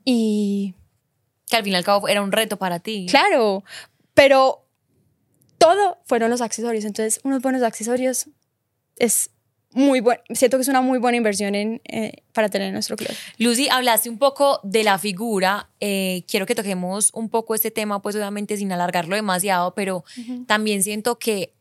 y 0.06 0.74
Que 1.50 1.58
al 1.58 1.64
fin 1.64 1.74
y 1.74 1.76
al 1.76 1.84
cabo 1.84 2.08
era 2.08 2.22
un 2.22 2.32
reto 2.32 2.58
para 2.58 2.80
ti. 2.80 3.08
claro, 3.10 3.64
pero 4.14 4.66
todo 5.58 6.00
fueron 6.06 6.30
los 6.30 6.42
accesorios, 6.42 6.86
entonces 6.86 7.22
unos 7.24 7.42
buenos 7.42 7.62
accesorios 7.64 8.28
es 8.98 9.30
muy 9.74 10.00
bueno, 10.02 10.22
siento 10.34 10.58
que 10.58 10.62
es 10.62 10.68
una 10.68 10.82
muy 10.82 11.00
buena 11.00 11.18
inversión 11.18 11.56
en, 11.56 11.82
eh, 11.86 12.24
para 12.34 12.50
tener 12.50 12.68
en 12.68 12.74
nuestro 12.74 12.98
club. 12.98 13.12
Lucy, 13.38 13.70
hablaste 13.70 14.10
un 14.10 14.18
poco 14.18 14.60
de 14.64 14.84
la 14.84 14.98
figura. 14.98 15.70
eh, 15.80 16.24
quiero 16.28 16.46
que 16.46 16.56
toquemos 16.56 17.12
un 17.14 17.30
poco 17.30 17.56
este 17.56 17.72
tema, 17.72 18.02
pues 18.02 18.16
obviamente 18.16 18.58
sin 18.58 18.72
alargarlo 18.72 19.16
demasiado, 19.16 19.74
pero 19.74 20.04
también 20.46 20.84
siento 20.84 21.18
que 21.18 21.54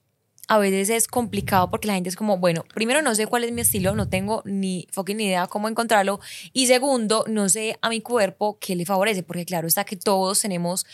a 0.49 0.59
veces 0.59 0.91
es 0.91 1.07
complicado 1.07 1.71
porque 1.71 1.87
la 1.87 1.95
gente 1.95 2.09
es 2.09 2.17
como, 2.17 2.39
bueno, 2.39 2.65
primero 2.75 3.03
no 3.03 3.15
sé 3.15 3.29
cuál 3.29 3.45
es 3.45 3.53
mi 3.53 3.61
estilo, 3.61 3.95
no 3.95 4.09
tengo 4.09 4.43
ni 4.45 4.89
fucking 4.91 5.21
idea 5.21 5.47
cómo 5.47 5.69
encontrarlo. 5.69 6.19
Y 6.53 6.67
segundo, 6.67 7.25
no 7.29 7.49
sé 7.49 7.79
a 7.81 7.89
mi 7.89 8.01
cuerpo 8.01 8.59
qué 8.59 8.75
le 8.75 8.85
favorece, 8.85 9.23
porque 9.23 9.45
claro 9.45 9.69
está 9.69 9.85
que 9.85 9.95
todos 9.95 10.41
tenemos 10.41 10.85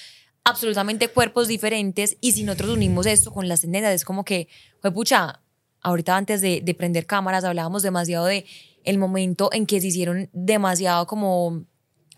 absolutamente 0.44 1.08
cuerpos 1.08 1.48
diferentes 1.48 2.18
y 2.20 2.32
si 2.32 2.44
nosotros 2.44 2.70
unimos 2.70 3.06
esto 3.06 3.32
con 3.32 3.48
las 3.48 3.62
tendencias, 3.62 3.94
es 3.94 4.04
como 4.04 4.24
que, 4.24 4.48
fue 4.80 4.92
pucha, 4.92 5.40
ahorita 5.86 6.16
antes 6.16 6.40
de, 6.40 6.60
de 6.62 6.74
prender 6.74 7.06
cámaras 7.06 7.44
hablábamos 7.44 7.82
demasiado 7.82 8.26
de 8.26 8.44
el 8.84 8.98
momento 8.98 9.48
en 9.52 9.66
que 9.66 9.80
se 9.80 9.88
hicieron 9.88 10.28
demasiado 10.32 11.06
como 11.06 11.64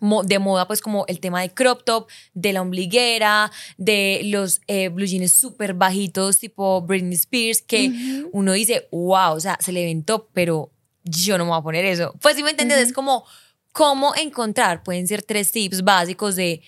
mo- 0.01 0.23
de 0.23 0.39
moda, 0.39 0.66
pues 0.66 0.81
como 0.81 1.05
el 1.07 1.19
tema 1.21 1.41
de 1.43 1.51
crop 1.51 1.83
top, 1.85 2.09
de 2.35 2.53
la 2.53 2.61
ombliguera, 2.62 3.51
de 3.79 4.21
los 4.25 4.61
eh, 4.66 4.89
blue 4.89 5.07
jeans 5.07 5.33
súper 5.33 5.75
bajitos, 5.75 6.39
tipo 6.39 6.83
Britney 6.83 7.14
Spears, 7.14 7.62
que 7.62 7.91
uno 8.33 8.53
dice, 8.53 8.87
wow, 8.93 9.33
o 9.35 9.41
sea, 9.41 9.57
se 9.61 9.73
le 9.73 9.81
inventó, 9.83 10.29
pero 10.33 10.71
yo 11.05 11.39
no 11.39 11.45
me 11.45 11.51
voy 11.51 11.59
a 11.59 11.62
poner 11.62 11.85
eso. 11.85 12.14
Pues 12.21 12.37
si 12.37 12.43
me 12.43 12.51
entiendes, 12.51 12.79
es 12.79 12.93
como 12.93 13.25
cómo 13.73 14.14
encontrar, 14.16 14.83
pueden 14.83 15.07
ser 15.09 15.23
tres 15.23 15.51
tips 15.53 15.83
básicos 15.83 16.37
de, 16.37 16.61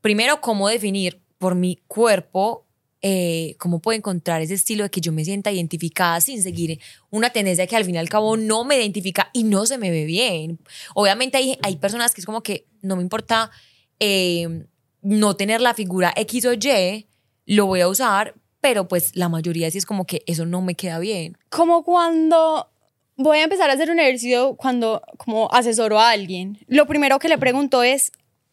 primero, 0.00 0.40
cómo 0.40 0.68
definir 0.68 1.20
por 1.38 1.54
mi 1.54 1.76
cuerpo, 1.88 2.64
eh, 3.02 3.56
cómo 3.58 3.80
puedo 3.80 3.96
encontrar 3.96 4.42
ese 4.42 4.54
estilo 4.54 4.84
de 4.84 4.90
que 4.90 5.00
yo 5.00 5.10
me 5.10 5.24
sienta 5.24 5.50
identificada 5.50 6.20
sin 6.20 6.40
seguir 6.42 6.80
una 7.10 7.30
tendencia 7.30 7.66
que 7.66 7.76
al 7.76 7.84
fin 7.84 7.96
y 7.96 7.98
al 7.98 8.08
cabo 8.08 8.36
no 8.36 8.64
me 8.64 8.76
identifica 8.76 9.28
y 9.32 9.42
no 9.42 9.66
se 9.66 9.76
me 9.76 9.90
ve 9.90 10.04
bien. 10.04 10.60
Obviamente 10.94 11.36
hay, 11.36 11.58
hay 11.62 11.76
personas 11.76 12.14
que 12.14 12.20
es 12.20 12.26
como 12.26 12.42
que 12.42 12.66
no 12.80 12.94
me 12.94 13.02
importa 13.02 13.50
eh, 13.98 14.66
no 15.02 15.36
tener 15.36 15.60
la 15.60 15.74
figura 15.74 16.12
X 16.16 16.44
o 16.46 16.52
Y, 16.52 17.08
lo 17.44 17.66
voy 17.66 17.80
a 17.80 17.88
usar, 17.88 18.36
pero 18.60 18.86
pues 18.86 19.16
la 19.16 19.28
mayoría 19.28 19.70
sí 19.70 19.78
es 19.78 19.86
como 19.86 20.06
que 20.06 20.22
eso 20.26 20.46
no 20.46 20.62
me 20.62 20.76
queda 20.76 21.00
bien. 21.00 21.36
Como 21.48 21.82
cuando 21.82 22.70
voy 23.16 23.38
a 23.38 23.44
empezar 23.44 23.68
a 23.68 23.72
hacer 23.72 23.90
un 23.90 23.98
ejercicio 23.98 24.54
cuando 24.56 25.02
como 25.18 25.52
asesoro 25.52 25.98
a 25.98 26.10
alguien, 26.10 26.58
lo 26.68 26.86
primero 26.86 27.18
que 27.18 27.28
le 27.28 27.38
pregunto 27.38 27.82
es, 27.82 28.12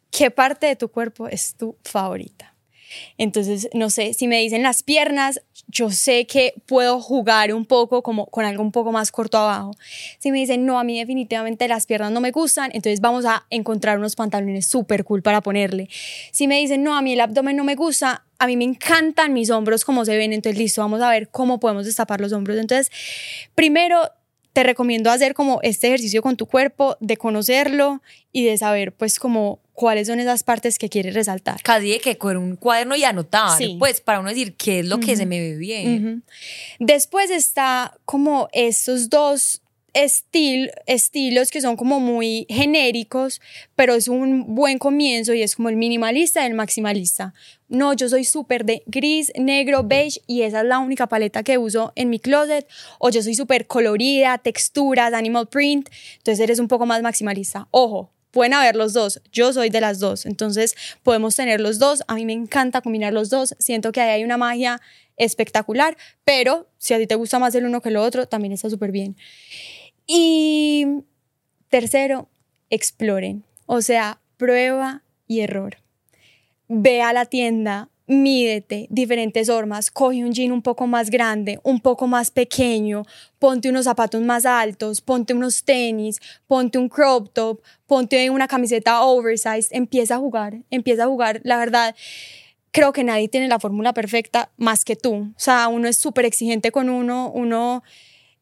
¿qué 0.10 0.32
parte 0.32 0.66
de 0.66 0.76
tu 0.76 0.90
cuerpo 0.90 1.28
es 1.28 1.56
tu 1.56 1.78
favorita? 1.84 2.49
Entonces, 3.18 3.70
no 3.74 3.90
sé, 3.90 4.14
si 4.14 4.28
me 4.28 4.40
dicen 4.40 4.64
las 4.64 4.84
piernas, 4.84 5.42
yo 5.68 5.92
sé 5.92 6.26
que 6.26 6.54
puedo 6.66 7.00
jugar 7.02 7.54
un 7.54 7.66
poco 7.66 8.02
como 8.02 8.26
con 8.28 8.46
algo 8.46 8.64
un 8.64 8.72
poco 8.72 8.92
más 8.92 9.12
corto 9.12 9.38
abajo. 9.38 9.72
Si 10.20 10.32
me 10.32 10.40
dicen, 10.40 10.66
no, 10.66 10.80
a 10.80 10.84
mí 10.84 10.98
definitivamente 10.98 11.68
las 11.68 11.86
piernas 11.86 12.12
no 12.12 12.22
me 12.22 12.32
gustan, 12.32 12.72
entonces 12.74 13.02
vamos 13.02 13.26
a 13.26 13.46
encontrar 13.50 13.98
unos 13.98 14.16
pantalones 14.16 14.66
súper 14.66 15.04
cool 15.04 15.22
para 15.22 15.42
ponerle. 15.42 15.90
Si 16.32 16.48
me 16.48 16.60
dicen, 16.60 16.84
no, 16.84 16.96
a 16.96 17.02
mí 17.02 17.14
el 17.14 17.22
abdomen 17.22 17.56
no 17.56 17.64
me 17.64 17.76
gusta, 17.76 18.26
a 18.40 18.48
mí 18.48 18.58
me 18.58 18.64
encantan 18.64 19.34
mis 19.34 19.50
hombros 19.50 19.84
como 19.86 20.06
se 20.06 20.18
ven, 20.18 20.34
entonces 20.34 20.58
listo, 20.58 20.82
vamos 20.82 21.02
a 21.02 21.10
ver 21.10 21.30
cómo 21.30 21.60
podemos 21.60 21.86
destapar 21.86 22.22
los 22.22 22.32
hombros. 22.32 22.58
Entonces, 22.58 22.92
primero 23.56 24.02
te 24.54 24.64
recomiendo 24.64 25.12
hacer 25.12 25.34
como 25.34 25.60
este 25.62 25.88
ejercicio 25.88 26.22
con 26.22 26.36
tu 26.36 26.46
cuerpo, 26.46 26.98
de 27.00 27.18
conocerlo 27.18 28.02
y 28.32 28.46
de 28.46 28.58
saber 28.58 28.94
pues 28.94 29.20
como 29.20 29.60
cuáles 29.80 30.08
son 30.08 30.20
esas 30.20 30.44
partes 30.44 30.78
que 30.78 30.90
quieres 30.90 31.14
resaltar. 31.14 31.62
Casi 31.64 31.92
de 31.92 32.00
que 32.02 32.18
con 32.18 32.36
un 32.36 32.58
cuaderno 32.58 32.98
y 32.98 33.06
anotar, 33.06 33.58
pues 33.80 34.02
para 34.02 34.20
uno 34.20 34.28
decir 34.28 34.54
qué 34.58 34.80
es 34.80 34.86
lo 34.86 35.00
que 35.00 35.16
se 35.16 35.26
me 35.26 35.40
ve 35.40 35.56
bien. 35.56 36.22
Después 36.80 37.32
está 37.32 37.98
como 38.04 38.50
estos 38.52 39.10
dos 39.10 39.62
estil, 39.94 40.70
estilos 40.86 41.50
que 41.50 41.62
son 41.62 41.78
como 41.78 42.02
muy 42.02 42.46
genéricos, 42.50 43.40
pero 43.78 43.96
es 43.96 44.10
un 44.10 44.54
buen 44.54 44.80
comienzo 44.80 45.34
y 45.34 45.44
es 45.44 45.56
como 45.56 45.70
el 45.70 45.78
minimalista 45.78 46.44
y 46.44 46.48
el 46.48 46.56
maximalista. 46.56 47.34
No, 47.70 47.94
yo 47.94 48.10
soy 48.10 48.26
súper 48.26 48.66
de 48.66 48.84
gris, 48.86 49.32
negro, 49.40 49.86
beige 49.86 50.20
y 50.28 50.42
esa 50.42 50.60
es 50.60 50.66
la 50.66 50.80
única 50.80 51.08
paleta 51.08 51.42
que 51.42 51.58
uso 51.58 51.94
en 51.96 52.10
mi 52.10 52.20
closet. 52.20 52.68
O 53.00 53.12
yo 53.12 53.24
soy 53.24 53.34
súper 53.34 53.66
colorida, 53.66 54.40
texturas, 54.40 55.14
animal 55.14 55.48
print, 55.48 55.88
entonces 56.18 56.44
eres 56.44 56.60
un 56.60 56.68
poco 56.68 56.86
más 56.86 57.02
maximalista. 57.02 57.70
Ojo, 57.72 58.12
pueden 58.32 58.54
haber 58.54 58.76
los 58.76 58.94
dos. 58.94 59.22
Yo 59.32 59.54
soy 59.54 59.70
de 59.70 59.82
las 59.82 60.00
dos, 60.00 60.26
entonces 60.26 60.76
podemos 61.04 61.36
tener 61.36 61.62
los 61.62 61.80
dos. 61.80 62.04
A 62.08 62.16
mí 62.16 62.26
me 62.26 62.34
encanta 62.34 62.82
combinar 62.82 63.14
los 63.14 63.30
dos. 63.30 63.56
Siento 63.60 63.92
que 63.92 64.02
ahí 64.02 64.10
hay 64.10 64.24
una 64.24 64.38
magia 64.38 64.82
espectacular, 65.18 65.98
pero 66.24 66.70
si 66.78 66.94
a 66.94 66.98
ti 66.98 67.08
te 67.08 67.16
gusta 67.16 67.40
más 67.40 67.54
el 67.56 67.66
uno 67.66 67.82
que 67.82 67.90
el 67.90 67.98
otro, 67.98 68.28
también 68.28 68.54
está 68.54 68.70
súper 68.70 68.92
bien. 68.92 69.18
Y 70.08 70.88
tercero, 71.70 72.30
exploren. 72.70 73.44
O 73.66 73.82
sea, 73.82 74.22
prueba 74.38 75.04
y 75.28 75.42
error. 75.42 75.78
Ve 76.68 77.02
a 77.02 77.14
la 77.14 77.26
tienda, 77.26 77.90
mídete 78.10 78.88
diferentes 78.90 79.48
formas, 79.48 79.92
coge 79.92 80.24
un 80.24 80.34
jean 80.34 80.52
un 80.52 80.64
poco 80.64 80.88
más 80.88 81.12
grande, 81.12 81.60
un 81.64 81.80
poco 81.80 82.08
más 82.08 82.32
pequeño, 82.32 83.04
ponte 83.38 83.70
unos 83.70 83.86
zapatos 83.86 84.20
más 84.24 84.48
altos, 84.48 85.00
ponte 85.00 85.36
unos 85.36 85.64
tenis, 85.64 86.20
ponte 86.48 86.80
un 86.80 86.90
crop 86.90 87.32
top, 87.32 87.62
ponte 87.86 88.32
una 88.32 88.48
camiseta 88.48 89.04
oversized, 89.04 89.68
empieza 89.72 90.16
a 90.16 90.18
jugar, 90.18 90.58
empieza 90.72 91.04
a 91.04 91.08
jugar. 91.08 91.40
La 91.44 91.58
verdad, 91.58 91.96
creo 92.72 92.94
que 92.94 93.04
nadie 93.04 93.28
tiene 93.28 93.48
la 93.48 93.60
fórmula 93.60 93.94
perfecta 93.94 94.50
más 94.58 94.84
que 94.84 94.96
tú. 94.96 95.14
O 95.14 95.34
sea, 95.40 95.68
uno 95.68 95.88
es 95.88 95.98
súper 95.98 96.26
exigente 96.26 96.72
con 96.72 96.90
uno, 96.90 97.32
uno... 97.32 97.84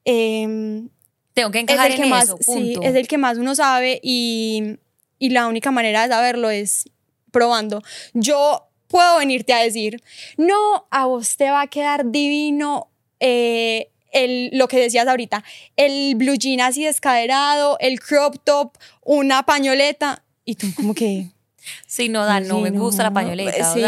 Em, 0.06 0.88
tengo 1.34 1.52
que 1.52 1.60
encajar 1.60 1.92
es 1.92 1.96
el 1.96 2.04
que 2.04 2.10
más, 2.10 2.34
Sí, 2.40 2.76
es 2.82 2.96
el 2.96 3.08
que 3.10 3.18
más 3.18 3.38
uno 3.38 3.54
sabe 3.54 4.00
y, 4.02 4.78
y 5.20 5.32
la 5.32 5.48
única 5.48 5.72
manera 5.72 6.04
de 6.04 6.08
saberlo 6.08 6.50
es 6.50 6.90
probando. 7.32 7.82
Yo 8.14 8.68
puedo 8.88 9.18
venirte 9.18 9.54
a 9.54 9.60
decir, 9.60 10.02
no, 10.38 10.88
a 10.90 11.06
vos 11.06 11.38
te 11.38 11.50
va 11.50 11.62
a 11.62 11.68
quedar 11.68 12.12
divino 12.12 12.90
eh, 13.20 13.90
el, 14.12 14.50
lo 14.54 14.68
que 14.68 14.80
decías 14.80 15.08
ahorita, 15.08 15.44
el 15.76 16.16
blue 16.16 16.36
jean 16.36 16.62
así 16.62 16.84
descaderado, 16.84 17.78
el 17.80 18.00
crop 18.00 18.36
top, 18.44 18.78
una 19.04 19.44
pañoleta, 19.44 20.24
y 20.46 20.56
tú 20.56 20.68
como 20.76 20.94
que... 20.94 21.30
sí, 21.88 22.10
no, 22.10 22.26
Dan, 22.26 22.48
no 22.48 22.60
me 22.60 22.72
gusta 22.72 23.04
la 23.04 23.12
pañoleta. 23.12 23.74
Sí, 23.74 23.84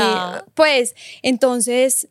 pues 0.54 0.95
entonces 1.22 2.10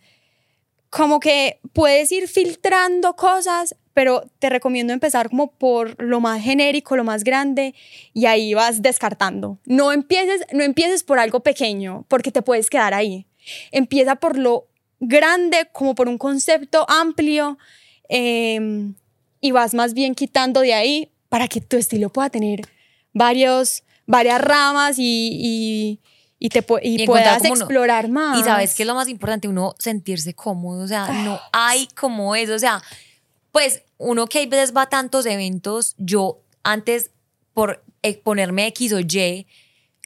como 0.90 1.20
que 1.20 1.60
puedes 1.72 2.10
ir 2.12 2.28
filtrando 2.28 3.14
cosas, 3.14 3.76
pero 3.98 4.30
te 4.38 4.48
recomiendo 4.48 4.92
empezar 4.92 5.28
como 5.28 5.50
por 5.50 6.00
lo 6.00 6.20
más 6.20 6.40
genérico, 6.40 6.96
lo 6.96 7.02
más 7.02 7.24
grande 7.24 7.74
y 8.14 8.26
ahí 8.26 8.54
vas 8.54 8.80
descartando. 8.80 9.58
No 9.66 9.90
empieces, 9.90 10.46
no 10.52 10.62
empieces 10.62 11.02
por 11.02 11.18
algo 11.18 11.40
pequeño 11.40 12.04
porque 12.06 12.30
te 12.30 12.40
puedes 12.40 12.70
quedar 12.70 12.94
ahí. 12.94 13.26
Empieza 13.72 14.14
por 14.14 14.38
lo 14.38 14.68
grande, 15.00 15.68
como 15.72 15.96
por 15.96 16.06
un 16.06 16.16
concepto 16.16 16.88
amplio 16.88 17.58
em, 18.08 18.94
y 19.40 19.50
vas 19.50 19.74
más 19.74 19.94
bien 19.94 20.14
quitando 20.14 20.60
de 20.60 20.74
ahí 20.74 21.10
para 21.28 21.48
que 21.48 21.60
tu 21.60 21.76
estilo 21.76 22.08
pueda 22.08 22.30
tener 22.30 22.60
varios, 23.12 23.82
varias 24.06 24.40
ramas 24.40 24.94
y, 25.00 25.98
y, 26.38 26.48
te, 26.50 26.64
y, 26.82 27.04
puedas 27.04 27.44
explorar 27.44 28.08
más. 28.08 28.38
Y 28.38 28.44
sabes 28.44 28.76
que 28.76 28.84
es 28.84 28.86
lo 28.86 28.94
más 28.94 29.08
importante, 29.08 29.48
uno 29.48 29.74
sentirse 29.80 30.34
cómodo, 30.34 30.84
o 30.84 30.86
sea, 30.86 31.08
no 31.24 31.40
hay 31.52 31.88
como 31.96 32.36
eso, 32.36 32.54
o 32.54 32.58
sea, 32.60 32.80
pues 33.52 33.82
uno 33.96 34.26
que 34.26 34.38
hay 34.38 34.46
veces 34.46 34.76
va 34.76 34.82
a 34.82 34.88
tantos 34.88 35.26
eventos, 35.26 35.94
yo 35.98 36.40
antes 36.62 37.10
por 37.54 37.82
ponerme 38.22 38.66
X 38.68 38.92
o 38.92 39.00
Y, 39.00 39.46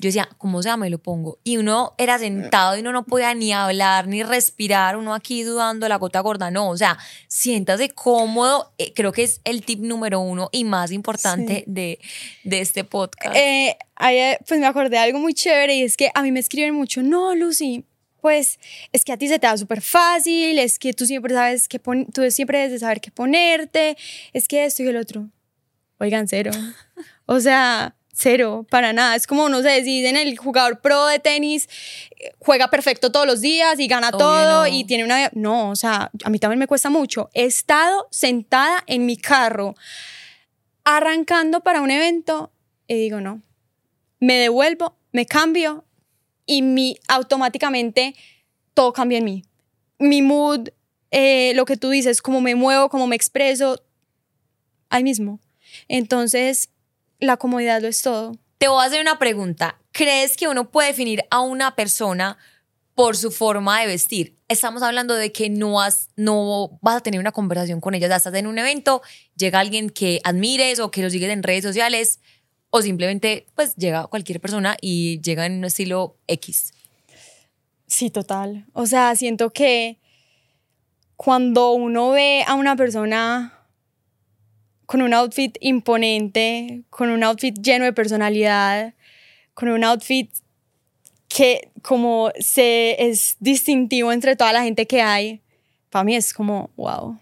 yo 0.02 0.08
decía, 0.08 0.28
¿cómo 0.38 0.62
sea? 0.62 0.76
Me 0.76 0.90
lo 0.90 0.98
pongo. 0.98 1.38
Y 1.44 1.58
uno 1.58 1.94
era 1.96 2.18
sentado 2.18 2.76
y 2.76 2.80
uno 2.80 2.90
no 2.90 3.04
podía 3.04 3.34
ni 3.34 3.52
hablar 3.52 4.08
ni 4.08 4.24
respirar, 4.24 4.96
uno 4.96 5.14
aquí 5.14 5.44
dudando 5.44 5.88
la 5.88 5.96
gota 5.96 6.18
gorda. 6.20 6.50
No, 6.50 6.70
o 6.70 6.76
sea, 6.76 6.98
siéntase 7.28 7.90
cómodo. 7.90 8.72
Eh, 8.78 8.92
creo 8.94 9.12
que 9.12 9.22
es 9.22 9.40
el 9.44 9.64
tip 9.64 9.80
número 9.80 10.18
uno 10.18 10.48
y 10.50 10.64
más 10.64 10.90
importante 10.90 11.62
de, 11.68 12.00
de, 12.42 12.60
este 12.60 12.82
podcast. 12.82 13.36
Eh, 13.36 13.76
pues 14.48 14.58
me 14.58 14.66
acordé 14.66 14.90
de 14.90 14.98
algo 14.98 15.20
muy 15.20 15.34
chévere 15.34 15.76
y 15.76 15.82
es 15.82 15.96
que 15.96 16.10
a 16.14 16.22
mí 16.22 16.32
me 16.32 16.40
escriben 16.40 16.74
mucho, 16.74 17.02
no, 17.02 17.36
Lucy, 17.36 17.84
pues 18.22 18.60
es 18.92 19.04
que 19.04 19.12
a 19.12 19.18
ti 19.18 19.28
se 19.28 19.40
te 19.40 19.48
da 19.48 19.58
súper 19.58 19.82
fácil, 19.82 20.58
es 20.60 20.78
que 20.78 20.94
tú 20.94 21.04
siempre 21.04 21.34
sabes 21.34 21.68
que 21.68 21.80
tú 21.80 22.30
siempre 22.30 22.58
debes 22.58 22.72
de 22.72 22.78
saber 22.78 23.00
qué 23.00 23.10
ponerte, 23.10 23.98
es 24.32 24.46
que 24.48 24.64
esto 24.64 24.84
y 24.84 24.88
el 24.88 24.96
otro. 24.96 25.28
Oigan, 25.98 26.26
cero. 26.26 26.52
O 27.26 27.40
sea, 27.40 27.94
cero, 28.12 28.66
para 28.68 28.92
nada. 28.92 29.14
Es 29.14 29.26
como, 29.26 29.48
no 29.48 29.62
sé, 29.62 29.84
si 29.84 30.04
en 30.04 30.16
el 30.16 30.36
jugador 30.36 30.80
pro 30.80 31.06
de 31.06 31.18
tenis 31.18 31.68
eh, 32.18 32.32
juega 32.40 32.68
perfecto 32.68 33.10
todos 33.12 33.26
los 33.26 33.40
días 33.40 33.78
y 33.78 33.86
gana 33.86 34.10
todo 34.10 34.66
y 34.66 34.84
tiene 34.84 35.04
una... 35.04 35.30
No, 35.32 35.70
o 35.70 35.76
sea, 35.76 36.10
a 36.24 36.30
mí 36.30 36.38
también 36.38 36.58
me 36.58 36.66
cuesta 36.66 36.90
mucho. 36.90 37.30
He 37.32 37.44
estado 37.44 38.08
sentada 38.10 38.82
en 38.86 39.06
mi 39.06 39.16
carro 39.16 39.76
arrancando 40.84 41.60
para 41.60 41.80
un 41.80 41.90
evento 41.90 42.52
y 42.88 42.96
digo, 42.96 43.20
no, 43.20 43.40
me 44.18 44.34
devuelvo, 44.34 44.96
me 45.12 45.24
cambio 45.24 45.84
y 46.46 46.62
mi, 46.62 46.96
automáticamente 47.08 48.14
todo 48.74 48.92
cambia 48.92 49.18
en 49.18 49.24
mí. 49.24 49.44
Mi 49.98 50.22
mood, 50.22 50.68
eh, 51.10 51.52
lo 51.54 51.64
que 51.64 51.76
tú 51.76 51.90
dices, 51.90 52.22
cómo 52.22 52.40
me 52.40 52.54
muevo, 52.54 52.88
cómo 52.88 53.06
me 53.06 53.16
expreso, 53.16 53.82
ahí 54.88 55.04
mismo. 55.04 55.40
Entonces, 55.88 56.70
la 57.18 57.36
comodidad 57.36 57.80
lo 57.80 57.88
es 57.88 58.02
todo. 58.02 58.36
Te 58.58 58.68
voy 58.68 58.82
a 58.82 58.86
hacer 58.86 59.00
una 59.00 59.18
pregunta. 59.18 59.78
¿Crees 59.92 60.36
que 60.36 60.48
uno 60.48 60.70
puede 60.70 60.88
definir 60.88 61.24
a 61.30 61.40
una 61.40 61.74
persona 61.74 62.38
por 62.94 63.16
su 63.16 63.30
forma 63.30 63.80
de 63.80 63.86
vestir? 63.86 64.36
Estamos 64.48 64.82
hablando 64.82 65.14
de 65.14 65.32
que 65.32 65.50
no, 65.50 65.80
has, 65.80 66.08
no 66.16 66.78
vas 66.80 66.96
a 66.96 67.00
tener 67.00 67.20
una 67.20 67.32
conversación 67.32 67.80
con 67.80 67.94
ella. 67.94 68.08
Ya 68.08 68.16
estás 68.16 68.34
en 68.34 68.46
un 68.46 68.58
evento, 68.58 69.02
llega 69.36 69.60
alguien 69.60 69.90
que 69.90 70.20
admires 70.24 70.78
o 70.78 70.90
que 70.90 71.02
lo 71.02 71.10
sigues 71.10 71.30
en 71.30 71.42
redes 71.42 71.64
sociales 71.64 72.20
o 72.74 72.80
simplemente 72.80 73.44
pues 73.54 73.76
llega 73.76 74.06
cualquier 74.06 74.40
persona 74.40 74.76
y 74.80 75.20
llega 75.20 75.44
en 75.44 75.58
un 75.58 75.64
estilo 75.64 76.16
X. 76.26 76.72
Sí, 77.86 78.08
total. 78.08 78.64
O 78.72 78.86
sea, 78.86 79.14
siento 79.14 79.50
que 79.50 79.98
cuando 81.16 81.72
uno 81.72 82.10
ve 82.12 82.42
a 82.46 82.54
una 82.54 82.74
persona 82.74 83.52
con 84.86 85.02
un 85.02 85.12
outfit 85.12 85.54
imponente, 85.60 86.82
con 86.88 87.10
un 87.10 87.22
outfit 87.22 87.54
lleno 87.60 87.84
de 87.84 87.92
personalidad, 87.92 88.94
con 89.52 89.68
un 89.68 89.84
outfit 89.84 90.30
que 91.28 91.70
como 91.82 92.30
se 92.40 92.96
es 92.98 93.36
distintivo 93.38 94.12
entre 94.12 94.34
toda 94.34 94.54
la 94.54 94.62
gente 94.62 94.86
que 94.86 95.02
hay, 95.02 95.42
para 95.90 96.04
mí 96.04 96.16
es 96.16 96.32
como, 96.32 96.70
wow. 96.76 97.18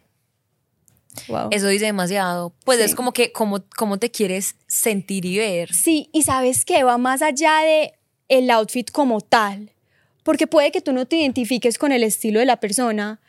Eso 1.51 1.69
dice 1.69 1.87
demasiado. 1.87 2.53
Pues 2.65 2.79
es 2.81 2.95
como 2.95 3.13
que 3.13 3.33
cómo, 3.33 3.65
cómo 3.77 3.99
te 3.99 4.11
quieres 4.11 4.57
sentir 4.67 5.25
y 5.25 5.39
ver. 5.39 5.75
Sí, 5.75 6.09
y 6.13 6.23
sabes 6.23 6.65
que 6.65 6.83
va 6.85 6.99
más 6.99 7.23
allá 7.23 7.59
de 7.61 7.95
el 8.29 8.51
outfit 8.51 8.91
como 8.91 9.21
tal, 9.21 9.73
porque 10.23 10.47
puede 10.47 10.71
que 10.71 10.81
tú 10.81 10.93
no 10.93 11.07
te 11.07 11.17
identifiques 11.17 11.79
con 11.79 11.93
el 11.93 12.05
estilo 12.05 12.39
de 12.39 12.47
la 12.47 12.61
persona, 12.61 13.21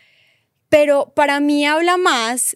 pero 0.70 1.12
para 1.16 1.40
mí 1.40 1.66
habla 1.66 1.98
más 1.98 2.56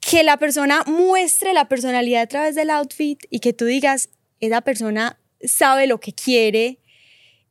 que 0.00 0.22
la 0.22 0.36
persona 0.36 0.82
muestre 0.86 1.52
la 1.52 1.68
personalidad 1.68 2.22
a 2.22 2.26
través 2.26 2.54
del 2.54 2.70
outfit 2.70 3.24
y 3.30 3.40
que 3.40 3.52
tú 3.52 3.64
digas, 3.64 4.08
esa 4.40 4.60
persona 4.60 5.18
sabe 5.42 5.86
lo 5.86 6.00
que 6.00 6.12
quiere 6.12 6.78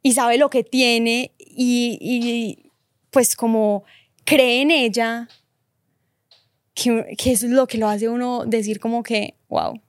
y 0.02 0.14
sabe 0.14 0.38
lo 0.38 0.50
que 0.50 0.64
tiene 0.64 1.32
y, 1.40 1.98
y 2.00 2.72
pues 3.12 3.36
como 3.36 3.84
cree 4.26 4.62
en 4.62 4.72
ella, 4.72 5.30
que, 6.76 7.32
es 7.32 7.42
lo 7.44 7.66
que 7.68 7.78
lo 7.78 7.88
hace 7.88 8.10
uno 8.10 8.46
decir 8.46 8.80
como 8.80 9.02
que, 9.02 9.34
wow. 9.48 9.82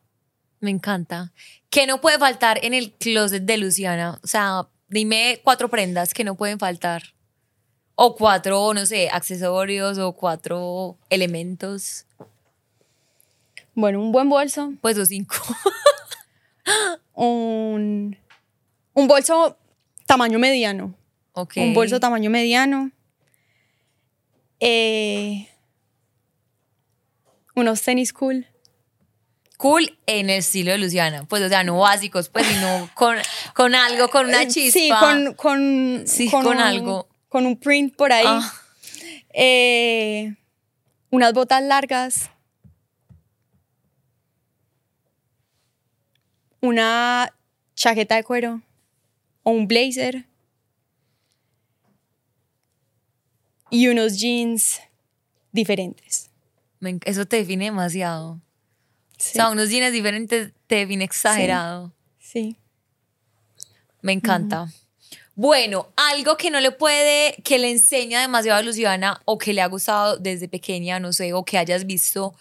Me 0.61 0.71
encanta. 0.71 1.33
¿Qué 1.69 1.87
no 1.87 2.01
puede 2.01 2.19
faltar 2.19 2.65
en 2.65 2.73
el 2.73 2.93
closet 2.93 3.43
de 3.43 3.59
Luciana? 3.59 4.19
O 4.23 4.27
sea, 4.27 4.67
dime 4.89 5.41
cuatro 5.45 5.69
prendas 5.69 6.15
que 6.15 6.25
no 6.25 6.35
pueden 6.35 6.59
faltar. 6.59 7.15
O 7.95 8.17
cuatro, 8.17 8.73
no 8.73 8.87
sé, 8.87 9.11
accesorios 9.11 9.99
o 9.99 10.13
cuatro 10.13 10.97
elementos. 11.11 12.07
Bueno, 13.75 14.01
un 14.01 14.13
buen 14.13 14.29
bolso. 14.31 14.73
Pues 14.81 14.97
los 14.97 15.09
cinco. 15.09 15.37
un, 17.15 18.17
un 18.95 19.09
bolso 19.09 19.59
tamaño 20.07 20.39
mediano. 20.39 20.95
Ok. 21.33 21.59
Un 21.59 21.75
bolso 21.75 22.01
tamaño 22.01 22.31
mediano. 22.31 22.91
Eh, 24.61 25.49
unos 27.57 27.83
tenis 27.83 28.13
cool. 28.13 28.47
Cool 29.57 29.99
en 30.07 30.29
el 30.31 30.39
estilo 30.41 30.73
de 30.73 30.79
Luciana. 30.79 31.25
Pues, 31.25 31.43
o 31.43 31.49
sea, 31.49 31.65
no 31.65 31.79
básicos, 31.79 32.29
pues, 32.29 32.47
sino 32.47 32.91
con, 32.95 33.17
con 33.55 33.75
algo, 33.75 34.09
con 34.09 34.27
una 34.27 34.47
chispa. 34.47 34.79
Sí, 34.79 34.91
con, 35.01 35.35
con, 35.35 36.05
Sí, 36.07 36.31
con 36.31 36.47
un- 36.47 36.59
algo. 36.59 37.09
Con 37.29 37.47
un 37.47 37.57
print 37.59 37.97
por 37.97 38.13
ahí. 38.13 38.25
Ah. 38.27 38.53
Eh, 39.33 40.35
unas 41.11 41.33
botas 41.33 41.63
largas. 41.63 42.31
Una 46.61 47.33
chaqueta 47.75 48.17
de 48.17 48.25
cuero. 48.25 48.63
O 49.43 49.51
un 49.53 49.67
blazer. 49.69 50.27
Y 53.71 53.89
unos 53.89 54.19
jeans 54.19 54.81
diferentes. 55.53 56.31
Me 56.81 56.99
eso 57.05 57.27
te 57.27 57.37
define 57.37 57.67
demasiado. 57.67 58.41
Sí. 59.19 59.31
O 59.31 59.33
sea, 59.35 59.51
unos 59.51 59.71
jeans 59.71 59.93
diferentes 59.93 60.53
te 60.67 60.77
define 60.77 61.05
exagerado. 61.05 61.93
sí. 62.19 62.57
Me 64.03 64.13
encanta. 64.13 64.69
Bueno, 65.35 65.89
algo 65.97 66.37
que 66.37 66.51
no 66.51 66.61
le 66.61 66.71
puede, 66.71 67.35
que 67.45 67.59
le 67.59 67.71
enseña 67.71 68.21
demasiado 68.21 68.59
a 68.59 68.63
Luciana 68.63 69.21
o 69.25 69.37
que 69.37 69.53
le 69.53 69.61
ha 69.61 69.67
gustado 69.67 70.17
desde 70.17 70.49
pequeña, 70.49 71.01
no 71.01 71.13
sé, 71.13 71.33
o 71.33 71.45
que 71.45 71.59
hayas 71.59 71.87
visto 71.87 72.35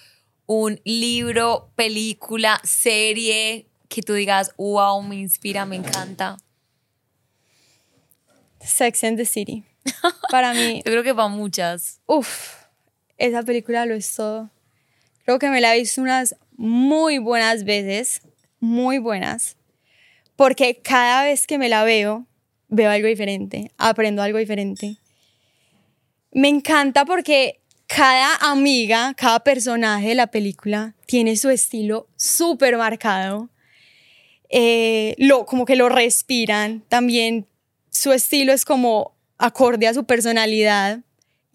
un 0.46 0.80
libro, 0.86 1.72
película, 1.76 2.62
serie, 2.64 3.68
que 3.90 4.02
tú 4.02 4.14
digas, 4.14 4.52
wow, 4.58 5.02
me 5.02 5.16
inspira, 5.16 5.66
me 5.66 5.76
encanta. 5.76 6.38
Sex 8.62 9.04
and 9.04 9.18
the 9.18 9.26
City. 9.26 9.64
Para 10.32 10.54
mí, 10.54 10.82
Yo 10.86 10.92
creo 10.92 11.04
que 11.04 11.14
va 11.14 11.28
muchas. 11.28 12.00
Uf, 12.06 12.65
esa 13.18 13.44
película 13.44 13.86
lo 13.86 13.96
es 13.96 14.14
todo. 14.16 14.50
Creo 15.24 15.40
que 15.40 15.50
me 15.50 15.62
la 15.62 15.76
he 15.76 15.80
visto 15.80 16.02
unas 16.02 16.36
muy 16.56 17.18
buenas 17.18 17.64
veces, 17.64 18.22
muy 18.60 18.98
buenas, 18.98 19.58
porque 20.36 20.82
cada 20.82 21.24
vez 21.24 21.48
que 21.48 21.58
me 21.58 21.70
la 21.70 21.84
veo, 21.84 22.26
veo 22.68 22.90
algo 22.90 23.08
diferente, 23.08 23.72
aprendo 23.78 24.22
algo 24.22 24.38
diferente. 24.38 24.98
Me 26.32 26.50
encanta 26.50 27.06
porque 27.06 27.62
cada 27.88 28.36
amiga, 28.52 29.14
cada 29.16 29.40
personaje 29.40 30.10
de 30.10 30.16
la 30.16 30.28
película 30.28 30.96
tiene 31.06 31.38
su 31.38 31.50
estilo 31.50 32.08
súper 32.18 32.78
marcado. 32.78 33.50
Eh, 34.50 35.16
lo, 35.18 35.46
como 35.46 35.66
que 35.66 35.76
lo 35.76 35.90
respiran. 35.90 36.82
También 36.90 37.48
su 37.90 38.12
estilo 38.12 38.54
es 38.54 38.66
como 38.66 39.16
acorde 39.38 39.88
a 39.88 39.94
su 39.94 40.06
personalidad 40.06 41.05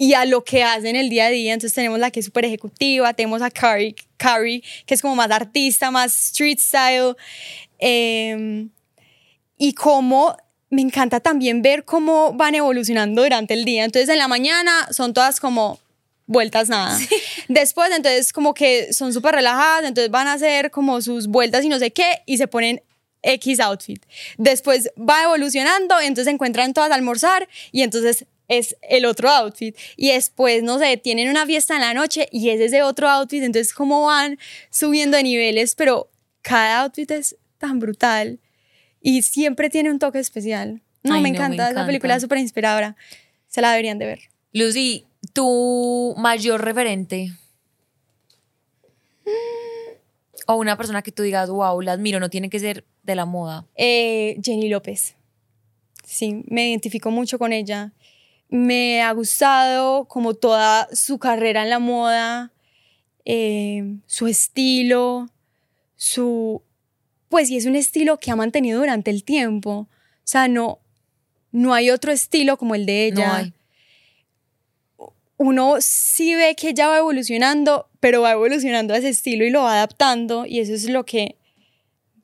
y 0.01 0.15
a 0.15 0.25
lo 0.25 0.43
que 0.43 0.65
hacen 0.65 0.97
el 0.97 1.11
día 1.11 1.27
a 1.27 1.29
día. 1.29 1.53
Entonces 1.53 1.75
tenemos 1.75 1.99
la 1.99 2.11
que 2.11 2.21
es 2.21 2.27
súper 2.27 2.47
ejecutiva, 2.47 3.13
tenemos 3.13 3.43
a 3.43 3.51
Carrie, 3.51 3.95
Carrie, 4.17 4.63
que 4.87 4.95
es 4.95 5.03
como 5.03 5.15
más 5.15 5.31
artista, 5.31 5.91
más 5.91 6.29
street 6.29 6.59
style. 6.59 7.15
eh, 7.79 8.67
y 9.59 9.75
cómo 9.75 10.35
me 10.71 10.81
encanta 10.81 11.21
también 11.21 11.61
ver 11.61 11.85
cómo 11.85 12.33
van 12.33 12.55
evolucionando 12.55 13.23
durante 13.23 13.53
el 13.53 13.67
día. 13.67 13.85
Entonces 13.85 14.09
en 14.09 14.17
la 14.17 14.27
mañana 14.27 14.89
son 14.91 15.13
todas 15.13 15.39
como 15.39 15.79
vueltas 16.27 16.71
nada. 16.71 16.99
Después 17.49 17.91
entonces 17.95 18.33
como 18.33 18.55
que 18.55 18.95
son 18.95 19.13
súper 19.13 19.35
relajadas, 19.35 19.85
entonces 19.85 20.11
van 20.11 20.29
a 20.29 20.33
hacer 20.33 20.71
como 20.71 21.03
sus 21.03 21.27
vueltas 21.27 21.63
y 21.63 21.69
no 21.69 21.79
sé 21.79 21.91
qué 21.91 22.23
y 22.25 22.39
se 22.39 22.47
ponen 22.47 22.83
X 23.23 23.61
outfit. 23.61 24.03
Después 24.39 24.91
va 24.99 25.25
evolucionando, 25.25 26.01
entonces 26.01 26.25
se 26.25 26.31
encuentran 26.31 26.73
todas 26.73 26.91
a 26.91 26.95
almorzar 26.95 27.47
y 27.71 27.83
entonces 27.83 28.25
es 28.51 28.77
el 28.83 29.07
otro 29.07 29.31
outfit. 29.31 29.77
Y 29.97 30.11
después, 30.11 30.63
no 30.63 30.79
sé, 30.79 30.97
tienen 30.97 31.31
una 31.31 31.47
fiesta 31.47 31.77
en 31.77 31.83
la 31.83 31.95
noche 31.95 32.29
y 32.33 32.51
es 32.51 32.61
ese 32.61 32.83
otro 32.83 33.09
outfit. 33.09 33.43
Entonces, 33.43 33.73
cómo 33.73 34.07
van 34.07 34.39
subiendo 34.71 35.17
de 35.17 35.23
niveles, 35.23 35.75
pero 35.77 36.11
cada 36.43 36.83
outfit 36.83 37.11
es 37.13 37.37
tan 37.59 37.79
brutal 37.79 38.41
y 39.01 39.23
siempre 39.23 39.71
tiene 39.71 39.91
un 39.91 39.99
toque 39.99 40.19
especial. 40.19 40.83
No, 41.03 41.15
Ay, 41.15 41.23
me 41.23 41.29
no, 41.31 41.33
me 41.33 41.39
encanta, 41.39 41.63
esa 41.63 41.71
encanta. 41.71 41.87
película 41.87 42.17
es 42.17 42.23
súper 42.23 42.39
inspiradora. 42.39 42.97
Se 43.47 43.61
la 43.63 43.71
deberían 43.71 43.99
de 43.99 44.07
ver. 44.07 44.21
Lucy, 44.53 45.07
tu 45.33 46.15
mayor 46.19 46.63
referente. 46.65 47.31
O 50.47 50.57
una 50.57 50.77
persona 50.77 51.03
que 51.03 51.13
tú 51.13 51.23
digas, 51.23 51.49
wow, 51.49 51.81
la 51.81 51.93
admiro, 51.93 52.19
no 52.19 52.29
tiene 52.31 52.51
que 52.51 52.59
ser 52.59 52.85
de 53.05 53.15
la 53.15 53.25
moda. 53.27 53.67
Eh, 53.77 54.39
Jenny 54.43 54.69
López. 54.69 55.15
Sí, 56.05 56.43
me 56.49 56.69
identifico 56.71 57.13
mucho 57.13 57.39
con 57.39 57.53
ella. 57.53 57.93
Me 58.51 59.01
ha 59.03 59.13
gustado 59.13 60.07
como 60.07 60.35
toda 60.35 60.89
su 60.93 61.19
carrera 61.19 61.63
en 61.63 61.71
la 61.71 61.79
moda, 61.79 62.53
eh, 63.25 63.97
su 64.07 64.27
estilo, 64.27 65.29
su... 65.97 66.63
Pues 67.29 67.49
sí, 67.49 67.57
es 67.57 67.67
un 67.67 67.77
estilo 67.77 68.19
que 68.19 68.33
ha 68.33 68.37
mantenido 68.37 68.81
durante 68.81 69.11
el 69.11 69.23
tiempo. 69.23 69.71
O 69.71 69.89
sea, 70.25 70.49
no, 70.49 70.81
no 71.53 71.75
hay 71.75 71.91
otro 71.91 72.13
estilo 72.13 72.57
como 72.57 72.75
el 72.75 72.87
de 72.87 73.07
ella. 73.07 73.27
No 73.27 73.35
hay. 73.35 73.55
Uno 75.37 75.77
sí 75.81 76.35
ve 76.35 76.55
que 76.55 76.71
ella 76.71 76.89
va 76.89 76.99
evolucionando, 76.99 77.89
pero 77.99 78.21
va 78.21 78.33
evolucionando 78.33 78.93
a 78.93 78.99
ese 78.99 79.09
estilo 79.09 79.45
y 79.45 79.51
lo 79.51 79.63
va 79.63 79.75
adaptando 79.75 80.45
y 80.45 80.61
eso 80.61 80.75
es 80.75 80.89
lo 80.91 81.07
que, 81.07 81.37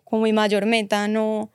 como 0.05 0.23
mi 0.25 0.35
mayor 0.35 0.67
meta, 0.67 1.09
no, 1.09 1.51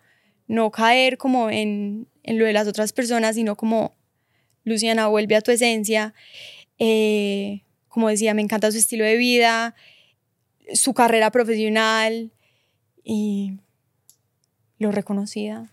no 0.48 0.72
caer 0.72 1.18
como 1.18 1.52
en, 1.52 2.08
en 2.24 2.40
lo 2.40 2.46
de 2.46 2.54
las 2.54 2.68
otras 2.68 2.94
personas, 2.94 3.36
sino 3.36 3.56
como, 3.56 3.94
Luciana, 4.64 5.08
vuelve 5.08 5.36
a 5.36 5.42
tu 5.42 5.52
esencia. 5.52 6.14
Eh, 6.80 7.62
como 7.88 8.10
decía, 8.10 8.34
me 8.34 8.42
encanta 8.42 8.72
su 8.72 8.78
estilo 8.78 9.04
de 9.04 9.18
vida, 9.18 9.76
su 10.74 10.94
carrera 10.94 11.32
profesional 11.32 12.32
y 13.04 13.58
lo 14.80 14.92
reconocida. 14.92 15.72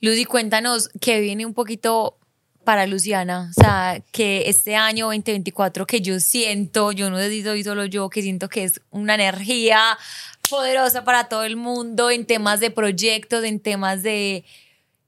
Lucy, 0.00 0.24
cuéntanos 0.24 0.88
que 1.00 1.20
viene 1.20 1.44
un 1.44 1.54
poquito 1.54 2.18
para 2.64 2.86
Luciana, 2.86 3.50
o 3.50 3.60
sea, 3.60 4.02
que 4.12 4.48
este 4.50 4.76
año 4.76 5.06
2024 5.06 5.86
que 5.86 6.02
yo 6.02 6.20
siento, 6.20 6.92
yo 6.92 7.08
no 7.08 7.16
soy 7.16 7.64
solo 7.64 7.86
yo, 7.86 8.10
que 8.10 8.20
siento 8.20 8.50
que 8.50 8.64
es 8.64 8.82
una 8.90 9.14
energía 9.14 9.96
poderosa 10.50 11.02
para 11.02 11.30
todo 11.30 11.44
el 11.44 11.56
mundo 11.56 12.10
en 12.10 12.26
temas 12.26 12.60
de 12.60 12.70
proyectos, 12.70 13.42
en 13.44 13.60
temas 13.60 14.02
de, 14.02 14.44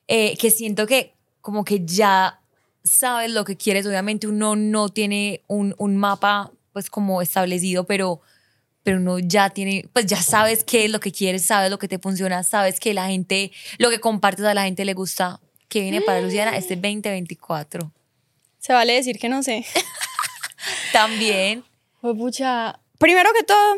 eh, 0.09 0.39
que 0.39 0.51
siento 0.51 0.87
que 0.87 1.13
como 1.43 1.65
que 1.65 1.85
ya 1.85 2.40
sabes 2.85 3.31
lo 3.31 3.45
que 3.45 3.57
quieres, 3.57 3.87
obviamente 3.87 4.27
uno 4.27 4.57
no 4.57 4.89
tiene 4.89 5.43
un, 5.47 5.75
un 5.79 5.97
mapa 5.97 6.51
pues 6.73 6.91
como 6.91 7.23
establecido, 7.23 7.85
pero 7.85 8.21
pero 8.83 8.99
uno 8.99 9.19
ya 9.19 9.51
tiene, 9.51 9.89
pues 9.93 10.07
ya 10.07 10.23
sabes 10.23 10.65
qué 10.65 10.87
es 10.87 10.91
lo 10.91 11.01
que 11.01 11.13
quieres, 11.13 11.45
sabes 11.45 11.71
lo 11.71 11.79
que 11.79 11.89
te 11.89 11.99
funciona, 11.99 12.43
sabes 12.43 12.81
que 12.81 12.95
la 12.95 13.09
gente, 13.09 13.53
lo 13.79 13.91
que 13.91 14.01
compartes 14.01 14.45
a 14.47 14.55
la 14.55 14.65
gente 14.65 14.85
le 14.85 14.95
gusta, 14.95 15.41
que 15.69 15.83
viene 15.83 16.01
para 16.01 16.21
Luciana 16.21 16.57
este 16.57 16.77
2024. 16.77 17.93
Se 18.59 18.73
vale 18.73 18.95
decir 18.95 19.19
que 19.19 19.29
no 19.29 19.43
sé. 19.43 19.65
También. 20.93 21.65
Pues 22.01 22.17
pucha. 22.17 22.81
Primero 23.01 23.31
que 23.33 23.45
todo, 23.45 23.77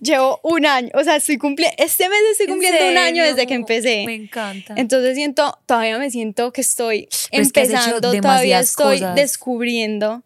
llevo 0.00 0.40
un 0.42 0.64
año, 0.64 0.88
o 0.94 1.04
sea, 1.04 1.16
estoy 1.16 1.36
cumpliendo, 1.36 1.76
este 1.76 2.08
mes 2.08 2.18
estoy 2.30 2.46
¿En 2.46 2.52
cumpliendo 2.52 2.88
un 2.88 2.96
año 2.96 3.22
desde 3.22 3.46
que 3.46 3.52
empecé. 3.52 4.04
Me 4.06 4.14
encanta. 4.14 4.72
Entonces 4.78 5.14
siento, 5.14 5.58
todavía 5.66 5.98
me 5.98 6.10
siento 6.10 6.54
que 6.54 6.62
estoy 6.62 7.06
Pero 7.30 7.42
es 7.42 7.52
que 7.52 7.60
has 7.60 7.68
hecho 7.68 7.76
empezando, 7.76 8.12
todavía 8.22 8.60
estoy 8.60 9.00
cosas. 9.00 9.14
descubriendo, 9.14 10.22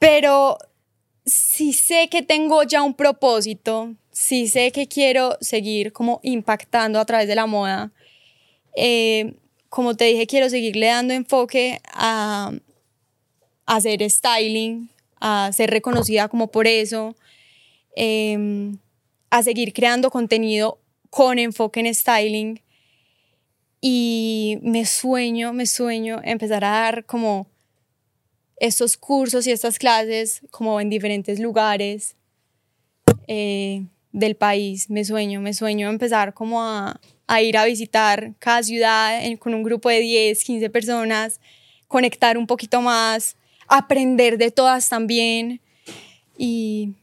pero 0.00 0.58
sí 1.24 1.72
sé 1.72 2.08
que 2.08 2.22
tengo 2.22 2.64
ya 2.64 2.82
un 2.82 2.94
propósito, 2.94 3.94
sí 4.10 4.48
sé 4.48 4.72
que 4.72 4.88
quiero 4.88 5.38
seguir 5.40 5.92
como 5.92 6.18
impactando 6.24 6.98
a 6.98 7.04
través 7.04 7.28
de 7.28 7.36
la 7.36 7.46
moda. 7.46 7.92
Eh, 8.74 9.34
como 9.68 9.94
te 9.94 10.06
dije, 10.06 10.26
quiero 10.26 10.50
seguirle 10.50 10.86
dando 10.86 11.14
enfoque 11.14 11.80
a, 11.92 12.50
a 13.66 13.76
hacer 13.76 14.02
styling, 14.10 14.90
a 15.20 15.52
ser 15.52 15.70
reconocida 15.70 16.26
como 16.26 16.48
por 16.48 16.66
eso, 16.66 17.14
eh, 17.96 18.72
a 19.30 19.42
seguir 19.42 19.72
creando 19.72 20.10
contenido 20.10 20.78
con 21.10 21.38
enfoque 21.38 21.80
en 21.80 21.94
styling 21.94 22.60
y 23.80 24.58
me 24.62 24.86
sueño, 24.86 25.52
me 25.52 25.66
sueño 25.66 26.20
empezar 26.22 26.64
a 26.64 26.70
dar 26.70 27.04
como 27.04 27.48
estos 28.56 28.96
cursos 28.96 29.46
y 29.46 29.50
estas 29.50 29.76
clases 29.78 30.40
como 30.52 30.80
en 30.80 30.88
diferentes 30.88 31.40
lugares 31.40 32.14
eh, 33.26 33.84
del 34.12 34.36
país. 34.36 34.88
Me 34.88 35.04
sueño, 35.04 35.40
me 35.40 35.52
sueño 35.52 35.90
empezar 35.90 36.32
como 36.32 36.62
a, 36.62 37.00
a 37.26 37.42
ir 37.42 37.58
a 37.58 37.64
visitar 37.64 38.34
cada 38.38 38.62
ciudad 38.62 39.20
con 39.40 39.52
un 39.52 39.64
grupo 39.64 39.88
de 39.88 39.98
10, 39.98 40.44
15 40.44 40.70
personas, 40.70 41.40
conectar 41.88 42.38
un 42.38 42.46
poquito 42.46 42.80
más, 42.80 43.36
aprender 43.66 44.38
de 44.38 44.52
todas 44.52 44.88
también. 44.88 45.60
Y 46.38 46.94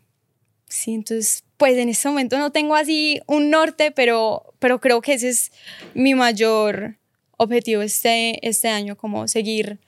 sí, 0.70 0.94
entonces, 0.94 1.44
pues 1.58 1.78
en 1.78 1.90
este 1.90 2.08
momento 2.08 2.38
no 2.38 2.52
tengo 2.52 2.76
así 2.76 3.20
un 3.28 3.50
norte, 3.50 3.92
pero, 3.92 4.54
pero 4.60 4.80
creo 4.80 5.02
que 5.02 5.14
ese 5.14 5.30
es 5.30 5.52
mi 5.94 6.16
mayor 6.16 6.98
objetivo 7.38 7.82
este, 7.82 8.48
este 8.48 8.70
año, 8.70 8.96
como 8.96 9.28
seguir 9.28 9.80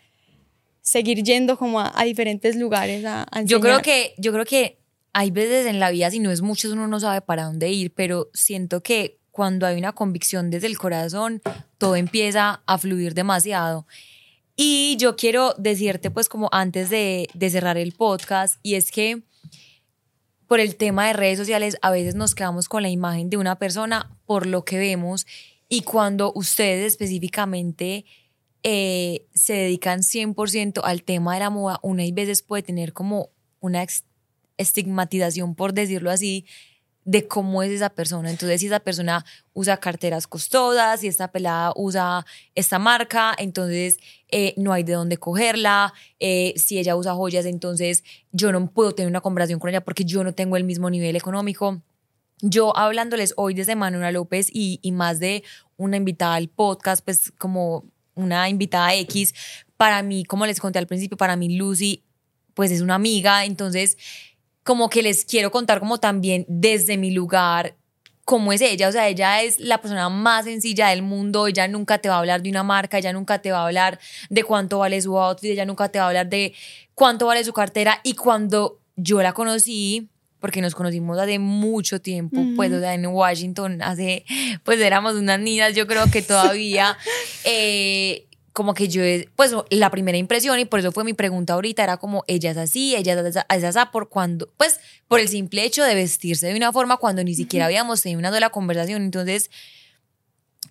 seguir 0.82 1.24
yendo 1.24 1.58
como 1.58 1.80
a, 1.80 2.04
diferentes 2.04 2.56
lugares 2.56 3.06
a, 3.06 3.26
Yo 3.46 3.60
creo 3.62 3.82
que, 3.82 4.14
yo 4.18 4.34
creo 4.34 4.46
que 4.46 4.80
hay 5.14 5.32
veces 5.32 5.68
en 5.68 5.80
la 5.80 5.92
vida, 5.92 6.10
si 6.10 6.20
no 6.20 6.32
es 6.32 6.42
mucho, 6.42 6.72
uno 6.72 6.88
no 6.88 7.00
sabe 7.00 7.22
para 7.22 7.46
dónde 7.46 7.70
ir, 7.70 7.94
pero 7.94 8.30
siento 8.34 8.82
que 8.82 9.20
cuando 9.32 9.66
hay 9.66 9.78
una 9.78 9.94
convicción 9.94 10.50
desde 10.50 10.68
el 10.68 10.78
corazón, 10.78 11.42
todo 11.78 11.96
empieza 11.96 12.62
a 12.66 12.78
fluir 12.78 13.14
demasiado. 13.14 13.86
Y 14.56 14.98
yo 14.98 15.16
quiero 15.16 15.54
decirte, 15.58 16.12
pues 16.12 16.28
como 16.28 16.50
antes 16.52 16.90
de, 16.90 17.30
de 17.34 17.50
cerrar 17.50 17.78
el 17.78 17.94
podcast, 17.94 18.60
y 18.64 18.76
es 18.76 18.92
que 18.92 19.24
por 20.52 20.60
el 20.60 20.76
tema 20.76 21.08
de 21.08 21.14
redes 21.14 21.38
sociales, 21.38 21.78
a 21.82 21.92
veces 21.92 22.14
nos 22.14 22.36
quedamos 22.36 22.68
con 22.68 22.84
la 22.84 22.90
imagen 22.90 23.30
de 23.30 23.38
una 23.38 23.58
persona 23.58 24.18
por 24.26 24.46
lo 24.46 24.66
que 24.66 24.78
vemos, 24.78 25.26
y 25.70 25.84
cuando 25.84 26.34
ustedes 26.36 26.88
específicamente 26.88 28.04
eh, 28.62 29.28
se 29.34 29.54
dedican 29.54 30.02
100% 30.02 30.82
al 30.84 31.04
tema 31.04 31.36
de 31.36 31.40
la 31.40 31.50
moda, 31.52 31.80
una 31.84 32.04
y 32.04 32.12
veces 32.12 32.42
puede 32.42 32.64
tener 32.64 32.92
como 32.92 33.30
una 33.62 33.86
estigmatización, 34.58 35.56
por 35.56 35.72
decirlo 35.74 36.12
así, 36.12 36.46
de 37.04 37.28
cómo 37.28 37.64
es 37.64 37.72
esa 37.72 37.90
persona. 37.90 38.30
Entonces, 38.30 38.62
si 38.62 38.68
esa 38.68 38.80
persona 38.80 39.26
usa 39.54 39.78
carteras 39.78 40.28
costosas, 40.28 41.00
si 41.00 41.08
esta 41.08 41.32
pelada 41.32 41.74
usa 41.76 42.26
esta 42.56 42.80
marca, 42.80 43.34
entonces 43.38 43.98
eh, 44.30 44.54
no 44.58 44.72
hay 44.74 44.84
de 44.84 44.94
dónde 44.94 45.18
cogerla. 45.18 45.94
Eh, 46.20 46.54
si 46.58 46.78
ella 46.78 46.96
usa 46.96 47.14
joyas, 47.14 47.46
entonces 47.46 48.04
yo 48.32 48.52
no 48.52 48.70
puedo 48.72 48.94
tener 48.94 49.10
una 49.10 49.22
conversación 49.22 49.60
con 49.60 49.70
ella 49.70 49.82
porque 49.82 50.06
yo 50.06 50.24
no 50.24 50.34
tengo 50.34 50.58
el 50.58 50.64
mismo 50.64 50.90
nivel 50.90 51.16
económico. 51.16 51.82
Yo 52.42 52.76
hablándoles 52.76 53.34
hoy 53.38 53.54
desde 53.54 53.76
Manuela 53.76 54.12
López 54.12 54.50
y, 54.52 54.80
y 54.82 54.92
más 54.92 55.20
de 55.20 55.44
una 55.78 55.98
invitada 55.98 56.36
al 56.36 56.50
podcast, 56.50 57.04
pues 57.04 57.32
como 57.38 57.86
una 58.16 58.50
invitada 58.50 58.94
X, 58.96 59.34
para 59.78 60.04
mí, 60.04 60.26
como 60.26 60.46
les 60.46 60.60
conté 60.60 60.80
al 60.80 60.88
principio, 60.88 61.18
para 61.18 61.36
mí 61.36 61.56
Lucy, 61.56 62.04
pues 62.54 62.72
es 62.72 62.82
una 62.82 62.96
amiga, 62.96 63.46
entonces 63.46 63.98
como 64.64 64.90
que 64.90 65.02
les 65.02 65.26
quiero 65.26 65.52
contar 65.52 65.80
como 65.80 66.00
también 66.00 66.46
desde 66.48 66.98
mi 66.98 67.12
lugar 67.12 67.76
cómo 68.26 68.54
es 68.54 68.62
ella, 68.62 68.88
o 68.88 68.92
sea, 68.92 69.10
ella 69.10 69.42
es 69.42 69.60
la 69.60 69.80
persona 69.80 70.08
más 70.10 70.46
sencilla 70.46 70.90
del 70.90 71.02
mundo, 71.02 71.48
ella 71.48 71.68
nunca 71.68 71.98
te 71.98 72.08
va 72.08 72.16
a 72.16 72.20
hablar 72.20 72.42
de 72.42 72.50
una 72.50 72.64
marca, 72.64 72.98
ella 72.98 73.12
nunca 73.12 73.40
te 73.40 73.52
va 73.52 73.60
a 73.60 73.66
hablar 73.66 74.00
de 74.30 74.44
cuánto 74.44 74.80
vale 74.80 75.02
su 75.02 75.18
outfit, 75.20 75.52
ella 75.52 75.66
nunca 75.66 75.90
te 75.90 76.00
va 76.00 76.06
a 76.06 76.08
hablar 76.10 76.30
de 76.30 76.54
cuánto 76.94 77.26
vale 77.26 77.44
su 77.44 77.52
cartera. 77.52 78.00
Y 78.04 78.14
cuando 78.14 78.80
yo 78.96 79.22
la 79.22 79.34
conocí, 79.34 80.08
porque 80.40 80.62
nos 80.62 80.76
conocimos 80.76 81.20
hace 81.20 81.40
mucho 81.40 82.00
tiempo, 82.00 82.42
pues, 82.56 82.72
o 82.72 82.80
sea, 82.80 82.94
en 82.94 83.06
Washington, 83.06 83.82
hace, 83.82 84.24
pues 84.64 84.80
éramos 84.80 85.16
unas 85.16 85.40
niñas, 85.40 85.76
yo 85.76 85.86
creo 85.86 86.10
que 86.10 86.22
todavía, 86.22 86.98
eh, 87.44 88.28
como 88.54 88.74
que 88.74 88.88
yo, 88.88 89.02
pues 89.36 89.54
la 89.70 89.90
primera 89.90 90.18
impresión, 90.18 90.60
y 90.60 90.66
por 90.66 90.80
eso 90.80 90.92
fue 90.92 91.04
mi 91.04 91.14
pregunta 91.14 91.54
ahorita, 91.54 91.84
era 91.84 91.98
como, 91.98 92.24
ella 92.28 92.52
es 92.52 92.58
así, 92.58 92.96
ella 92.96 93.14
es 93.50 93.64
así, 93.64 93.80
por 93.92 94.10
cuando, 94.10 94.52
pues, 94.58 94.80
por 95.08 95.20
el 95.20 95.30
simple 95.30 95.64
hecho 95.64 95.84
de 95.84 95.96
vestirse 95.96 96.48
de 96.48 96.56
una 96.56 96.74
forma 96.74 96.98
cuando 96.98 97.24
ni 97.24 97.34
siquiera 97.34 97.66
habíamos 97.66 98.02
tenido 98.02 98.20
una 98.20 98.32
sola 98.32 98.50
conversación, 98.50 99.04
entonces, 99.04 99.50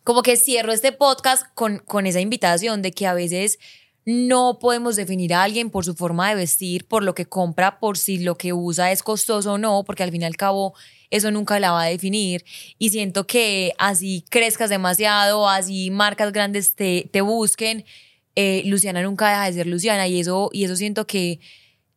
como 0.04 0.22
que 0.22 0.36
cierro 0.36 0.72
este 0.72 0.92
podcast 0.92 1.46
con, 1.54 1.78
con 1.78 2.06
esa 2.06 2.20
invitación 2.20 2.82
de 2.82 2.92
que 2.92 3.06
a 3.06 3.14
veces 3.14 3.58
no 4.04 4.58
podemos 4.58 4.96
definir 4.96 5.34
a 5.34 5.42
alguien 5.42 5.70
por 5.70 5.84
su 5.84 5.94
forma 5.94 6.28
de 6.28 6.34
vestir, 6.34 6.86
por 6.86 7.02
lo 7.02 7.14
que 7.14 7.26
compra, 7.26 7.78
por 7.78 7.98
si 7.98 8.18
lo 8.18 8.36
que 8.36 8.52
usa 8.52 8.92
es 8.92 9.02
costoso 9.02 9.54
o 9.54 9.58
no, 9.58 9.84
porque 9.84 10.02
al 10.02 10.10
fin 10.10 10.22
y 10.22 10.24
al 10.24 10.36
cabo 10.36 10.74
eso 11.11 11.30
nunca 11.30 11.61
la 11.61 11.72
va 11.72 11.82
a 11.82 11.86
definir. 11.86 12.44
Y 12.78 12.90
siento 12.90 13.26
que 13.26 13.72
así 13.78 14.24
crezcas 14.28 14.70
demasiado, 14.70 15.48
así 15.48 15.90
marcas 15.90 16.32
grandes 16.32 16.74
te, 16.74 17.08
te 17.12 17.20
busquen, 17.20 17.84
eh, 18.36 18.62
Luciana 18.66 19.02
nunca 19.02 19.28
deja 19.28 19.46
de 19.46 19.52
ser 19.52 19.66
Luciana 19.66 20.06
y 20.06 20.20
eso, 20.20 20.50
y 20.52 20.64
eso 20.64 20.76
siento 20.76 21.06
que 21.06 21.40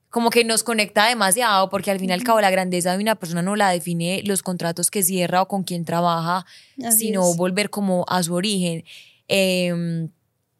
como 0.09 0.29
que 0.29 0.43
nos 0.43 0.61
conecta 0.61 1.07
demasiado, 1.07 1.69
porque 1.69 1.89
al 1.89 1.99
fin 1.99 2.09
y 2.09 2.13
al 2.13 2.23
cabo 2.23 2.39
la 2.39 2.51
grandeza 2.51 2.95
de 2.95 3.01
una 3.01 3.15
persona 3.15 3.41
no 3.41 3.55
la 3.55 3.69
define 3.69 4.21
los 4.25 4.43
contratos 4.43 4.91
que 4.91 5.01
cierra 5.01 5.41
o 5.41 5.47
con 5.47 5.63
quien 5.63 5.85
trabaja, 5.85 6.45
sino 6.91 7.33
volver 7.33 7.71
como 7.71 8.05
a 8.07 8.21
su 8.21 8.35
origen. 8.35 8.83
Eh, 9.27 10.07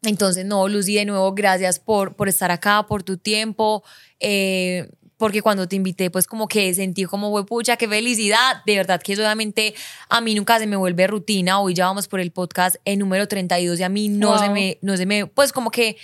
entonces, 0.02 0.44
no, 0.44 0.68
Lucy, 0.68 0.96
de 0.96 1.04
nuevo, 1.04 1.32
gracias 1.34 1.78
por, 1.78 2.16
por 2.16 2.28
estar 2.28 2.50
acá, 2.50 2.86
por 2.86 3.02
tu 3.02 3.16
tiempo. 3.16 3.84
Eh, 4.20 4.90
porque 5.24 5.40
cuando 5.40 5.66
te 5.66 5.74
invité, 5.74 6.10
pues 6.10 6.26
como 6.26 6.46
que 6.48 6.74
sentí 6.74 7.06
como, 7.06 7.46
pucha, 7.46 7.78
qué 7.78 7.88
felicidad. 7.88 8.62
De 8.66 8.76
verdad 8.76 9.00
que 9.00 9.14
eso 9.14 9.22
obviamente 9.22 9.74
a 10.10 10.20
mí 10.20 10.34
nunca 10.34 10.58
se 10.58 10.66
me 10.66 10.76
vuelve 10.76 11.06
rutina. 11.06 11.60
Hoy 11.60 11.72
ya 11.72 11.86
vamos 11.86 12.08
por 12.08 12.20
el 12.20 12.30
podcast 12.30 12.76
en 12.84 12.98
número 12.98 13.26
32 13.26 13.80
y 13.80 13.82
a 13.84 13.88
mí 13.88 14.10
no 14.10 14.38
se 14.38 14.50
me, 14.50 14.76
no 14.82 14.98
se 14.98 15.06
me, 15.06 15.24
pues 15.24 15.50
como 15.50 15.70
que 15.70 15.96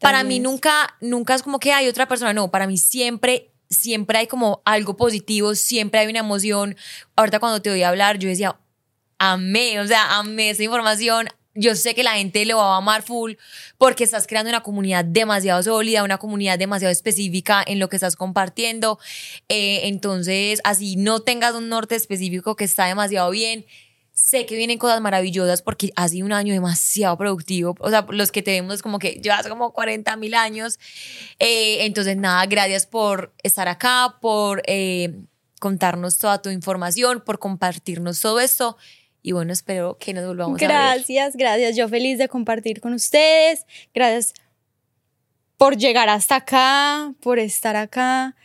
para 0.00 0.24
mí 0.24 0.40
nunca, 0.40 0.96
nunca 1.02 1.34
es 1.34 1.42
como 1.42 1.58
que 1.58 1.74
hay 1.74 1.88
otra 1.88 2.08
persona. 2.08 2.32
No, 2.32 2.50
para 2.50 2.66
mí 2.66 2.78
siempre 2.78 3.50
siempre 3.68 4.16
hay 4.16 4.28
como 4.28 4.62
algo 4.64 4.96
positivo, 4.96 5.54
siempre 5.54 6.00
hay 6.00 6.06
una 6.06 6.20
emoción. 6.20 6.74
Ahorita 7.16 7.40
cuando 7.40 7.60
te 7.60 7.84
a 7.84 7.88
hablar, 7.90 8.18
yo 8.18 8.30
decía, 8.30 8.58
amé, 9.18 9.78
o 9.78 9.86
sea, 9.86 10.16
amé 10.16 10.48
esa 10.48 10.62
información, 10.62 11.28
yo 11.54 11.76
sé 11.76 11.94
que 11.94 12.02
la 12.02 12.14
gente 12.14 12.44
lo 12.44 12.56
va 12.56 12.74
a 12.74 12.78
amar 12.78 13.02
full 13.02 13.32
porque 13.78 14.04
estás 14.04 14.26
creando 14.26 14.50
una 14.50 14.62
comunidad 14.62 15.04
demasiado 15.04 15.62
sólida, 15.62 16.02
una 16.02 16.18
comunidad 16.18 16.58
demasiado 16.58 16.90
específica 16.90 17.62
en 17.66 17.78
lo 17.78 17.88
que 17.88 17.96
estás 17.96 18.16
compartiendo. 18.16 18.98
Eh, 19.48 19.82
entonces, 19.84 20.60
así 20.64 20.96
no 20.96 21.20
tengas 21.20 21.54
un 21.54 21.68
norte 21.68 21.94
específico 21.94 22.56
que 22.56 22.64
está 22.64 22.86
demasiado 22.86 23.30
bien. 23.30 23.66
Sé 24.12 24.46
que 24.46 24.56
vienen 24.56 24.78
cosas 24.78 25.00
maravillosas 25.00 25.60
porque 25.62 25.92
ha 25.96 26.08
sido 26.08 26.26
un 26.26 26.32
año 26.32 26.52
demasiado 26.52 27.16
productivo. 27.18 27.74
O 27.80 27.90
sea, 27.90 28.06
los 28.10 28.30
que 28.30 28.42
te 28.42 28.52
vemos 28.52 28.82
como 28.82 28.98
que 28.98 29.20
llevas 29.22 29.48
como 29.48 29.72
40 29.72 30.16
mil 30.16 30.34
años. 30.34 30.78
Eh, 31.38 31.84
entonces, 31.84 32.16
nada, 32.16 32.46
gracias 32.46 32.86
por 32.86 33.32
estar 33.42 33.68
acá, 33.68 34.16
por 34.20 34.62
eh, 34.66 35.14
contarnos 35.60 36.18
toda 36.18 36.42
tu 36.42 36.50
información, 36.50 37.22
por 37.24 37.38
compartirnos 37.38 38.20
todo 38.20 38.38
esto. 38.40 38.76
Y 39.26 39.32
bueno, 39.32 39.54
espero 39.54 39.96
que 39.98 40.12
nos 40.12 40.26
volvamos 40.26 40.58
gracias, 40.58 40.70
a 40.70 40.82
ver. 40.82 40.96
Gracias, 40.96 41.36
gracias. 41.36 41.76
Yo 41.76 41.88
feliz 41.88 42.18
de 42.18 42.28
compartir 42.28 42.82
con 42.82 42.92
ustedes. 42.92 43.64
Gracias 43.94 44.34
por 45.56 45.78
llegar 45.78 46.10
hasta 46.10 46.36
acá, 46.36 47.14
por 47.20 47.38
estar 47.38 47.74
acá. 47.74 48.36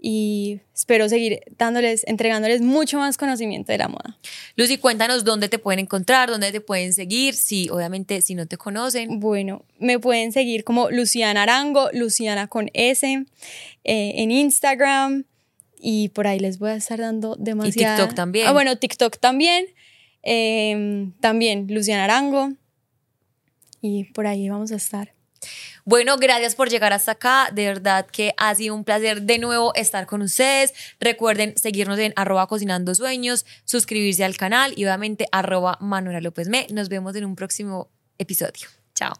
Y 0.00 0.60
espero 0.72 1.08
seguir 1.08 1.40
dándoles, 1.58 2.04
entregándoles 2.06 2.60
mucho 2.62 2.98
más 2.98 3.16
conocimiento 3.16 3.72
de 3.72 3.78
la 3.78 3.88
moda. 3.88 4.18
Lucy, 4.54 4.78
cuéntanos 4.78 5.24
dónde 5.24 5.48
te 5.48 5.58
pueden 5.58 5.80
encontrar, 5.80 6.30
dónde 6.30 6.52
te 6.52 6.60
pueden 6.60 6.92
seguir, 6.92 7.34
si 7.34 7.68
obviamente 7.68 8.22
si 8.22 8.36
no 8.36 8.46
te 8.46 8.56
conocen. 8.56 9.18
Bueno, 9.18 9.64
me 9.80 9.98
pueden 9.98 10.30
seguir 10.30 10.62
como 10.62 10.92
Luciana 10.92 11.42
Arango, 11.42 11.90
Luciana 11.92 12.46
con 12.46 12.70
S, 12.72 13.04
eh, 13.82 14.12
en 14.14 14.30
Instagram 14.30 15.24
y 15.76 16.10
por 16.10 16.28
ahí 16.28 16.38
les 16.38 16.60
voy 16.60 16.70
a 16.70 16.76
estar 16.76 17.00
dando 17.00 17.34
demasiado. 17.36 17.96
Y 17.96 17.98
TikTok 17.98 18.14
también. 18.14 18.46
Ah, 18.46 18.52
bueno, 18.52 18.76
TikTok 18.78 19.18
también. 19.18 19.66
Em, 20.22 21.12
también 21.20 21.66
Luciana 21.68 22.04
Arango. 22.04 22.52
Y 23.80 24.04
por 24.12 24.26
ahí 24.26 24.48
vamos 24.48 24.72
a 24.72 24.76
estar. 24.76 25.14
Bueno, 25.84 26.16
gracias 26.18 26.54
por 26.54 26.68
llegar 26.68 26.92
hasta 26.92 27.12
acá. 27.12 27.50
De 27.52 27.66
verdad 27.66 28.06
que 28.06 28.34
ha 28.36 28.54
sido 28.54 28.74
un 28.74 28.84
placer 28.84 29.22
de 29.22 29.38
nuevo 29.38 29.74
estar 29.74 30.06
con 30.06 30.22
ustedes. 30.22 30.74
Recuerden 31.00 31.56
seguirnos 31.56 31.98
en 31.98 32.12
arroba 32.16 32.46
cocinando 32.46 32.94
sueños, 32.94 33.46
suscribirse 33.64 34.24
al 34.24 34.36
canal 34.36 34.74
y 34.76 34.84
obviamente 34.84 35.26
arroba 35.32 35.78
Manuela 35.80 36.20
López 36.20 36.48
Me. 36.48 36.66
Nos 36.70 36.88
vemos 36.88 37.16
en 37.16 37.24
un 37.24 37.36
próximo 37.36 37.90
episodio. 38.18 38.68
Chao. 38.94 39.14